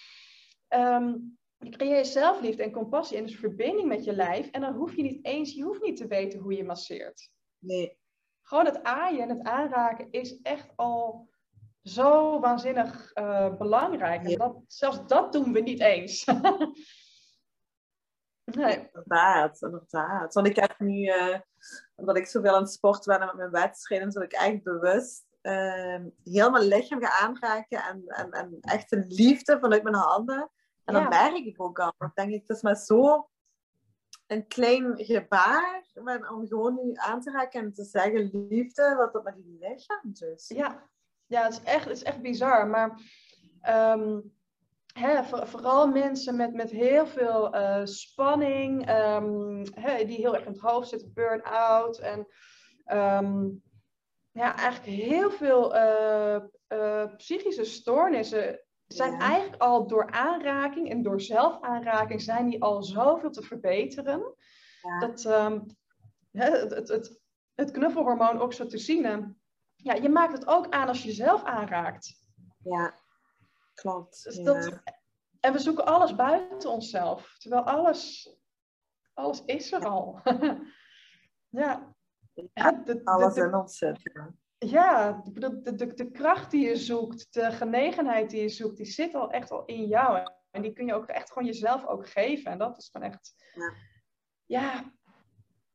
ehm, 0.68 1.16
je 1.58 1.70
creëert 1.70 2.08
zelfliefde 2.08 2.64
en 2.64 2.72
compassie 2.72 3.18
en 3.18 3.24
dus 3.26 3.36
verbinding 3.36 3.88
met 3.88 4.04
je 4.04 4.14
lijf. 4.14 4.50
En 4.50 4.62
dan 4.62 4.74
hoef 4.74 4.96
je 4.96 5.02
niet 5.02 5.26
eens, 5.26 5.54
je 5.54 5.64
hoeft 5.64 5.82
niet 5.82 5.98
te 5.98 6.08
weten 6.08 6.40
hoe 6.40 6.54
je 6.56 6.64
masseert. 6.64 7.32
Nee. 7.60 7.99
Gewoon 8.50 8.66
het 8.66 8.84
aaien 8.84 9.22
en 9.22 9.30
het 9.30 9.48
aanraken 9.48 10.12
is 10.12 10.42
echt 10.42 10.72
al 10.76 11.30
zo 11.84 12.40
waanzinnig 12.40 13.12
eh, 13.14 13.56
belangrijk. 13.58 14.24
En 14.24 14.38
dat, 14.38 14.58
zelfs 14.68 15.08
dat 15.08 15.34
doen 15.34 15.54
we 15.54 15.60
niet 15.60 15.80
eens. 15.80 16.26
nee. 18.46 18.90
Inderdaad, 18.94 19.62
inderdaad. 19.62 20.34
Want 20.34 20.48
ik 20.48 20.56
heb 20.56 20.80
nu, 20.80 21.06
eh, 21.06 21.40
omdat 21.96 22.18
ik 22.18 22.28
zoveel 22.28 22.56
aan 22.56 22.62
het 22.62 22.72
sporten 22.72 23.12
ben 23.14 23.22
en 23.22 23.26
met 23.26 23.36
mijn 23.36 23.64
wedstrijden, 23.64 24.12
dat 24.12 24.24
ik 24.24 24.32
echt 24.32 24.64
bewust 24.64 25.26
eh, 25.42 26.00
heel 26.24 26.50
mijn 26.52 26.68
lichaam 26.68 27.02
ga 27.02 27.20
aanraken 27.20 27.84
en, 27.84 28.04
en, 28.08 28.32
en 28.32 28.58
echt 28.62 28.92
een 28.92 29.06
liefde 29.08 29.60
vanuit 29.60 29.84
mijn 29.84 29.96
handen. 29.96 30.52
En 30.84 30.94
dan 30.94 31.04
Ja. 31.04 31.10
merk 31.10 31.46
ik 31.46 31.62
ook 31.62 31.80
al. 31.80 31.94
Dan 31.98 32.12
denk 32.14 32.32
ik, 32.32 32.42
het 32.48 32.58
is 32.58 32.62
maar 32.62 32.76
zo 32.76 33.29
een 34.30 34.48
klein 34.48 34.94
gebaar 34.98 35.80
maar 36.04 36.32
om 36.32 36.48
gewoon 36.48 36.80
nu 36.84 36.92
aan 36.96 37.22
te 37.22 37.32
raken 37.32 37.62
en 37.62 37.74
te 37.74 37.84
zeggen 37.84 38.48
liefde, 38.50 38.96
wat 38.96 39.14
dat 39.14 39.24
met 39.24 39.36
die 39.36 39.58
lichaam 39.60 40.02
doet. 40.04 40.46
Ja, 40.48 40.90
ja 41.26 41.44
het, 41.44 41.52
is 41.54 41.64
echt, 41.64 41.84
het 41.84 41.96
is 41.96 42.04
echt 42.04 42.22
bizar. 42.22 42.68
Maar 42.68 43.02
ehm, 43.62 44.20
hè, 44.94 45.24
voor- 45.24 45.48
vooral 45.48 45.88
mensen 45.88 46.36
met, 46.36 46.54
met 46.54 46.70
heel 46.70 47.08
veel 47.08 47.54
eh, 47.54 47.86
spanning, 47.86 48.88
ehm, 48.88 49.66
hè, 49.74 50.06
die 50.06 50.18
heel 50.18 50.36
erg 50.36 50.46
in 50.46 50.52
het 50.52 50.62
hoofd 50.62 50.90
zitten, 50.90 51.14
burn-out. 51.14 51.98
En 51.98 52.28
ehm, 52.84 53.48
ja, 54.32 54.56
eigenlijk 54.56 54.98
heel 54.98 55.32
veel 55.32 55.76
eh, 55.76 56.42
eh, 56.68 57.16
psychische 57.16 57.64
stoornissen 57.64 58.60
zijn 58.94 59.12
Ja. 59.12 59.20
eigenlijk 59.20 59.62
al 59.62 59.88
door 59.88 60.12
aanraking 60.12 60.90
en 60.90 61.02
door 61.02 61.22
zelfaanraking 61.22 62.22
zijn 62.22 62.50
die 62.50 62.62
al 62.64 62.84
zoveel 62.84 63.32
te 63.32 63.42
verbeteren. 63.42 64.36
Ja. 64.82 65.00
Dat 65.00 65.26
ehm, 65.26 65.60
het, 66.32 66.72
het, 66.74 66.88
het, 66.88 67.22
het 67.56 67.72
knuffelhormoon 67.72 68.42
oxytocine, 68.42 69.34
ja, 69.76 69.94
je 69.94 70.10
maakt 70.10 70.34
het 70.34 70.48
ook 70.48 70.70
aan 70.70 70.88
als 70.88 71.02
je 71.02 71.08
jezelf 71.08 71.44
aanraakt. 71.44 72.24
Ja, 72.64 72.94
klopt. 73.74 74.24
Dus 74.24 74.36
dat, 74.38 74.82
en 75.40 75.54
we 75.54 75.60
zoeken 75.60 75.86
alles 75.86 76.16
buiten 76.16 76.70
onszelf, 76.70 77.36
terwijl 77.38 77.64
alles, 77.64 78.30
alles 79.14 79.44
is 79.46 79.72
er 79.72 79.86
al. 79.88 80.20
ja. 81.62 81.96
Ja, 82.54 82.72
de, 82.72 82.84
de- 82.84 83.02
Alles 83.06 83.36
in 83.36 83.54
ons 83.56 83.78
zit. 83.78 84.00
ja. 84.14 84.34
Ja, 84.60 85.22
de, 85.34 85.62
de, 85.76 85.94
de 85.94 86.12
kracht 86.12 86.52
die 86.52 86.68
je 86.68 86.76
zoekt, 86.76 87.34
de 87.34 87.52
genegenheid 87.52 88.30
die 88.30 88.42
je 88.42 88.50
zoekt, 88.50 88.78
die 88.78 88.86
zit 88.86 89.16
al 89.16 89.32
echt 89.32 89.52
al 89.52 89.66
in 89.66 89.86
jou. 89.86 90.24
En 90.52 90.62
die 90.62 90.74
kun 90.74 90.86
je 90.86 90.94
ook 90.94 91.06
echt 91.08 91.32
gewoon 91.32 91.48
jezelf 91.48 91.86
ook 91.86 92.10
geven. 92.10 92.52
En 92.52 92.58
dat 92.58 92.78
is 92.78 92.90
gewoon 92.92 93.08
echt, 93.12 93.34
Ja. 93.54 93.74
ja, 94.46 94.94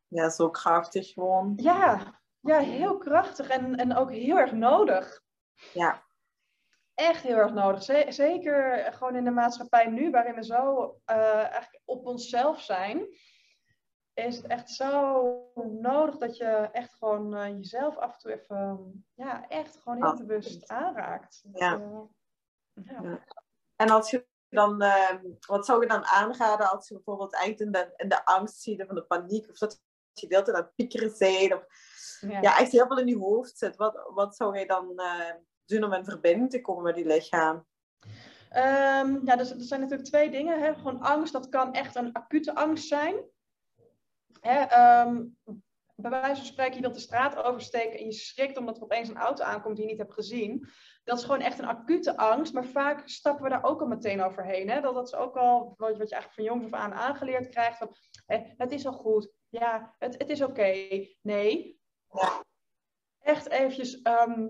Ja, 0.08 0.28
zo 0.30 0.50
krachtig 0.50 1.12
gewoon. 1.12 1.52
ja, 1.56 2.20
ja 2.40 2.58
heel 2.58 2.98
krachtig 2.98 3.48
en, 3.48 3.74
en 3.76 3.96
ook 3.96 4.10
heel 4.12 4.38
erg 4.38 4.52
nodig. 4.52 5.22
Ja, 5.72 6.02
echt 6.94 7.22
heel 7.22 7.36
erg 7.36 7.52
nodig. 7.52 7.82
Ze- 7.82 8.06
Zeker 8.08 8.92
gewoon 8.92 9.16
in 9.16 9.24
de 9.24 9.30
maatschappij 9.30 9.86
nu, 9.86 10.10
waarin 10.10 10.34
we 10.34 10.44
zo 10.44 10.96
eh, 11.04 11.16
eigenlijk 11.34 11.80
op 11.84 12.06
onszelf 12.06 12.60
zijn, 12.60 13.06
is 14.14 14.36
het 14.36 14.46
echt 14.46 14.70
zo 14.70 15.52
nodig 15.80 16.16
dat 16.16 16.36
je 16.36 16.68
echt 16.72 16.94
gewoon 16.94 17.34
eh, 17.36 17.48
jezelf 17.48 17.96
af 17.96 18.12
en 18.12 18.18
toe 18.18 18.32
even, 18.32 19.04
ja, 19.14 19.48
echt 19.48 19.76
gewoon 19.82 19.96
heel 19.98 20.06
Absoluut. 20.06 20.28
bewust 20.28 20.68
aanraakt. 20.68 21.44
Ja. 21.52 21.74
eh, 21.74 22.00
ja. 22.84 23.00
Ja. 23.02 23.24
En 23.76 23.90
als 23.90 24.10
je 24.10 24.26
dan, 24.48 24.82
eh, 24.82 25.14
wat 25.46 25.66
zou 25.66 25.80
je 25.80 25.88
dan 25.88 26.04
aanraden 26.04 26.70
als 26.70 26.88
je 26.88 26.94
bijvoorbeeld 26.94 27.34
echt 27.34 27.60
in 27.60 27.72
de, 27.72 27.92
in 27.96 28.08
de 28.08 28.24
angst 28.24 28.60
zit 28.60 28.82
of 28.82 28.88
in 28.88 28.94
de 28.94 29.04
paniek, 29.04 29.50
of 29.50 29.58
dat 29.58 29.82
je 30.12 30.26
de 30.26 30.34
hele 30.34 30.46
tijd 30.46 30.56
aan 30.56 30.62
het 30.62 30.74
piekeren 30.74 31.14
bent, 31.18 31.52
of 31.54 31.66
Ja. 32.20 32.40
ja, 32.40 32.58
echt 32.58 32.72
heel 32.72 32.86
veel 32.86 32.98
in 32.98 33.06
je 33.06 33.18
hoofd 33.18 33.58
zit. 33.58 33.76
Wat, 33.76 34.10
wat 34.14 34.36
zou 34.36 34.58
je 34.58 34.66
dan 34.66 34.98
eh, 34.98 35.34
doen 35.64 35.84
om 35.84 35.92
in 35.92 36.04
verbinding 36.04 36.50
te 36.50 36.60
komen 36.60 36.82
met 36.82 36.94
die 36.94 37.06
lichaam? 37.06 37.66
Ehm, 38.50 39.18
ja, 39.24 39.36
dus 39.36 39.50
er 39.50 39.60
zijn 39.60 39.80
natuurlijk 39.80 40.08
twee 40.08 40.30
dingen. 40.30 40.60
Hè. 40.60 40.74
Gewoon 40.74 41.00
angst, 41.00 41.32
dat 41.32 41.48
kan 41.48 41.72
echt 41.72 41.96
een 41.96 42.12
acute 42.12 42.54
angst 42.54 42.88
zijn. 42.88 43.14
Hè, 44.44 44.60
ehm, 44.60 45.24
bij 45.96 46.10
wijze 46.10 46.36
van 46.36 46.44
spreken, 46.44 46.74
je 46.74 46.80
wilt 46.80 46.94
de 46.94 47.00
straat 47.00 47.36
oversteken 47.36 47.98
en 47.98 48.04
je 48.04 48.12
schrikt 48.12 48.56
omdat 48.56 48.76
er 48.76 48.82
opeens 48.82 49.08
een 49.08 49.16
auto 49.16 49.44
aankomt 49.44 49.76
die 49.76 49.84
je 49.84 49.90
niet 49.90 50.00
hebt 50.00 50.12
gezien. 50.12 50.68
Dat 51.04 51.18
is 51.18 51.24
gewoon 51.24 51.40
echt 51.40 51.58
een 51.58 51.64
acute 51.64 52.16
angst, 52.16 52.52
maar 52.52 52.64
vaak 52.64 53.08
stappen 53.08 53.44
we 53.44 53.50
daar 53.50 53.64
ook 53.64 53.80
al 53.80 53.86
meteen 53.86 54.22
overheen. 54.22 54.70
Hè? 54.70 54.80
Dat, 54.80 54.94
dat 54.94 55.06
is 55.06 55.14
ook 55.14 55.36
al 55.36 55.74
wat, 55.76 55.88
je 55.88 55.96
eigenlijk 55.96 56.32
van 56.32 56.44
jongs 56.44 56.64
af 56.64 56.72
aan 56.72 56.92
aangeleerd 56.94 57.48
krijgt. 57.48 57.78
Van, 57.78 57.96
hè, 58.26 58.38
het 58.56 58.72
is 58.72 58.86
al 58.86 58.92
goed, 58.92 59.32
ja, 59.48 59.94
het, 59.98 60.14
het 60.18 60.30
is 60.30 60.42
oké. 60.42 60.72
Nee. 61.22 61.80
Echt 63.20 63.48
eventjes, 63.48 64.02
ehm, 64.02 64.46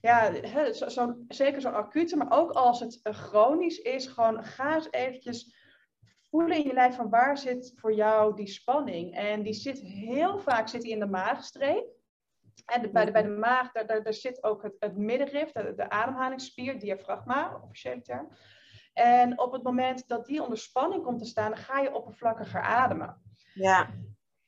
ja, 0.00 0.32
hè, 0.32 0.72
zo, 0.72 0.88
zo- 0.88 1.24
zeker 1.28 1.60
zo 1.60 1.68
acute, 1.68 2.16
maar 2.16 2.38
ook 2.38 2.50
als 2.52 2.80
het 2.80 3.00
eh, 3.02 3.14
chronisch 3.14 3.78
is, 3.78 4.06
gewoon 4.06 4.44
ga 4.44 4.74
eens 4.74 4.90
eventjes 4.90 5.55
voelen 6.30 6.56
in 6.56 6.66
je 6.66 6.72
lijf 6.72 6.94
van 6.96 7.08
waar 7.10 7.38
zit 7.38 7.72
voor 7.76 7.94
jou 7.94 8.34
die 8.34 8.46
spanning. 8.46 9.14
En 9.14 9.42
die 9.42 9.52
zit 9.52 9.78
heel 9.80 10.38
vaak 10.38 10.68
zit 10.68 10.82
die 10.82 10.92
in 10.92 10.98
de 10.98 11.06
maagstreep. 11.06 11.94
En 12.64 12.82
de- 12.82 12.90
bij, 12.90 13.04
de, 13.04 13.10
bij 13.10 13.22
de 13.22 13.28
maag, 13.28 13.72
daar, 13.72 13.86
daar, 13.86 14.02
daar 14.02 14.14
zit 14.14 14.42
ook 14.44 14.62
het, 14.62 14.76
het 14.78 14.96
middenrif, 14.96 15.52
de, 15.52 15.74
de 15.76 15.90
ademhalingsspier, 15.90 16.78
diafragma, 16.80 17.60
officiële 17.64 18.00
term. 18.02 18.28
En 18.92 19.40
op 19.40 19.52
het 19.52 19.62
moment 19.62 20.08
dat 20.08 20.26
die 20.26 20.42
onder 20.42 20.58
spanning 20.58 21.02
komt 21.02 21.18
te 21.18 21.24
staan, 21.24 21.50
dan 21.50 21.58
ga 21.58 21.80
je 21.80 21.94
oppervlakkiger 21.94 22.60
ademen. 22.60 23.22
Ja. 23.54 23.88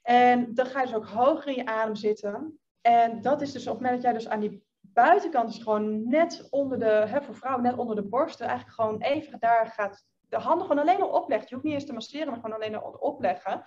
En 0.03 0.55
dan 0.55 0.67
ga 0.67 0.81
je 0.81 0.87
dus 0.87 0.95
ook 0.95 1.07
hoger 1.07 1.49
in 1.49 1.55
je 1.55 1.67
adem 1.67 1.95
zitten. 1.95 2.61
En 2.81 3.21
dat 3.23 3.41
is 3.41 3.53
dus 3.53 3.67
op 3.67 3.73
het 3.73 3.83
moment 3.83 4.03
dat 4.03 4.11
jij 4.13 4.21
dus 4.21 4.29
aan 4.29 4.41
die 4.41 4.67
buitenkant, 4.81 5.49
dus 5.53 5.63
gewoon 5.63 6.09
net 6.09 6.47
onder 6.51 6.79
de, 6.79 7.05
hè, 7.09 7.23
voor 7.23 7.35
vrouwen 7.35 7.63
net 7.65 7.77
onder 7.77 7.97
de 7.97 8.09
borsten, 8.09 8.47
eigenlijk 8.47 8.81
gewoon 8.81 9.01
even 9.01 9.39
daar 9.39 9.67
gaat, 9.67 10.05
de 10.29 10.37
handen 10.37 10.67
gewoon 10.67 10.83
alleen 10.83 11.03
al 11.03 11.09
oplegt. 11.09 11.49
Je 11.49 11.55
hoeft 11.55 11.67
niet 11.67 11.75
eens 11.75 11.87
te 11.87 11.93
masseren, 11.93 12.27
maar 12.27 12.41
gewoon 12.41 12.55
alleen 12.55 12.75
al 12.75 12.91
opleggen. 12.91 13.65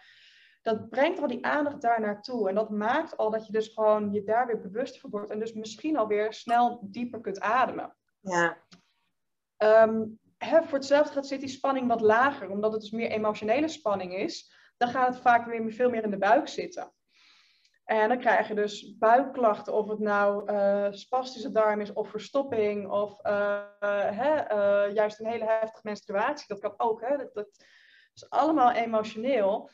Dat 0.61 0.89
brengt 0.89 1.19
al 1.19 1.27
die 1.27 1.45
aandacht 1.45 1.81
daar 1.81 2.01
naartoe. 2.01 2.49
En 2.49 2.55
dat 2.55 2.69
maakt 2.69 3.17
al 3.17 3.29
dat 3.29 3.45
je 3.45 3.51
dus 3.51 3.67
gewoon 3.67 4.13
je 4.13 4.23
daar 4.23 4.47
weer 4.47 4.61
bewust 4.61 4.99
van 4.99 5.09
wordt. 5.09 5.31
En 5.31 5.39
dus 5.39 5.53
misschien 5.53 5.97
alweer 5.97 6.33
snel 6.33 6.79
dieper 6.83 7.21
kunt 7.21 7.39
ademen. 7.39 7.95
Ja. 8.19 8.57
Hè, 10.37 10.63
voor 10.63 10.77
hetzelfde 10.77 11.13
gaat 11.13 11.27
zit 11.27 11.39
die 11.39 11.49
spanning 11.49 11.87
wat 11.87 12.01
lager, 12.01 12.49
omdat 12.49 12.71
het 12.71 12.81
dus 12.81 12.91
meer 12.91 13.09
emotionele 13.09 13.67
spanning 13.67 14.15
is. 14.15 14.53
Dan 14.77 14.89
gaat 14.89 15.07
het 15.07 15.21
vaak 15.21 15.45
weer 15.45 15.71
veel 15.71 15.89
meer 15.89 16.03
in 16.03 16.09
de 16.09 16.17
buik 16.17 16.47
zitten. 16.47 16.91
En 17.91 18.09
dan 18.09 18.19
krijg 18.19 18.47
je 18.47 18.55
dus 18.55 18.97
buikklachten, 18.97 19.73
of 19.73 19.87
het 19.87 19.99
nou 19.99 20.47
eh, 20.47 20.87
spastische 20.91 21.51
darm 21.51 21.81
is, 21.81 21.93
of 21.93 22.09
verstopping, 22.09 22.89
of 22.89 23.19
eh, 23.21 23.61
hè, 24.11 24.35
eh, 24.35 24.93
juist 24.93 25.19
een 25.19 25.25
hele 25.25 25.45
heftige 25.45 25.81
menstruatie. 25.83 26.47
Dat 26.47 26.59
kan 26.59 26.73
ook, 26.77 27.01
hè? 27.01 27.17
Dat, 27.17 27.33
dat 27.33 27.65
is 28.13 28.29
allemaal 28.29 28.71
emotioneel. 28.71 29.69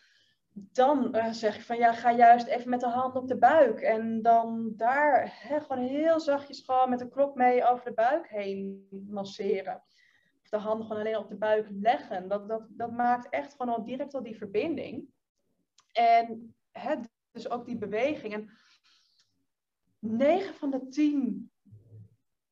Dan 0.53 1.15
zeg 1.31 1.55
ik 1.55 1.61
van 1.61 1.77
ja, 1.77 1.93
ga 1.93 2.11
juist 2.11 2.47
even 2.47 2.69
met 2.69 2.79
de 2.79 2.87
hand 2.87 3.15
op 3.15 3.27
de 3.27 3.37
buik. 3.37 3.81
En 3.81 4.21
dan 4.21 4.73
daar 4.75 5.37
hè, 5.41 5.59
gewoon 5.59 5.87
heel 5.87 6.19
zachtjes 6.19 6.63
gewoon 6.65 6.89
met 6.89 6.99
de 6.99 7.09
klok 7.09 7.35
mee 7.35 7.65
over 7.65 7.85
de 7.85 7.93
buik 7.93 8.29
heen 8.29 8.87
masseren. 9.09 9.83
Of 10.41 10.49
de 10.49 10.57
handen 10.57 10.87
gewoon 10.87 11.01
alleen 11.01 11.17
op 11.17 11.29
de 11.29 11.37
buik 11.37 11.67
leggen. 11.81 12.27
Dat, 12.27 12.47
dat, 12.47 12.67
dat 12.69 12.91
maakt 12.91 13.29
echt 13.29 13.53
gewoon 13.55 13.75
al 13.75 13.83
direct 13.83 14.13
al 14.13 14.23
die 14.23 14.37
verbinding. 14.37 15.09
En 15.91 16.55
hè, 16.71 16.95
dus 17.37 17.49
ook 17.49 17.65
die 17.65 17.77
beweging. 17.77 18.33
En 18.33 18.49
9 19.99 20.55
van 20.55 20.71
de 20.71 20.87
10 20.87 21.51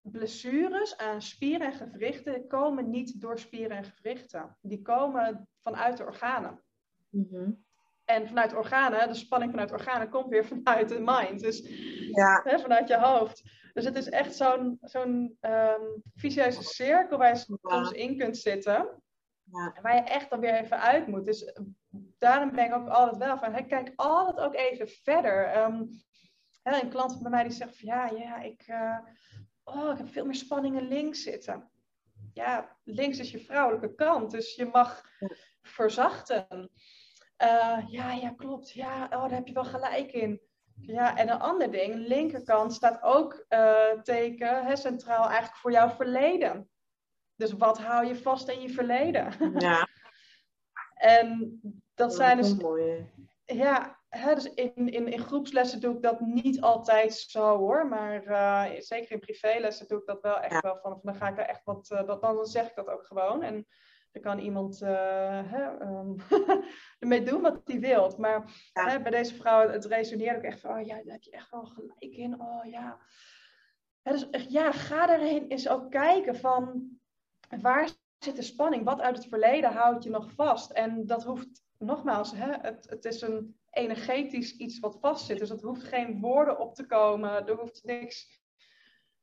blessures 0.01 0.97
aan 0.97 1.21
spieren 1.21 1.67
en 1.67 1.73
gewrichten 1.73 2.47
komen 2.47 2.89
niet 2.89 3.21
door 3.21 3.39
spieren 3.39 3.77
en 3.77 3.83
gewrichten. 3.83 4.57
Die 4.61 4.81
komen 4.81 5.47
vanuit 5.63 5.97
de 5.97 6.03
organen. 6.03 6.63
Mhm. 7.09 7.51
En 8.05 8.27
vanuit 8.27 8.53
organen, 8.53 9.07
de 9.07 9.13
spanning 9.13 9.51
vanuit 9.51 9.71
organen 9.71 10.09
komt 10.09 10.29
weer 10.29 10.45
vanuit 10.63 10.89
de 10.89 10.99
mind. 10.99 11.39
Dus 11.39 11.59
Ja. 12.11 12.41
hè, 12.43 12.59
vanuit 12.59 12.88
je 12.88 12.97
hoofd. 12.97 13.43
Dus 13.73 13.86
het 13.86 13.95
is 13.95 14.09
echt 14.09 14.36
zo'n 14.36 14.77
zo'n 14.81 15.38
ehm, 15.39 15.81
vicieuze 16.15 16.63
cirkel 16.63 17.17
waar 17.17 17.29
je 17.29 17.57
soms 17.61 17.91
in 17.91 18.17
kunt 18.17 18.38
zitten. 18.38 19.03
Ja. 19.56 19.72
En 19.74 19.82
waar 19.82 19.95
je 19.95 20.01
echt 20.01 20.30
dan 20.30 20.39
weer 20.39 20.53
even 20.53 20.80
uit 20.80 21.08
moet. 21.08 21.26
Dus 21.26 21.45
eh, 21.45 21.64
daarom 22.18 22.51
ben 22.51 22.66
ik 22.66 22.74
ook 22.74 22.88
altijd 22.88 23.18
wel 23.18 23.38
van, 23.38 23.53
hè, 23.53 23.62
kijk 23.62 23.93
altijd 23.95 24.39
ook 24.45 24.56
even 24.56 24.88
verder. 24.88 25.45
Ehm, 25.45 25.84
hè, 26.64 26.82
een 26.82 26.89
klant 26.89 27.22
bij 27.22 27.32
mij 27.32 27.43
die 27.43 27.51
zegt 27.51 27.78
van, 27.78 27.88
ja, 27.88 28.10
ja 28.10 28.41
ik, 28.41 28.64
eh, 28.68 28.97
oh, 29.64 29.91
ik 29.91 29.97
heb 29.97 30.10
veel 30.10 30.26
meer 30.26 30.36
spanningen 30.36 30.88
links 30.88 31.24
zitten. 31.24 31.70
Ja, 32.34 32.78
links 32.84 33.20
is 33.20 33.32
je 33.32 33.39
vrouwelijke 33.39 33.95
kant, 33.95 34.32
dus 34.32 34.56
je 34.56 34.66
mag 34.66 35.03
verzachten. 35.62 36.70
Eh, 37.38 37.84
ja, 37.88 38.12
ja, 38.12 38.34
klopt. 38.38 38.72
Ja, 38.72 39.03
oh, 39.03 39.10
daar 39.10 39.32
heb 39.32 39.47
je 39.47 39.53
wel 39.53 39.66
gelijk 39.66 40.12
in. 40.12 40.41
Ja, 40.82 41.18
en 41.18 41.30
een 41.30 41.39
ander 41.39 41.72
ding, 41.72 41.95
linkerkant 42.08 42.74
staat 42.74 43.01
ook 43.01 43.45
teken, 44.03 44.66
hè, 44.66 44.76
centraal 44.76 45.26
eigenlijk 45.26 45.58
voor 45.58 45.72
jouw 45.72 45.89
verleden. 45.89 46.70
Dus 47.36 47.51
wat 47.51 47.77
hou 47.77 48.05
je 48.05 48.15
vast 48.15 48.49
in 48.49 48.61
je 48.61 48.69
verleden? 48.69 49.33
Ja. 49.59 49.88
En 50.95 51.59
dat 51.95 52.15
zijn 52.15 52.38
dus, 52.38 52.55
mooi. 52.55 53.09
ja, 53.45 53.99
hè, 54.09 54.33
dus 54.36 54.53
in, 54.53 54.75
in, 54.75 55.07
in 55.07 55.19
groepslessen 55.19 55.79
doe 55.81 55.95
ik 55.95 56.01
dat 56.01 56.19
niet 56.19 56.61
altijd 56.61 57.13
zo 57.13 57.57
hoor, 57.57 57.88
maar 57.88 58.23
eh, 58.25 58.81
zeker 58.81 59.11
in 59.11 59.19
privélessen 59.19 59.88
doe 59.88 59.99
ik 59.99 60.05
dat 60.05 60.21
wel 60.21 60.39
echt 60.39 60.51
Ja. 60.53 60.59
wel 60.61 60.77
van, 60.81 60.99
dan 61.03 61.15
ga 61.15 61.27
ik 61.27 61.36
daar 61.36 61.45
echt 61.45 61.63
wat, 61.63 61.91
eh, 61.91 62.07
dat, 62.07 62.21
dan 62.21 62.45
zeg 62.45 62.69
ik 62.69 62.75
dat 62.75 62.88
ook 62.88 63.05
gewoon. 63.05 63.43
En 63.43 63.67
dan 64.11 64.21
kan 64.21 64.39
iemand 64.39 64.81
eh, 64.81 65.51
hè, 65.51 65.77
ehm, 65.77 66.13
ermee 66.99 67.23
doen 67.23 67.41
wat 67.41 67.61
hij 67.63 67.79
wil. 67.79 68.15
Maar 68.17 68.69
Ja. 68.73 68.89
hè, 68.89 69.01
bij 69.01 69.11
deze 69.11 69.36
vrouw, 69.36 69.69
het 69.69 69.86
resoneert 69.86 70.38
ook 70.38 70.43
echt 70.43 70.59
van, 70.59 70.79
oh 70.79 70.86
ja, 70.86 70.95
daar 70.95 71.13
heb 71.13 71.23
je 71.23 71.31
echt 71.31 71.51
wel 71.51 71.65
gelijk 71.65 71.95
in. 72.15 72.41
Oh 72.41 72.65
ja. 72.65 72.99
Hè, 74.01 74.11
dus 74.11 74.27
ja, 74.49 74.71
ga 74.71 75.05
daarheen 75.05 75.47
eens 75.47 75.67
ook 75.69 75.91
kijken 75.91 76.36
van, 76.36 76.89
waar 77.62 77.89
zit 78.20 78.36
de 78.36 78.41
spanning? 78.41 78.84
Wat 78.84 79.02
uit 79.02 79.18
het 79.18 79.28
verleden 79.28 79.72
houdt 79.72 80.04
je 80.04 80.10
nog 80.10 80.32
vast? 80.32 80.72
En 80.72 81.06
dat 81.06 81.24
hoeft, 81.24 81.64
nogmaals, 81.78 82.32
hè, 82.32 82.52
het, 82.62 82.89
het 82.89 83.06
is 83.06 83.22
een 83.22 83.56
energetisch 83.70 84.58
iets 84.58 84.80
wat 84.80 84.98
vastzit. 85.00 85.39
Dus 85.39 85.50
dat 85.50 85.62
hoeft 85.62 85.84
geen 85.84 86.20
woorden 86.20 86.60
op 86.60 86.76
te 86.76 86.86
komen. 86.86 87.48
Er 87.48 87.56
hoeft 87.56 87.84
niks. 87.84 88.43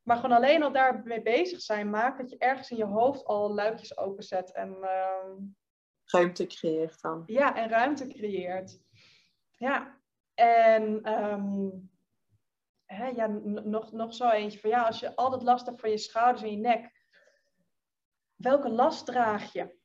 Maar 0.03 0.15
gewoon 0.17 0.37
alleen 0.37 0.63
al 0.63 0.71
daarmee 0.71 1.21
bezig 1.21 1.61
zijn, 1.61 1.89
maakt 1.89 2.17
dat 2.17 2.29
je 2.29 2.37
ergens 2.37 2.71
in 2.71 2.77
je 2.77 2.85
hoofd 2.85 3.25
al 3.25 3.53
luikjes 3.53 3.97
openzet 3.97 4.51
en, 4.51 4.77
ehm, 4.81 5.31
Ruimte 6.05 6.45
creëert 6.45 7.01
dan. 7.01 7.23
ja, 7.25 7.55
en 7.55 7.69
ruimte 7.69 8.07
creëert. 8.07 8.79
Ja, 9.57 10.01
en 10.33 11.01
ehm, 11.01 11.69
hè, 12.85 13.07
ja, 13.07 13.27
nog, 13.43 13.91
nog 13.91 14.13
zo 14.13 14.29
eentje 14.29 14.59
van 14.59 14.69
ja, 14.69 14.83
als 14.83 14.99
je 14.99 15.15
altijd 15.15 15.43
last 15.43 15.65
hebt 15.65 15.79
van 15.79 15.89
je 15.89 15.97
schouders 15.97 16.43
en 16.43 16.51
je 16.51 16.57
nek, 16.57 16.92
welke 18.43 18.69
last 18.69 19.05
draag 19.05 19.53
je? 19.53 19.75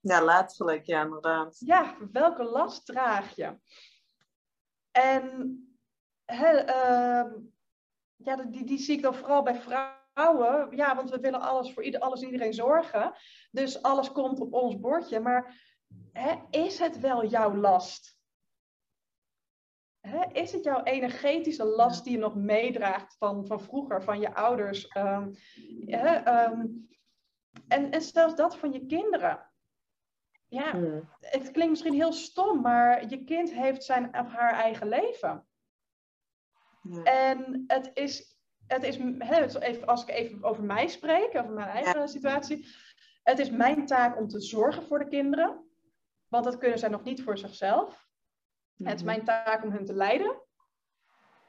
Ja, 0.00 0.20
letterlijk, 0.24 0.86
ja, 0.86 1.02
inderdaad. 1.02 1.56
Ja, 1.58 1.96
welke 2.12 2.44
last 2.44 2.86
draag 2.86 3.36
je? 3.36 3.58
En 4.90 5.60
ehm, 6.24 7.32
ja, 8.16 8.36
die, 8.36 8.64
die 8.64 8.78
zie 8.78 8.96
ik 8.96 9.02
dan 9.02 9.14
vooral 9.14 9.42
bij 9.42 9.60
vrouwen. 9.60 10.76
Ja, 10.76 10.96
want 10.96 11.10
we 11.10 11.20
willen 11.20 11.40
alles 11.40 11.72
voor 11.72 11.82
ieder, 11.82 12.00
alles 12.00 12.20
en 12.20 12.26
iedereen 12.26 12.54
zorgen. 12.54 13.12
Dus 13.50 13.82
alles 13.82 14.12
komt 14.12 14.40
op 14.40 14.52
ons 14.52 14.80
bordje. 14.80 15.20
Maar 15.20 15.54
is 16.50 16.78
het 16.78 17.00
wel 17.00 17.26
jouw 17.26 17.54
last? 17.54 18.14
Is 20.32 20.52
het 20.52 20.64
jouw 20.64 20.82
energetische 20.82 21.64
last 21.64 22.04
die 22.04 22.12
je 22.12 22.18
nog 22.18 22.34
meedraagt 22.34 23.16
van, 23.18 23.46
van 23.46 23.60
vroeger, 23.60 24.02
van 24.02 24.20
je 24.20 24.34
ouders? 24.34 24.88
Ehm, 24.88 25.32
en, 27.68 27.90
en 27.90 28.00
zelfs 28.02 28.34
dat 28.34 28.56
van 28.56 28.72
je 28.72 28.86
kinderen. 28.86 29.50
Ja, 30.48 30.70
Hmm. 30.70 31.08
het 31.20 31.50
klinkt 31.50 31.70
misschien 31.70 31.94
heel 31.94 32.12
stom, 32.12 32.60
maar 32.60 33.08
je 33.08 33.24
kind 33.24 33.52
heeft 33.52 33.84
zijn 33.84 34.18
of 34.18 34.32
haar 34.32 34.52
eigen 34.52 34.88
leven. 34.88 35.46
En 37.04 37.64
het 37.66 37.90
is, 37.94 38.38
het 38.66 38.82
is 38.82 38.96
even, 39.58 39.86
als 39.86 40.02
ik 40.02 40.08
even 40.08 40.42
over 40.44 40.62
mij 40.64 40.86
spreek, 40.88 41.34
over 41.36 41.52
mijn 41.52 41.68
eigen 41.68 42.08
situatie. 42.08 42.66
Het 43.22 43.38
is 43.38 43.50
mijn 43.50 43.86
taak 43.86 44.16
om 44.18 44.28
te 44.28 44.40
zorgen 44.40 44.82
voor 44.82 44.98
de 44.98 45.08
kinderen. 45.08 45.64
Want 46.28 46.44
dat 46.44 46.58
kunnen 46.58 46.78
zij 46.78 46.88
nog 46.88 47.02
niet 47.02 47.22
voor 47.22 47.38
zichzelf. 47.38 48.06
Het 48.76 48.86
is 48.94 49.02
Mhm. 49.02 49.04
mijn 49.04 49.24
taak 49.24 49.62
om 49.64 49.70
hen 49.70 49.84
te 49.84 49.94
leiden. 49.94 50.42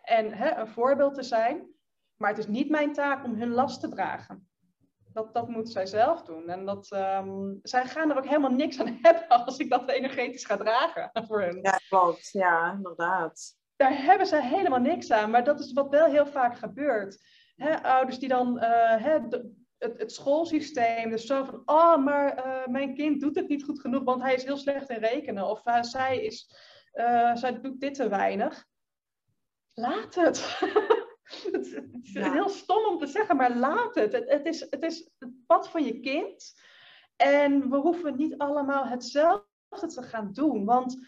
En 0.02 0.34
hè, 0.34 0.56
een 0.56 0.68
voorbeeld 0.68 1.14
te 1.14 1.24
zijn. 1.24 1.68
Maar 2.16 2.30
het 2.30 2.38
is 2.40 2.48
niet 2.48 2.70
mijn 2.70 2.94
taak 2.94 3.24
om 3.24 3.34
hun 3.36 3.50
last 3.50 3.80
te 3.80 3.90
dragen. 3.90 4.50
Dat, 5.18 5.34
dat 5.34 5.48
moet 5.48 5.70
zij 5.70 5.86
zelf 5.86 6.24
doen. 6.24 6.50
En 6.50 6.66
dat, 6.66 6.92
ehm, 6.92 7.54
zij 7.62 7.86
gaan 7.86 8.10
er 8.10 8.18
ook 8.18 8.26
helemaal 8.26 8.52
niks 8.52 8.80
aan 8.80 9.00
hebben 9.02 9.28
als 9.28 9.58
ik 9.58 9.70
dat 9.70 9.90
energetisch 9.90 10.46
ga 10.46 10.58
dragen 10.58 11.12
voor 11.28 11.42
hen. 11.42 11.60
Ja, 11.62 11.80
klopt. 11.90 12.30
Ja, 12.32 12.72
inderdaad. 12.72 13.56
daar 13.76 14.04
hebben 14.04 14.28
ze 14.28 14.42
helemaal 14.42 14.80
niks 14.80 15.12
aan. 15.12 15.30
Maar 15.30 15.44
dat 15.44 15.60
is 15.60 15.74
wat 15.74 15.90
wel 15.90 16.06
heel 16.06 16.26
vaak 16.26 16.58
gebeurt. 16.58 17.24
Hè, 17.56 17.84
ouders 17.84 18.20
die 18.20 18.30
dan 18.30 18.60
eh, 18.60 19.04
hè, 19.04 19.28
de- 19.28 19.54
het, 19.78 20.00
het 20.00 20.12
schoolsysteem, 20.12 21.10
dus 21.10 21.26
zo 21.26 21.44
van, 21.44 21.62
oh, 21.66 21.98
maar 22.04 22.34
eh, 22.34 22.68
mijn 22.68 22.96
kind 22.96 23.22
doet 23.22 23.36
het 23.36 23.48
niet 23.48 23.64
goed 23.64 23.80
genoeg, 23.80 24.04
want 24.04 24.22
hij 24.22 24.34
is 24.34 24.44
heel 24.44 24.58
slecht 24.58 24.90
in 24.90 24.98
rekenen. 25.00 25.48
Of 25.48 25.66
eh, 25.66 25.82
zij, 25.82 26.24
is, 26.24 26.56
zij 27.34 27.60
doet 27.62 27.80
dit 27.80 27.94
te 27.94 28.10
weinig. 28.10 28.66
Laat 29.74 30.16
het. 30.16 30.60
het, 31.52 31.66
is- 31.66 31.72
het 31.74 31.88
is 32.02 32.12
Ja. 32.12 32.32
heel 32.32 32.50
stom 32.50 32.86
om 32.86 32.98
te 32.98 33.08
zeggen, 33.08 33.36
maar 33.36 33.56
laat 33.56 33.96
het. 33.96 34.12
Het, 34.14 34.30
het, 34.30 34.46
is, 34.46 34.60
het 34.60 34.84
is 34.84 35.10
het 35.20 35.46
pad 35.46 35.70
van 35.70 35.84
je 35.84 36.00
kind. 36.00 36.54
En 37.16 37.70
we 37.70 37.78
hoeven 37.78 38.16
niet 38.18 38.38
allemaal 38.38 38.86
hetzelfde 38.86 39.46
te 39.88 40.02
gaan 40.04 40.32
doen. 40.34 40.66
Want 40.66 41.08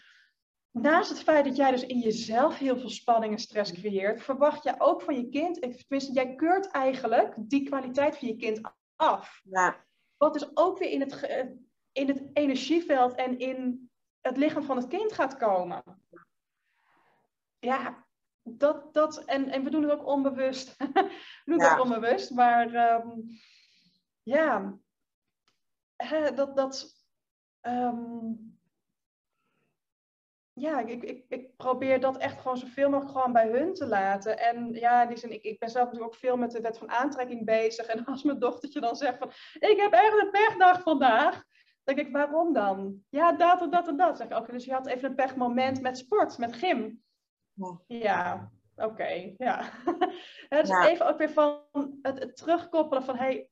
naast 0.70 1.10
het 1.10 1.22
feit 1.22 1.44
dat 1.44 1.56
jij 1.56 1.70
dus 1.70 1.86
in 1.86 1.98
jezelf 1.98 2.58
heel 2.58 2.78
veel 2.78 2.88
spanning 2.88 3.32
en 3.32 3.38
stress 3.38 3.72
creëert, 3.72 4.22
verwacht 4.22 4.62
je 4.62 4.74
ook 4.78 5.02
van 5.02 5.16
je 5.16 5.28
kind, 5.28 5.60
tenminste, 5.60 6.12
jij 6.12 6.34
keurt 6.34 6.66
eigenlijk 6.70 7.34
die 7.36 7.62
kwaliteit 7.68 8.16
van 8.18 8.28
je 8.28 8.36
kind 8.36 8.60
af. 8.96 9.40
Ja. 9.44 9.86
Wat 10.16 10.32
dus 10.32 10.56
ook 10.56 10.78
weer 10.78 10.90
in 10.90 11.00
het, 11.00 11.22
in 11.92 12.08
het 12.08 12.22
energieveld 12.32 13.14
en 13.14 13.38
in 13.38 13.90
het 14.20 14.36
lichaam 14.36 14.62
van 14.62 14.76
het 14.76 14.86
kind 14.86 15.12
gaat 15.12 15.36
komen. 15.36 15.82
Ja, 17.58 18.06
dat, 18.42 18.94
dat 18.94 19.24
en, 19.24 19.48
en 19.48 19.64
we 19.64 19.70
doen 19.70 19.82
het 19.82 19.92
ook 19.92 20.06
onbewust. 20.06 20.76
we 21.44 21.44
doen 21.44 21.60
het 21.60 21.72
ook 21.72 21.84
onbewust, 21.84 22.30
maar 22.30 22.74
ehm, 22.74 23.08
ja, 24.22 24.78
dat, 26.34 26.56
dat 26.56 26.94
ehm, 27.60 28.32
ja, 30.52 30.80
ik, 30.80 31.02
ik, 31.02 31.24
ik 31.28 31.56
probeer 31.56 32.00
dat 32.00 32.16
echt 32.16 32.40
gewoon 32.40 32.56
zoveel 32.56 32.90
mogelijk 32.90 33.16
gewoon 33.16 33.32
bij 33.32 33.48
hun 33.48 33.74
te 33.74 33.86
laten. 33.86 34.38
En 34.38 34.72
ja, 34.72 35.06
die 35.06 35.16
zin, 35.16 35.32
ik, 35.32 35.42
ik 35.42 35.58
ben 35.58 35.70
zelf 35.70 35.84
natuurlijk 35.84 36.12
ook 36.12 36.18
veel 36.18 36.36
met 36.36 36.50
de 36.50 36.60
wet 36.60 36.78
van 36.78 36.90
aantrekking 36.90 37.44
bezig. 37.44 37.86
En 37.86 38.04
als 38.04 38.22
mijn 38.22 38.38
dochtertje 38.38 38.80
dan 38.80 38.96
zegt 38.96 39.18
van, 39.18 39.30
ik 39.70 39.80
heb 39.80 39.92
echt 39.92 40.22
een 40.22 40.30
pechdag 40.30 40.82
vandaag. 40.82 41.44
Dan 41.84 41.94
denk 41.94 42.06
ik, 42.06 42.12
waarom 42.12 42.52
dan? 42.52 43.04
Ja, 43.08 43.32
dat 43.32 43.60
en 43.62 43.70
dat 43.70 43.88
en 43.88 43.96
dat. 43.96 44.16
Zeg 44.16 44.26
ik, 44.26 44.36
oké, 44.36 44.52
dus 44.52 44.64
je 44.64 44.72
had 44.72 44.86
even 44.86 45.08
een 45.08 45.14
pechmoment 45.14 45.80
met 45.80 45.98
sport, 45.98 46.38
met 46.38 46.56
gym. 46.56 47.02
Ja, 47.86 48.50
oké, 48.76 49.34
ja. 49.38 49.70
dus 50.48 50.68
ja. 50.68 50.88
even 50.88 51.08
ook 51.08 51.18
weer 51.18 51.30
van 51.30 51.62
het, 52.02 52.36
terugkoppelen 52.36 53.04
van, 53.04 53.16
hey, 53.16 53.48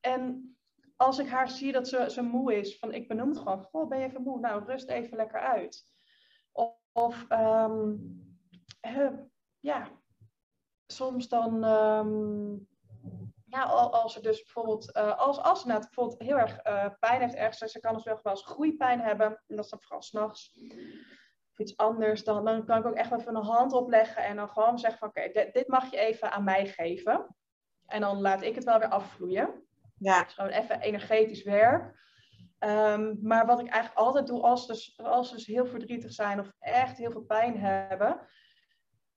en 0.00 0.54
als 0.96 1.18
ik 1.18 1.28
haar 1.28 1.48
zie 1.48 1.72
dat 1.72 1.88
ze, 1.88 2.10
ze 2.10 2.22
moe 2.22 2.58
is, 2.58 2.78
van 2.78 2.92
ik 2.92 3.08
benoem 3.08 3.28
het 3.28 3.38
gewoon, 3.38 3.62
goh, 3.62 3.88
ben 3.88 3.98
je 3.98 4.06
even 4.06 4.22
moe? 4.22 4.40
Nou, 4.40 4.64
rust 4.64 4.88
even 4.88 5.16
lekker 5.16 5.40
uit. 5.40 5.84
Of 6.92 7.26
um, 7.28 8.18
ja, 9.60 9.88
soms 10.86 11.28
dan, 11.28 11.64
um, 11.64 12.68
ja, 13.44 13.62
als 13.62 14.12
ze 14.12 14.20
dus 14.20 14.42
bijvoorbeeld, 14.42 14.96
uh, 14.96 15.18
als, 15.18 15.38
als 15.38 15.60
ze 15.60 15.66
nou 15.66 15.80
bijvoorbeeld 15.80 16.22
heel 16.22 16.38
erg 16.38 16.66
uh, 16.66 16.86
pijn 16.98 17.20
heeft 17.20 17.34
ergens, 17.34 17.72
ze 17.72 17.80
kan 17.80 17.94
dus 17.94 18.04
wel 18.04 18.20
eens 18.24 18.46
groeipijn 18.46 19.00
hebben, 19.00 19.26
en 19.26 19.56
dat 19.56 19.64
is 19.64 19.70
dan 19.70 19.80
vooral 19.82 20.02
s'nachts, 20.02 20.52
of 20.54 21.19
iets 21.56 21.76
anders, 21.76 22.24
dan, 22.24 22.44
dan 22.44 22.64
kan 22.64 22.78
ik 22.78 22.86
ook 22.86 22.94
echt 22.94 23.12
even 23.12 23.36
een 23.36 23.42
hand 23.42 23.72
opleggen 23.72 24.24
en 24.24 24.36
dan 24.36 24.48
gewoon 24.48 24.78
zeggen 24.78 24.98
van, 24.98 25.08
oké, 25.08 25.30
dit, 25.32 25.52
dit 25.52 25.68
mag 25.68 25.90
je 25.90 25.98
even 25.98 26.30
aan 26.32 26.44
mij 26.44 26.66
geven. 26.66 27.36
En 27.86 28.00
dan 28.00 28.20
laat 28.20 28.42
ik 28.42 28.54
het 28.54 28.64
wel 28.64 28.78
weer 28.78 28.88
afvloeien. 28.88 29.64
Ja. 29.98 30.22
Dus 30.22 30.32
gewoon 30.32 30.50
even 30.50 30.80
energetisch 30.80 31.42
werk. 31.42 31.98
Um, 32.58 33.18
maar 33.22 33.46
wat 33.46 33.60
ik 33.60 33.68
eigenlijk 33.68 34.00
altijd 34.00 34.26
doe 34.26 34.40
als, 34.42 34.66
dus, 34.66 34.98
als 35.02 35.28
ze 35.28 35.34
dus 35.34 35.46
heel 35.46 35.66
verdrietig 35.66 36.12
zijn 36.12 36.40
of 36.40 36.52
echt 36.58 36.96
heel 36.96 37.10
veel 37.10 37.24
pijn 37.24 37.58
hebben, 37.58 38.20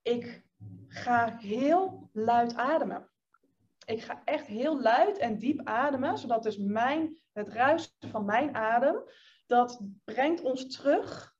ik 0.01 0.43
ga 0.87 1.37
heel 1.37 2.09
luid 2.13 2.55
ademen. 2.55 3.09
Ik 3.85 4.03
ga 4.03 4.21
echt 4.25 4.45
heel 4.45 4.81
luid 4.81 5.17
en 5.17 5.39
diep 5.39 5.61
ademen, 5.63 6.17
zodat 6.17 6.43
dus 6.43 6.57
mijn, 6.57 7.17
het 7.31 7.47
ruisen 7.47 7.91
van 7.99 8.25
mijn 8.25 8.55
adem, 8.55 9.03
dat 9.47 9.81
brengt 10.03 10.41
ons 10.41 10.75
terug 10.75 11.32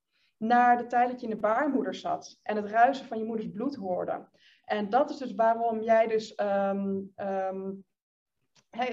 naar 0.43 0.77
de 0.77 0.85
tijd 0.85 1.09
dat 1.09 1.19
je 1.19 1.27
in 1.27 1.33
de 1.33 1.41
baarmoeder 1.41 1.95
zat 1.95 2.39
en 2.43 2.55
het 2.55 2.65
ruisen 2.65 3.05
van 3.05 3.17
je 3.17 3.25
moeders 3.25 3.51
bloed 3.51 3.75
hoorde. 3.75 4.27
En 4.65 4.89
dat 4.89 5.09
is 5.09 5.17
dus 5.17 5.35
waarom 5.35 5.81
jij 5.81 6.07
dus 6.07 6.39
um, 6.39 7.13
um, 7.15 7.85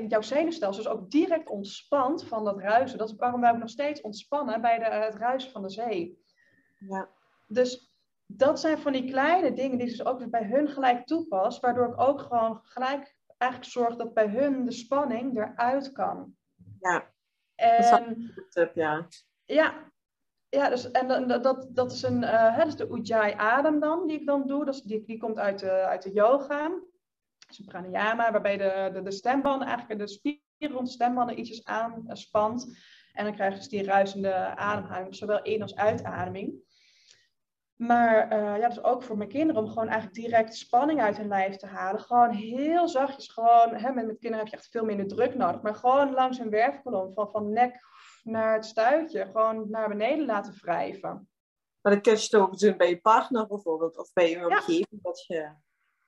jouw 0.09 0.21
zenuwstelsel 0.21 0.83
is 0.83 0.89
ook 0.89 1.11
direct 1.11 1.49
ontspant 1.49 2.25
van 2.25 2.45
dat 2.45 2.59
ruisen. 2.59 2.99
Dat 2.99 3.09
is 3.09 3.17
waarom 3.17 3.41
wij 3.41 3.51
ook 3.51 3.59
nog 3.59 3.69
steeds 3.69 4.01
ontspannen 4.01 4.61
bij 4.61 4.79
de, 4.79 4.85
het 4.85 5.15
ruisen 5.15 5.51
van 5.51 5.63
de 5.63 5.71
zee. 5.71 6.23
Ja. 6.79 7.09
Dus 7.47 7.95
dat 8.27 8.61
zijn 8.61 8.79
van 8.79 8.93
die 8.93 9.11
kleine 9.11 9.53
dingen 9.53 9.79
die 9.79 9.89
ze 9.89 10.05
ook 10.05 10.31
bij 10.31 10.45
hun 10.45 10.69
gelijk 10.69 11.07
toepast, 11.07 11.61
waardoor 11.61 11.89
ik 11.89 12.01
ook 12.01 12.21
gewoon 12.21 12.61
gelijk 12.63 13.17
eigenlijk 13.39 13.73
zorg 13.73 13.97
dat 13.97 14.15
bij 14.15 14.27
hun 14.27 14.65
de 14.65 14.73
spanning 14.73 15.37
eruit 15.37 15.93
kan. 15.93 16.37
Ja. 16.81 17.13
En, 17.55 18.35
dat 18.51 18.75
ja. 18.75 19.07
Ja, 19.45 19.93
ja, 20.51 20.69
dus, 20.69 20.91
en 20.91 21.29
dat, 21.29 21.43
dat, 21.43 21.67
dat 21.71 21.93
is 21.93 22.03
een, 22.03 22.23
uh, 22.23 22.57
dat 22.59 22.67
is 22.67 22.77
de 22.77 22.89
Ujjayi 22.91 23.35
adem 23.37 23.81
dan, 23.81 24.07
die 24.07 24.21
ik 24.21 24.27
dan 24.27 24.47
doe. 24.47 24.65
Dat 24.65 24.75
is, 24.75 24.83
die, 24.83 25.05
die 25.05 25.19
komt 25.19 25.39
uit 25.39 25.59
de, 25.59 25.71
uit 25.71 26.03
de 26.03 26.13
yoga 26.13 26.71
een 27.59 27.65
pranayama, 27.65 28.33
waarbij 28.33 28.57
de, 28.57 28.91
de, 28.93 29.03
de 29.03 29.11
stembanden, 29.11 29.69
eigenlijk 29.69 30.01
de 30.01 30.09
spieren 30.09 30.77
rond 30.77 30.87
de 30.87 30.93
stembanden 30.93 31.39
ietsjes 31.39 31.65
aanspant. 31.65 32.79
En 33.13 33.25
dan 33.25 33.35
krijg 33.35 33.53
je 33.53 33.59
dus 33.59 33.69
die 33.69 33.85
ruisende 33.85 34.35
ademhaling, 34.57 35.15
zowel 35.15 35.43
in- 35.43 35.63
als 35.63 35.77
uitademing. 35.77 36.69
Maar 37.77 38.33
uh, 38.33 38.59
ja, 38.59 38.69
dus 38.69 38.83
ook 38.83 39.03
voor 39.03 39.17
mijn 39.17 39.29
kinderen 39.29 39.63
om 39.63 39.69
gewoon 39.69 39.89
eigenlijk 39.89 40.15
direct 40.15 40.57
spanning 40.57 41.01
uit 41.01 41.17
hun 41.17 41.29
lijf 41.29 41.57
te 41.57 41.67
halen. 41.67 42.01
Gewoon 42.01 42.31
heel 42.31 42.89
zachtjes, 42.89 43.29
gewoon, 43.29 43.75
hè, 43.75 43.93
met, 43.93 44.07
met 44.07 44.19
kinderen 44.19 44.39
heb 44.39 44.47
je 44.47 44.57
echt 44.57 44.69
veel 44.71 44.85
minder 44.85 45.07
druk 45.07 45.35
nodig. 45.35 45.63
Maar 45.63 45.75
gewoon 45.75 46.13
langs 46.13 46.39
hun 46.39 46.51
werfkolom, 46.51 47.13
van, 47.13 47.31
van 47.31 47.53
nek 47.53 47.81
naar 48.25 48.55
het 48.55 48.65
stuitje, 48.65 49.27
gewoon 49.27 49.71
naar 49.71 49.89
beneden 49.89 50.27
laten 50.27 50.55
wrijven. 50.61 51.29
Maar 51.81 51.93
dat 51.93 52.03
kun 52.03 52.13
je 52.13 52.29
toch 52.29 52.43
ook 52.43 52.59
doen 52.59 52.77
bij 52.77 52.89
je 52.89 53.01
partner 53.01 53.47
bijvoorbeeld, 53.47 53.99
of 53.99 54.13
bij 54.13 54.31
je 54.31 54.47
omgeving. 54.47 55.03
Dat 55.03 55.25
je, 55.27 55.53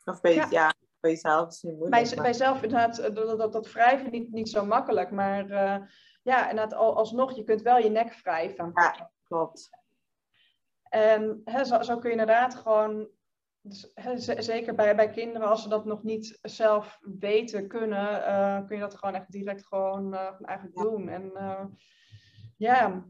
of 0.04 0.20
bij, 0.20 0.34
ja. 0.34 0.46
ja 0.50 0.74
bij 1.00 1.10
jezelf 1.10 1.48
is 1.48 1.62
niet 1.62 1.76
moeilijk. 1.78 2.14
Bij, 2.14 2.22
bij 2.22 2.32
zelf 2.32 2.62
inderdaad, 2.62 2.98
eh, 2.98 3.14
dat, 3.14 3.38
dat, 3.38 3.52
dat 3.52 3.72
wrijven 3.72 4.10
niet, 4.10 4.32
niet 4.32 4.48
zo 4.48 4.64
makkelijk. 4.64 5.10
Maar 5.10 5.50
uh, 5.50 5.86
ja, 6.22 6.50
inderdaad, 6.50 6.78
alsnog, 6.78 7.36
je 7.36 7.44
kunt 7.44 7.62
wel 7.62 7.78
je 7.78 7.90
nek 7.90 8.14
wrijven. 8.22 8.70
Ja, 8.74 9.10
klopt. 9.24 9.70
En 10.82 11.40
hè, 11.44 11.64
zo, 11.64 11.82
zo 11.82 11.98
kun 11.98 12.10
je 12.10 12.16
inderdaad 12.16 12.54
gewoon, 12.54 13.08
dus, 13.60 13.90
hè, 13.94 14.18
zeker 14.42 14.74
bij, 14.74 14.96
bij 14.96 15.10
kinderen, 15.10 15.48
als 15.48 15.62
ze 15.62 15.68
dat 15.68 15.84
nog 15.84 16.02
niet 16.02 16.38
zelf 16.42 16.98
weten 17.18 17.68
kunnen, 17.68 18.20
uh, 18.20 18.66
kun 18.66 18.76
je 18.76 18.82
dat 18.82 18.94
gewoon 18.94 19.14
echt 19.14 19.32
direct 19.32 19.66
gewoon 19.66 20.14
uh, 20.14 20.30
eigenlijk 20.42 20.78
ja. 20.78 20.82
doen. 20.82 21.08
En 21.08 21.32
ja, 22.62 23.04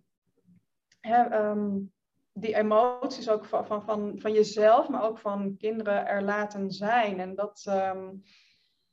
hè, 1.01 1.49
um, 1.49 1.93
die 2.33 2.55
emoties 2.55 3.29
ook 3.29 3.45
van, 3.45 3.67
van, 3.67 3.83
van, 3.83 4.19
van 4.19 4.33
jezelf, 4.33 4.89
maar 4.89 5.03
ook 5.03 5.19
van 5.19 5.57
kinderen 5.57 6.07
er 6.07 6.23
laten 6.23 6.71
zijn. 6.71 7.21
En 7.21 7.35
dat, 7.35 7.65
um, 7.69 8.23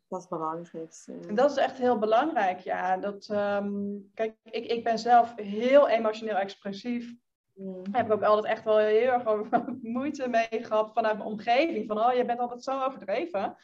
dat 0.07 0.21
is 0.21 0.27
belangrijk. 0.27 1.35
Dat 1.35 1.51
is 1.51 1.57
echt 1.57 1.77
heel 1.77 1.97
belangrijk, 1.99 2.59
ja. 2.59 2.97
Dat, 2.97 3.29
um, 3.31 4.09
kijk, 4.13 4.35
ik, 4.43 4.65
ik 4.65 4.83
ben 4.83 4.99
zelf 4.99 5.35
heel 5.35 5.87
emotioneel 5.87 6.35
expressief. 6.37 7.13
Mm. 7.53 7.83
Heb 7.91 8.05
ik 8.05 8.11
ook 8.11 8.23
altijd 8.23 8.53
echt 8.53 8.63
wel 8.63 8.77
heel 8.77 9.11
erg 9.11 9.23
moeite 9.81 10.27
mee 10.27 10.63
gehad 10.63 10.93
vanuit 10.93 11.17
mijn 11.17 11.29
omgeving. 11.29 11.87
Van, 11.87 11.99
oh, 11.99 12.13
je 12.13 12.25
bent 12.25 12.39
altijd 12.39 12.63
zo 12.63 12.81
overdreven. 12.81 13.55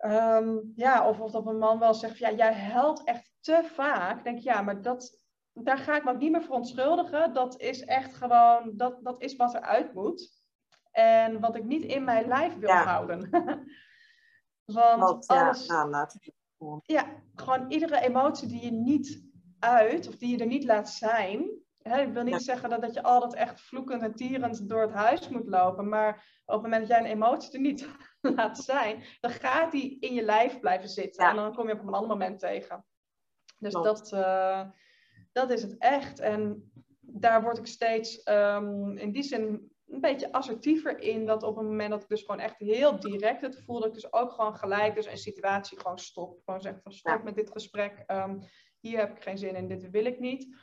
Um, 0.00 0.72
ja, 0.76 1.08
of, 1.08 1.20
of 1.20 1.30
dat 1.30 1.44
mijn 1.44 1.58
man 1.58 1.78
wel 1.78 1.94
zegt, 1.94 2.18
ja, 2.18 2.32
jij 2.32 2.54
huilt 2.54 3.04
echt 3.04 3.30
te 3.40 3.70
vaak. 3.74 4.18
Ik 4.18 4.24
denk, 4.24 4.38
ja, 4.38 4.62
maar 4.62 4.82
dat, 4.82 5.18
daar 5.64 5.78
ga 5.78 5.96
ik 5.96 6.04
me 6.04 6.10
ook 6.10 6.18
niet 6.18 6.30
meer 6.30 6.42
verontschuldigen. 6.42 7.32
Dat 7.32 7.60
is 7.60 7.84
echt 7.84 8.14
gewoon, 8.14 8.72
dat, 8.76 9.04
dat 9.04 9.22
is 9.22 9.36
wat 9.36 9.54
eruit 9.54 9.94
moet. 9.94 10.42
En 10.90 11.40
wat 11.40 11.56
ik 11.56 11.64
niet 11.64 11.82
in 11.82 12.04
mijn 12.04 12.28
lijf 12.28 12.56
wil 12.56 12.70
houden. 12.70 13.28
Want 14.64 15.00
wat, 15.00 15.26
alles... 15.26 15.66
Ja, 15.66 15.84
nou, 15.84 16.08
ja, 16.82 17.06
gewoon 17.34 17.70
iedere 17.70 18.00
emotie 18.00 18.48
die 18.48 18.64
je 18.64 18.70
niet 18.70 19.26
uit, 19.58 20.08
of 20.08 20.16
die 20.16 20.28
je 20.28 20.38
er 20.38 20.46
niet 20.46 20.64
laat 20.64 20.90
zijn. 20.90 21.50
Hè, 21.82 22.02
ik 22.02 22.12
wil 22.12 22.22
niet 22.22 22.42
zeggen 22.42 22.70
dat, 22.70 22.80
dat 22.80 22.94
je 22.94 23.02
altijd 23.02 23.34
echt 23.34 23.60
vloekend 23.60 24.02
en 24.02 24.14
tierend 24.14 24.68
door 24.68 24.80
het 24.80 24.92
huis 24.92 25.28
moet 25.28 25.46
lopen. 25.46 25.88
Maar 25.88 26.40
op 26.44 26.54
het 26.54 26.62
moment 26.62 26.80
dat 26.80 26.90
jij 26.90 26.98
een 26.98 27.16
emotie 27.16 27.52
er 27.52 27.60
niet 27.60 27.88
laat 28.36 28.58
zijn, 28.58 29.04
dan 29.20 29.30
gaat 29.30 29.72
die 29.72 30.00
in 30.00 30.14
je 30.14 30.22
lijf 30.22 30.60
blijven 30.60 30.88
zitten. 30.88 31.26
En 31.26 31.36
dan 31.36 31.54
kom 31.54 31.66
je 31.66 31.74
op 31.74 31.86
een 31.86 31.94
ander 31.94 32.08
moment 32.08 32.38
tegen. 32.38 32.84
Dus 33.58 33.72
dat, 33.72 34.12
uh, 34.12 34.68
dat 35.38 35.50
is 35.50 35.62
het 35.62 35.78
echt. 35.78 36.20
En 36.20 36.70
daar 37.00 37.42
word 37.42 37.58
ik 37.58 37.66
steeds 37.66 38.28
um, 38.28 38.96
in 38.96 39.12
die 39.12 39.22
zin 39.22 39.72
een 39.86 40.00
beetje 40.00 40.32
assertiever 40.32 40.98
in. 40.98 41.26
Dat 41.26 41.42
op 41.42 41.56
het 41.56 41.66
moment 41.66 41.90
dat 41.90 42.02
ik 42.02 42.08
dus 42.08 42.20
gewoon 42.20 42.40
echt 42.40 42.58
heel 42.58 43.00
direct 43.00 43.40
het 43.40 43.64
voel, 43.64 43.78
dat 43.78 43.88
ik 43.88 43.94
dus 43.94 44.12
ook 44.12 44.32
gewoon 44.32 44.56
gelijk 44.56 44.94
dus 44.94 45.06
een 45.06 45.18
situatie 45.18 45.80
gewoon 45.80 45.98
stop. 45.98 46.40
Gewoon 46.44 46.60
zeg 46.60 46.80
van 46.82 46.92
stop 46.92 47.22
met 47.22 47.34
dit 47.34 47.50
gesprek. 47.50 48.04
Um, 48.06 48.38
hier 48.80 48.98
heb 48.98 49.16
ik 49.16 49.22
geen 49.22 49.38
zin 49.38 49.54
in, 49.54 49.68
dit 49.68 49.90
wil 49.90 50.04
ik 50.04 50.18
niet. 50.18 50.56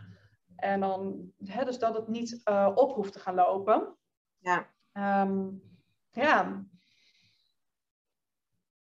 En 0.55 0.80
dan, 0.80 1.32
hè, 1.43 1.65
dus 1.65 1.80
dat 1.80 1.95
het 1.95 2.07
niet 2.07 2.41
uh, 2.49 2.71
op 2.76 2.93
hoeft 2.93 3.13
te 3.13 3.19
gaan 3.19 3.36
lopen. 3.36 3.97
Ja. 4.38 4.73
Um, 5.23 5.61
ja. 6.11 6.65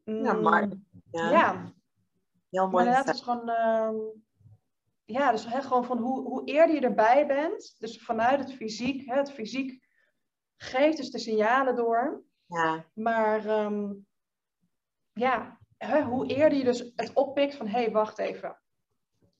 Ja, 0.05 0.33
maar. 0.33 0.69
Ja. 1.11 1.31
ja. 1.31 1.73
Heel 2.51 2.69
mooi. 2.69 2.85
Maar 2.85 2.97
het 2.97 3.15
is 3.15 3.21
gewoon 3.21 3.51
ja, 5.13 5.31
dus 5.31 5.47
hè, 5.47 5.63
gewoon 5.63 5.85
van 5.85 5.99
hoe, 5.99 6.23
hoe 6.23 6.45
eerder 6.45 6.75
je 6.75 6.81
erbij 6.81 7.27
bent, 7.27 7.75
dus 7.79 8.03
vanuit 8.03 8.39
het 8.39 8.53
fysiek, 8.53 9.07
hè, 9.07 9.17
het 9.17 9.33
fysiek 9.33 9.87
geeft 10.57 10.97
dus 10.97 11.11
de 11.11 11.19
signalen 11.19 11.77
door. 11.77 12.25
Ja. 12.47 12.87
Maar 12.95 13.65
um, 13.65 14.07
ja, 15.13 15.59
hè, 15.77 16.03
hoe 16.03 16.27
eerder 16.27 16.59
je 16.59 16.65
dus 16.65 16.93
het 16.97 17.13
oppikt 17.13 17.55
van, 17.55 17.67
hé, 17.67 17.81
hey, 17.81 17.91
wacht 17.91 18.19
even, 18.19 18.61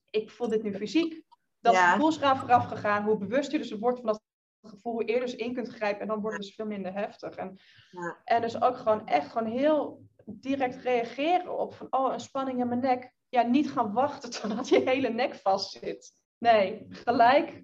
ik 0.09 0.29
voel 0.29 0.47
dit 0.47 0.63
nu 0.63 0.73
fysiek. 0.73 1.23
Dat 1.59 1.73
ja. 1.73 1.91
gevoel 1.91 2.09
is 2.09 2.17
eraan 2.17 2.37
vooraf 2.37 2.65
gegaan, 2.65 3.03
hoe 3.03 3.17
bewust 3.17 3.51
je 3.51 3.57
dus 3.57 3.71
wordt 3.71 3.97
van 3.97 4.07
dat 4.07 4.21
gevoel 4.61 4.93
hoe 4.93 5.05
eerder 5.05 5.25
dus 5.25 5.35
in 5.35 5.53
kunt 5.53 5.67
grijpen 5.67 6.01
en 6.01 6.07
dan 6.07 6.21
wordt 6.21 6.37
het 6.37 6.45
dus 6.45 6.55
veel 6.55 6.65
minder 6.65 6.93
heftig. 6.93 7.35
En, 7.35 7.59
Ja. 7.91 8.21
en 8.23 8.41
dus 8.41 8.61
ook 8.61 8.77
gewoon 8.77 9.07
echt 9.07 9.31
gewoon 9.31 9.51
heel 9.51 10.05
direct 10.25 10.75
reageren 10.75 11.59
op 11.59 11.73
van, 11.73 11.87
oh, 11.89 12.13
een 12.13 12.19
spanning 12.19 12.59
in 12.59 12.67
mijn 12.67 12.79
nek. 12.79 13.13
Ja, 13.31 13.41
niet 13.41 13.71
gaan 13.71 13.93
wachten 13.93 14.31
totdat 14.31 14.69
je 14.69 14.79
hele 14.79 15.09
nek 15.09 15.35
vast 15.35 15.71
zit. 15.71 16.11
Nee, 16.37 16.85
gelijk 16.89 17.63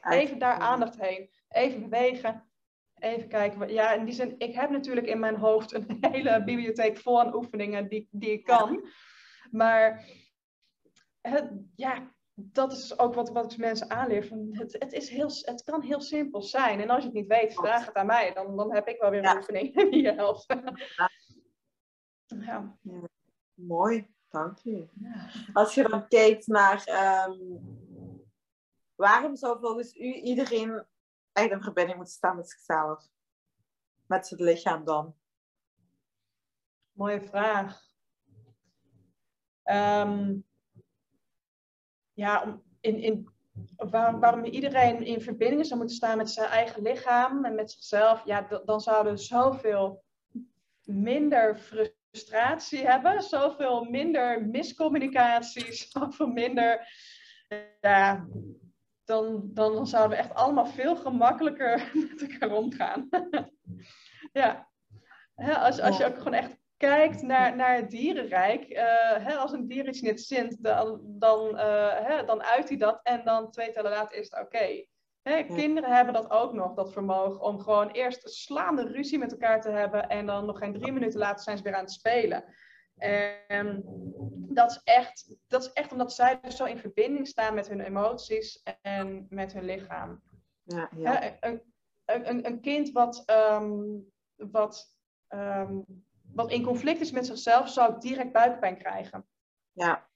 even 0.00 0.38
daar 0.38 0.58
aandacht 0.58 1.00
heen. 1.00 1.30
Even 1.48 1.80
bewegen. 1.80 2.50
Even 2.94 3.28
kijken. 3.28 3.68
Ja, 3.68 3.92
in 3.92 4.04
die 4.04 4.14
zin, 4.14 4.34
ik 4.38 4.54
heb 4.54 4.70
natuurlijk 4.70 5.06
in 5.06 5.18
mijn 5.18 5.36
hoofd 5.36 5.72
een 5.72 5.96
hele 6.10 6.44
bibliotheek 6.44 6.98
vol 6.98 7.20
aan 7.20 7.34
oefeningen 7.34 7.88
die, 7.88 8.08
die 8.10 8.30
ik 8.30 8.44
kan. 8.44 8.88
Maar 9.50 10.08
het, 11.20 11.52
ja, 11.74 12.14
dat 12.34 12.72
is 12.72 12.98
ook 12.98 13.14
wat, 13.14 13.28
wat 13.28 13.52
ik 13.52 13.58
mensen 13.58 13.90
aanleer. 13.90 14.26
Van 14.26 14.48
het, 14.50 14.76
het, 14.78 14.92
is 14.92 15.08
heel, 15.08 15.30
het 15.40 15.62
kan 15.62 15.82
heel 15.82 16.00
simpel 16.00 16.42
zijn. 16.42 16.80
En 16.80 16.90
als 16.90 17.00
je 17.02 17.08
het 17.08 17.18
niet 17.18 17.26
weet, 17.26 17.54
vraag 17.54 17.86
het 17.86 17.94
aan 17.94 18.06
mij. 18.06 18.32
Dan, 18.32 18.56
dan 18.56 18.74
heb 18.74 18.88
ik 18.88 19.00
wel 19.00 19.10
weer 19.10 19.18
een 19.18 19.24
Ja. 19.24 19.36
oefening 19.36 19.74
die 19.90 20.02
je 20.02 20.12
helpt. 20.12 20.46
Ja. 22.26 22.78
Mooi, 23.54 24.15
Ja. 24.62 25.28
Als 25.52 25.74
je 25.74 25.88
dan 25.88 26.08
kijkt 26.08 26.46
naar 26.46 26.84
ehm, 26.84 27.38
waarom 28.94 29.36
zou 29.36 29.58
volgens 29.60 29.94
u 29.96 30.12
iedereen 30.12 30.84
echt 31.32 31.50
in 31.50 31.62
verbinding 31.62 31.96
moeten 31.96 32.14
staan 32.14 32.36
met 32.36 32.50
zichzelf? 32.50 33.08
Met 34.06 34.26
zijn 34.26 34.42
lichaam 34.42 34.84
dan? 34.84 35.14
Mooie 36.92 37.20
vraag. 37.20 37.84
Ehm, 39.62 40.38
ja, 42.12 42.42
om- 42.42 42.62
in, 42.80 42.98
in, 43.02 43.28
waar- 43.76 44.18
waarom 44.18 44.44
iedereen 44.44 45.02
in 45.02 45.20
verbinding 45.20 45.66
zou 45.66 45.78
moeten 45.78 45.96
staan 45.96 46.16
met 46.16 46.30
zijn 46.30 46.48
eigen 46.48 46.82
lichaam 46.82 47.44
en 47.44 47.54
met 47.54 47.70
zichzelf, 47.70 48.24
ja, 48.24 48.42
dan 48.64 48.80
zouden 48.80 49.12
we 49.12 49.18
zoveel 49.18 50.04
minder 50.82 51.58
frustratie 51.58 51.95
hebben, 52.70 53.22
zoveel 53.22 53.84
minder 53.84 54.46
miscommunicatie, 54.46 55.72
zoveel 55.92 56.26
minder. 56.26 56.88
Ja, 57.80 58.26
dan, 59.04 59.40
dan 59.44 59.86
zouden 59.86 60.16
we 60.16 60.22
echt 60.24 60.34
allemaal 60.34 60.66
veel 60.66 60.96
gemakkelijker 60.96 61.90
met 62.10 62.30
elkaar 62.30 62.56
omgaan. 62.56 63.08
ja. 64.32 64.68
Als, 65.36 65.80
als 65.80 65.96
je 65.96 66.06
ook 66.06 66.16
gewoon 66.16 66.34
echt 66.34 66.56
kijkt 66.76 67.22
naar, 67.22 67.56
naar 67.56 67.74
het 67.74 67.90
dierenrijk, 67.90 68.64
eh, 68.64 69.24
hè, 69.26 69.34
als 69.34 69.52
een 69.52 69.66
dier 69.66 69.88
iets 69.88 70.00
niet 70.00 70.20
zint, 70.20 70.62
dan, 70.62 71.00
dan, 71.04 71.58
eh, 71.58 72.06
hè, 72.06 72.24
dan 72.24 72.42
uit 72.42 72.68
hij 72.68 72.78
dat 72.78 73.00
en 73.02 73.24
dan 73.24 73.50
twee 73.50 73.72
tellen 73.72 73.90
later 73.90 74.18
is 74.18 74.30
het 74.30 74.40
oké. 74.40 74.84
Hè, 75.28 75.42
Kinderen 75.54 75.90
hebben 75.96 76.14
dat 76.14 76.30
ook 76.30 76.52
nog, 76.52 76.74
dat 76.74 76.92
vermogen 76.92 77.40
om 77.40 77.60
gewoon 77.60 77.88
eerst 77.90 78.24
een 78.24 78.30
slaande 78.30 78.86
ruzie 78.86 79.18
met 79.18 79.32
elkaar 79.32 79.60
te 79.60 79.70
hebben 79.70 80.08
en 80.08 80.26
dan 80.26 80.46
nog 80.46 80.58
geen 80.58 80.72
drie 80.72 80.92
minuten 80.92 81.18
later 81.18 81.42
zijn 81.44 81.56
ze 81.56 81.62
weer 81.62 81.74
aan 81.74 81.80
het 81.84 81.92
spelen. 81.92 82.44
En 82.96 83.82
dat 84.48 84.70
is 84.70 84.80
echt, 84.84 85.36
dat 85.46 85.62
is 85.62 85.72
echt 85.72 85.92
omdat 85.92 86.12
zij 86.12 86.40
dus 86.40 86.56
zo 86.56 86.64
in 86.64 86.78
verbinding 86.78 87.26
staan 87.28 87.54
met 87.54 87.68
hun 87.68 87.80
emoties 87.80 88.62
en 88.82 89.26
met 89.30 89.52
hun 89.52 89.64
lichaam. 89.64 90.22
Ja, 90.62 90.88
ja. 90.96 91.36
Een, 91.40 91.62
een, 92.04 92.28
een- 92.28 92.46
een 92.46 92.60
kind 92.60 92.90
wat, 92.92 93.22
ehm, 93.26 93.80
wat, 94.36 94.96
ehm, 95.28 95.78
wat 96.34 96.50
in 96.50 96.62
conflict 96.64 97.00
is 97.00 97.10
met 97.12 97.26
zichzelf, 97.26 97.68
zou 97.68 98.00
direct 98.00 98.32
buikpijn 98.32 98.78
krijgen. 98.78 99.26
ja. 99.72 100.08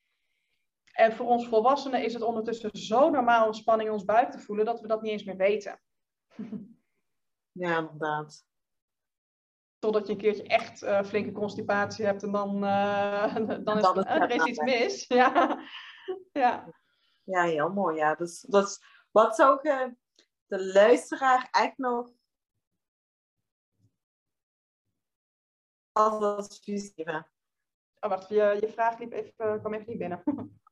En 1.00 1.12
voor 1.12 1.26
ons 1.26 1.48
volwassenen 1.48 2.02
is 2.04 2.12
het 2.12 2.22
ondertussen 2.22 2.70
zo 2.72 3.10
normaal 3.10 3.46
om 3.46 3.52
spanning 3.52 3.88
in 3.88 3.94
ons 3.94 4.04
buik 4.04 4.30
te 4.30 4.38
voelen 4.38 4.64
dat 4.64 4.80
we 4.80 4.86
dat 4.86 5.02
niet 5.02 5.12
eens 5.12 5.24
meer 5.24 5.36
weten. 5.36 5.80
ja 7.52 7.78
inderdaad. 7.78 8.46
Totdat 9.78 10.06
je 10.06 10.12
een 10.12 10.18
keertje 10.18 10.42
echt 10.42 10.82
eh, 10.82 11.02
flinke 11.02 11.32
constipatie 11.32 12.04
hebt 12.04 12.22
en 12.22 12.32
dan, 12.32 12.64
eh, 12.64 13.34
dan 13.64 13.78
is, 13.78 13.84
eh, 13.84 14.22
er 14.22 14.30
is 14.30 14.44
iets 14.44 14.58
mis. 14.58 15.06
Ja. 15.20 15.60
ja. 16.32 16.74
Ja, 17.24 17.42
heel 17.42 17.70
mooi. 17.70 17.96
Ja. 17.96 18.14
Dus, 18.14 18.40
dus 18.40 18.80
wat 19.10 19.36
zou 19.36 19.58
je 19.62 19.96
de 20.46 20.64
luisteraar 20.72 21.48
echt 21.50 21.78
nog 21.78 22.10
als 25.92 26.22
advies 26.22 26.92
geven? 26.94 27.30
Oh, 28.00 28.10
wacht, 28.10 28.28
je, 28.28 28.56
je 28.60 28.68
vraag 28.68 28.98
liep 28.98 29.12
even, 29.12 29.60
kwam 29.60 29.74
even 29.74 29.88
niet 29.88 29.98
binnen. 29.98 30.22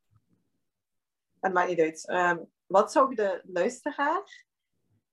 Het 1.41 1.53
maakt 1.53 1.68
niet 1.68 1.80
uit. 1.80 2.09
Ehm, 2.09 2.39
wat 2.66 2.93
zou 2.93 3.11
je 3.11 3.16
de 3.16 3.43
luisteraar 3.45 4.45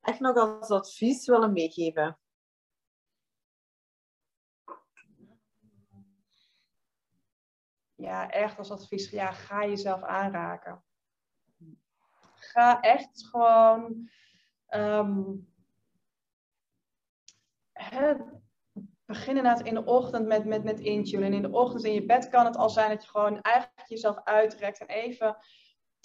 echt 0.01 0.19
nog 0.19 0.36
als 0.36 0.69
advies 0.69 1.28
willen 1.28 1.53
meegeven? 1.53 2.19
ja, 7.95 8.30
echt 8.30 8.57
als 8.57 8.71
advies, 8.71 9.09
ja, 9.09 9.32
ga 9.32 9.65
jezelf 9.65 10.01
aanraken. 10.01 10.84
Ga 12.36 12.82
echt 12.82 13.28
gewoon 13.28 14.09
ehm, 14.65 15.23
hè, 17.71 18.15
begin 19.05 19.63
in 19.65 19.73
de 19.73 19.86
ochtend 19.86 20.28
met, 20.28 20.45
met, 20.45 20.63
met 20.63 20.80
intunen. 20.80 21.26
En 21.26 21.34
in 21.34 21.41
de 21.41 21.51
ochtend 21.51 21.84
in 21.84 21.93
je 21.93 22.05
bed 22.05 22.30
kan 22.30 22.45
het 22.45 22.57
al 22.57 22.69
zijn 22.69 22.89
dat 22.89 23.03
je 23.03 23.09
gewoon 23.09 23.41
eigenlijk 23.41 23.88
jezelf 23.88 24.23
uitrekt 24.23 24.80
en 24.80 24.88
even 24.88 25.38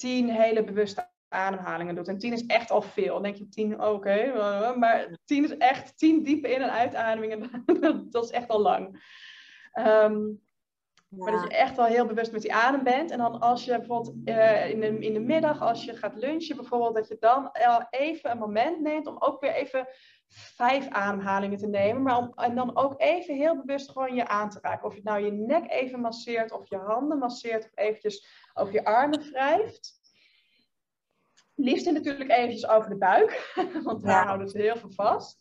tien 0.01 0.30
hele 0.30 0.64
bewuste 0.64 1.09
ademhalingen 1.28 1.94
doet. 1.94 2.09
En 2.09 2.18
tien 2.18 2.32
is 2.32 2.46
echt 2.46 2.70
al 2.70 2.82
veel. 2.82 3.12
Dan 3.12 3.22
denk 3.22 3.36
je 3.36 3.48
tien, 3.48 3.82
oké, 3.82 4.11
eh, 4.11 4.76
maar 4.76 5.09
tien 5.24 5.44
is 5.44 5.57
echt 5.57 5.98
tien 5.98 6.22
diepe 6.22 6.48
in- 6.48 6.62
en 6.62 6.70
uitademingen. 6.72 7.51
dat 8.11 8.24
is 8.24 8.30
echt 8.30 8.48
al 8.48 8.61
lang. 8.61 9.03
Ehm, 9.72 10.20
maar 11.09 11.32
dat 11.32 11.42
je 11.42 11.48
echt 11.48 11.76
wel 11.76 11.86
heel 11.86 12.07
bewust 12.07 12.32
met 12.32 12.42
die 12.42 12.55
adem 12.55 12.82
bent. 12.82 13.11
En 13.11 13.18
dan 13.18 13.40
als 13.40 13.64
je 13.64 13.76
bijvoorbeeld 13.78 14.16
eh, 14.24 14.70
in, 14.70 14.80
de, 14.80 14.98
in 14.98 15.12
de 15.12 15.20
middag, 15.20 15.61
als 15.61 15.84
je 15.84 15.96
gaat 15.96 16.14
lunchen 16.14 16.57
bijvoorbeeld, 16.57 16.94
dat 16.94 17.09
je 17.09 17.16
dan 17.20 17.53
al 17.53 17.86
even 17.90 18.30
een 18.30 18.38
moment 18.38 18.80
neemt 18.80 19.07
om 19.07 19.16
ook 19.18 19.40
weer 19.40 19.53
even 19.55 19.88
vijf 20.32 20.88
ademhalingen 20.88 21.58
te 21.58 21.66
nemen. 21.66 22.02
Maar 22.02 22.16
om, 22.16 22.32
en 22.34 22.54
dan 22.54 22.76
ook 22.76 22.94
even 23.00 23.34
heel 23.34 23.56
bewust 23.56 23.90
gewoon 23.90 24.14
je 24.14 24.28
aan 24.28 24.50
te 24.50 24.58
raken. 24.62 24.86
Of 24.86 24.94
je 24.94 25.00
nou 25.04 25.24
je 25.24 25.32
nek 25.32 25.70
even 25.70 26.00
masseert, 26.00 26.52
of 26.52 26.68
je 26.68 26.76
handen 26.76 27.18
masseert, 27.18 27.64
of 27.64 27.70
eventjes 27.74 28.26
over 28.54 28.72
je 28.72 28.84
armen 28.84 29.30
wrijft. 29.30 29.98
Liefst 31.54 31.90
natuurlijk 31.90 32.30
eventjes 32.30 32.66
over 32.66 32.90
de 32.90 32.96
buik, 32.96 33.52
want 33.84 34.02
daar 34.02 34.20
Ja. 34.20 34.24
houden 34.24 34.48
ze 34.48 34.58
heel 34.60 34.76
veel 34.76 34.90
vast. 34.90 35.40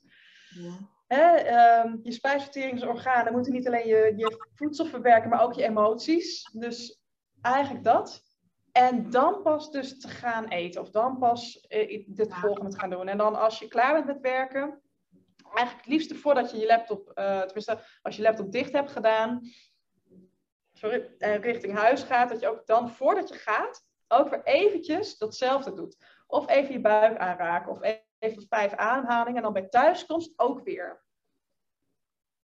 Ja. 0.50 0.78
Ehm, 1.08 1.98
je 2.04 2.12
spijsverteringsorganen 2.12 3.34
moeten 3.34 3.54
niet 3.54 3.68
alleen 3.68 3.88
je, 3.88 4.14
je 4.16 4.48
voedsel 4.56 4.86
verwerken, 4.86 5.30
maar 5.30 5.42
ook 5.44 5.54
je 5.54 5.64
emoties. 5.64 6.50
Dus 6.54 7.02
eigenlijk 7.42 7.84
dat. 7.84 8.24
En 8.72 9.10
dan 9.10 9.42
pas 9.42 9.72
dus 9.72 10.00
te 10.00 10.08
gaan 10.08 10.48
eten. 10.48 10.82
Of 10.82 10.90
dan 10.90 11.18
pas 11.18 11.60
eh, 11.60 12.06
dit 12.08 12.36
volgende 12.36 12.70
te 12.70 12.80
gaan 12.80 12.90
doen. 12.90 13.08
En 13.08 13.18
dan 13.18 13.36
als 13.36 13.60
je 13.60 13.68
klaar 13.68 13.94
bent 13.94 14.06
met 14.06 14.22
werken, 14.22 14.82
eigenlijk 15.54 15.86
het 15.86 15.94
liefste 15.94 16.16
voordat 16.16 16.52
je 16.52 16.58
je 16.58 16.66
laptop, 16.66 17.10
eh, 17.10 17.42
tenminste 17.42 17.80
als 18.02 18.16
je 18.16 18.22
laptop 18.22 18.52
dicht 18.52 18.72
hebt 18.72 18.92
gedaan, 18.92 19.42
sorry, 20.74 21.16
eh, 21.18 21.36
richting 21.36 21.74
huis 21.74 22.04
gaat, 22.04 22.30
dat 22.30 22.40
je 22.40 22.48
ook 22.48 22.66
dan 22.66 22.90
voordat 22.90 23.30
je 23.30 23.36
gaat, 23.36 23.88
ook 24.08 24.30
weer 24.30 24.44
eventjes 24.44 25.18
datzelfde 25.18 25.74
doet. 25.74 25.98
Of 26.28 26.50
even 26.50 26.74
je 26.74 26.82
buik 26.82 27.18
aanraken, 27.18 27.72
of 27.72 27.80
even 28.20 28.48
vijf 28.48 28.74
ademhalingen 28.74 29.36
en 29.36 29.44
dan 29.44 29.54
bij 29.54 29.68
thuiskomst 29.68 30.34
ook 30.36 30.64
weer. 30.64 31.04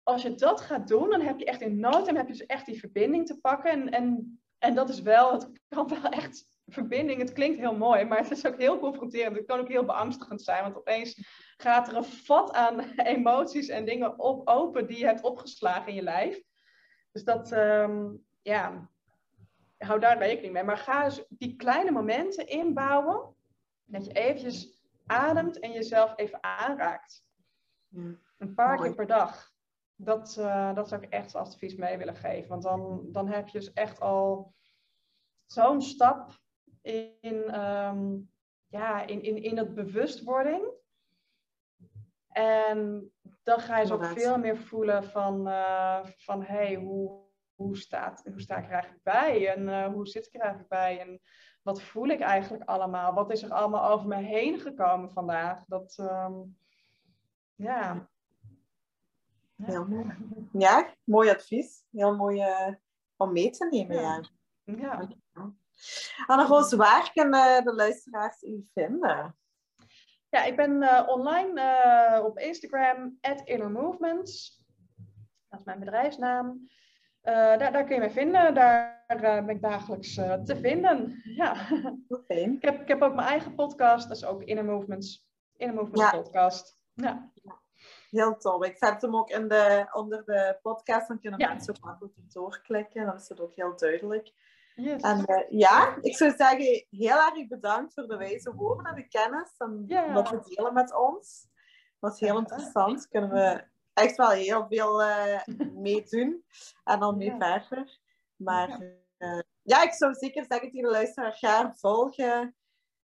Als 0.02 0.22
je 0.22 0.34
dat 0.34 0.60
gaat 0.60 0.88
doen, 0.88 1.10
dan 1.10 1.20
heb 1.20 1.38
je 1.38 1.44
echt 1.44 1.60
in 1.60 1.80
no 1.80 2.02
time 2.02 2.18
heb 2.18 2.26
je 2.26 2.32
dus 2.32 2.46
echt 2.46 2.66
die 2.66 2.78
verbinding 2.78 3.26
te 3.26 3.40
pakken. 3.40 3.70
En, 3.70 3.90
en, 3.90 4.40
en 4.60 4.74
dat 4.74 4.88
is 4.88 5.00
wel, 5.00 5.32
het 5.32 5.50
kan 5.68 5.88
wel 5.88 6.10
echt 6.10 6.46
verbinding. 6.66 7.20
Het 7.20 7.32
klinkt 7.32 7.58
heel 7.58 7.76
mooi, 7.76 8.04
maar 8.04 8.18
het 8.18 8.30
is 8.30 8.46
ook 8.46 8.58
heel 8.58 8.78
confronterend. 8.78 9.36
Het 9.36 9.46
kan 9.46 9.60
ook 9.60 9.68
heel 9.68 9.84
beangstigend 9.84 10.42
zijn, 10.42 10.62
want 10.62 10.76
opeens 10.76 11.22
gaat 11.56 11.88
er 11.88 11.96
een 11.96 12.04
vat 12.04 12.52
aan 12.52 12.80
emoties 13.16 13.68
en 13.68 13.84
dingen 13.84 14.18
op, 14.18 14.48
open 14.48 14.86
die 14.86 14.98
je 14.98 15.04
hebt 15.04 15.22
opgeslagen 15.22 15.88
in 15.88 15.94
je 15.94 16.02
lijf. 16.02 16.42
Dus 17.12 17.24
dat, 17.24 17.52
ehm, 17.52 18.08
ja, 18.42 18.90
hou 19.78 20.00
daar 20.00 20.18
rekening 20.18 20.52
mee. 20.52 20.64
Maar 20.64 20.78
ga 20.78 21.04
dus 21.04 21.24
die 21.28 21.56
kleine 21.56 21.90
momenten 21.90 22.46
inbouwen. 22.46 23.34
Dat 23.84 24.04
je 24.04 24.12
eventjes 24.12 24.82
ademt 25.06 25.58
en 25.58 25.72
jezelf 25.72 26.12
even 26.16 26.42
aanraakt. 26.42 27.24
Ja. 27.88 28.18
Een 28.38 28.54
paar 28.54 28.76
Mooi. 28.76 28.88
keer 28.88 28.96
per 28.96 29.06
dag. 29.06 29.49
Dat, 30.02 30.36
eh, 30.36 30.74
dat 30.74 30.88
zou 30.88 31.02
ik 31.02 31.10
echt 31.10 31.34
als 31.34 31.48
advies 31.48 31.74
mee 31.74 31.96
willen 31.96 32.16
geven. 32.16 32.48
Want 32.48 32.62
dan, 32.62 33.08
dan 33.12 33.28
heb 33.28 33.48
je 33.48 33.58
dus 33.58 33.72
echt 33.72 34.00
al 34.00 34.54
zo'n 35.46 35.82
stap 35.82 36.30
in, 36.82 37.44
ehm, 37.46 38.18
ja, 38.66 39.06
in, 39.06 39.22
in, 39.22 39.42
in 39.42 39.56
het 39.56 39.74
bewustwording. 39.74 40.62
En 42.28 43.10
dan 43.42 43.60
ga 43.60 43.76
je 43.76 43.82
dus 43.82 43.92
ook 43.92 44.04
veel 44.04 44.38
meer 44.38 44.56
voelen 44.56 45.04
van, 45.04 45.48
eh, 45.48 46.04
van 46.04 46.42
hey, 46.42 46.74
hoe, 46.74 47.22
hoe, 47.54 47.76
staat, 47.76 48.22
hoe 48.32 48.40
sta 48.40 48.56
ik 48.56 48.64
er 48.64 48.72
eigenlijk 48.72 49.02
bij? 49.02 49.48
En 49.54 49.68
eh, 49.68 49.92
hoe 49.92 50.06
zit 50.06 50.26
ik 50.26 50.34
er 50.34 50.40
eigenlijk 50.40 50.70
bij? 50.70 51.00
En 51.00 51.20
wat 51.62 51.82
voel 51.82 52.06
ik 52.06 52.20
eigenlijk 52.20 52.64
allemaal? 52.64 53.14
Wat 53.14 53.30
is 53.30 53.42
er 53.42 53.52
allemaal 53.52 53.90
over 53.90 54.08
me 54.08 54.16
heen 54.16 54.60
gekomen 54.60 55.10
vandaag? 55.10 55.64
Dat, 55.66 55.94
ehm, 55.98 56.38
ja. 57.54 58.08
Heel 59.62 59.86
mooi. 59.86 60.16
Ja, 60.52 60.94
mooi 61.04 61.30
advies. 61.30 61.84
Heel 61.90 62.16
mooi 62.16 62.40
uh, 62.40 62.74
om 63.16 63.32
mee 63.32 63.50
te 63.50 63.66
nemen, 63.70 64.00
ja. 64.00 64.20
Ja. 64.64 65.08
ja. 65.32 65.52
Anne-Roos, 66.26 66.72
waar 66.72 67.10
kunnen 67.12 67.64
de 67.64 67.74
luisteraars 67.74 68.42
u 68.42 68.68
vinden? 68.74 69.36
Ja, 70.28 70.44
ik 70.44 70.56
ben 70.56 70.82
uh, 70.82 71.02
online 71.06 71.60
uh, 71.60 72.24
op 72.24 72.38
Instagram, 72.38 73.18
at 73.20 73.58
Movements. 73.70 74.64
Dat 75.48 75.58
is 75.58 75.64
mijn 75.64 75.78
bedrijfsnaam. 75.78 76.48
Uh, 77.22 77.34
daar, 77.34 77.72
daar 77.72 77.84
kun 77.84 77.94
je 77.94 78.00
mij 78.00 78.10
vinden. 78.10 78.54
Daar 78.54 79.04
ben 79.18 79.48
ik 79.48 79.62
dagelijks 79.62 80.14
te 80.14 80.58
vinden. 80.60 81.22
Ja. 81.24 81.68
Okay. 82.08 82.36
ik, 82.36 82.62
heb, 82.62 82.80
ik 82.80 82.88
heb 82.88 83.02
ook 83.02 83.14
mijn 83.14 83.28
eigen 83.28 83.54
podcast, 83.54 84.08
dat 84.08 84.16
is 84.16 84.24
ook 84.24 84.42
Inner 84.42 84.64
Movements. 84.64 85.28
Inner 85.56 85.76
Movements 85.76 86.10
ja. 86.10 86.10
podcast. 86.10 86.84
Ja. 86.94 87.30
Heel 88.10 88.36
tof. 88.36 88.64
Ik 88.64 88.76
zet 88.76 89.02
hem 89.02 89.16
ook 89.16 89.30
in 89.30 89.48
de, 89.48 89.88
onder 89.92 90.24
de 90.24 90.58
podcast, 90.62 91.08
dan 91.08 91.20
kunnen 91.20 91.40
ja. 91.40 91.48
mensen 91.48 91.76
ook 91.76 91.84
makkelijk 91.84 92.14
doorklikken. 92.32 93.06
Dan 93.06 93.16
is 93.16 93.28
het 93.28 93.40
ook 93.40 93.54
heel 93.54 93.76
duidelijk. 93.76 94.32
Yes. 94.74 95.02
En 95.02 95.24
uh, 95.26 95.58
ja, 95.60 95.96
ik 96.00 96.16
zou 96.16 96.34
zeggen, 96.36 96.86
heel 96.90 97.16
erg 97.16 97.48
bedankt 97.48 97.94
voor 97.94 98.06
de 98.06 98.16
wijze 98.16 98.54
woorden 98.54 98.86
en 98.86 98.94
de 98.94 99.08
kennis 99.08 99.54
en 99.58 100.12
wat 100.12 100.26
te 100.26 100.54
delen 100.54 100.74
met 100.74 100.94
ons. 100.94 101.48
Dat 101.98 102.10
was 102.10 102.20
heel 102.20 102.38
interessant. 102.38 103.08
Kunnen 103.08 103.30
we 103.30 103.64
echt 103.92 104.16
wel 104.16 104.30
heel 104.30 104.66
veel 104.68 105.02
eh 105.02 105.46
mee 105.86 106.04
doen 106.08 106.44
en 106.84 107.00
dan 107.00 107.16
mee 107.16 107.34
Ja. 107.38 107.62
verder. 107.62 107.98
Maar 108.36 108.80
eh, 109.16 109.40
ja, 109.62 109.82
ik 109.82 109.92
zou 109.92 110.14
zeker 110.14 110.44
zeggen 110.48 110.70
tegen 110.70 110.82
de 110.82 110.90
luisteraar, 110.90 111.32
ga 111.32 111.74
volgen. 111.74 112.56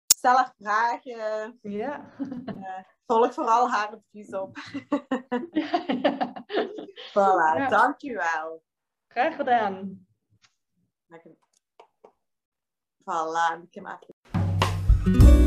Stel 0.08 0.36
haar 0.36 0.54
vragen. 0.58 1.60
Ja. 1.62 2.14
Eh, 2.46 2.84
volg 3.10 3.34
vooral 3.34 3.70
haar 3.70 3.90
advies 3.90 4.34
op. 4.34 4.58
ja, 5.52 5.84
ja. 6.04 6.46
Voilà, 7.10 7.58
Ja. 7.58 7.68
dankjewel. 7.70 8.64
Graag 9.08 9.36
gedaan. 9.36 10.08
Voilà, 13.04 13.62
ik 13.64 13.74
heb 13.74 15.39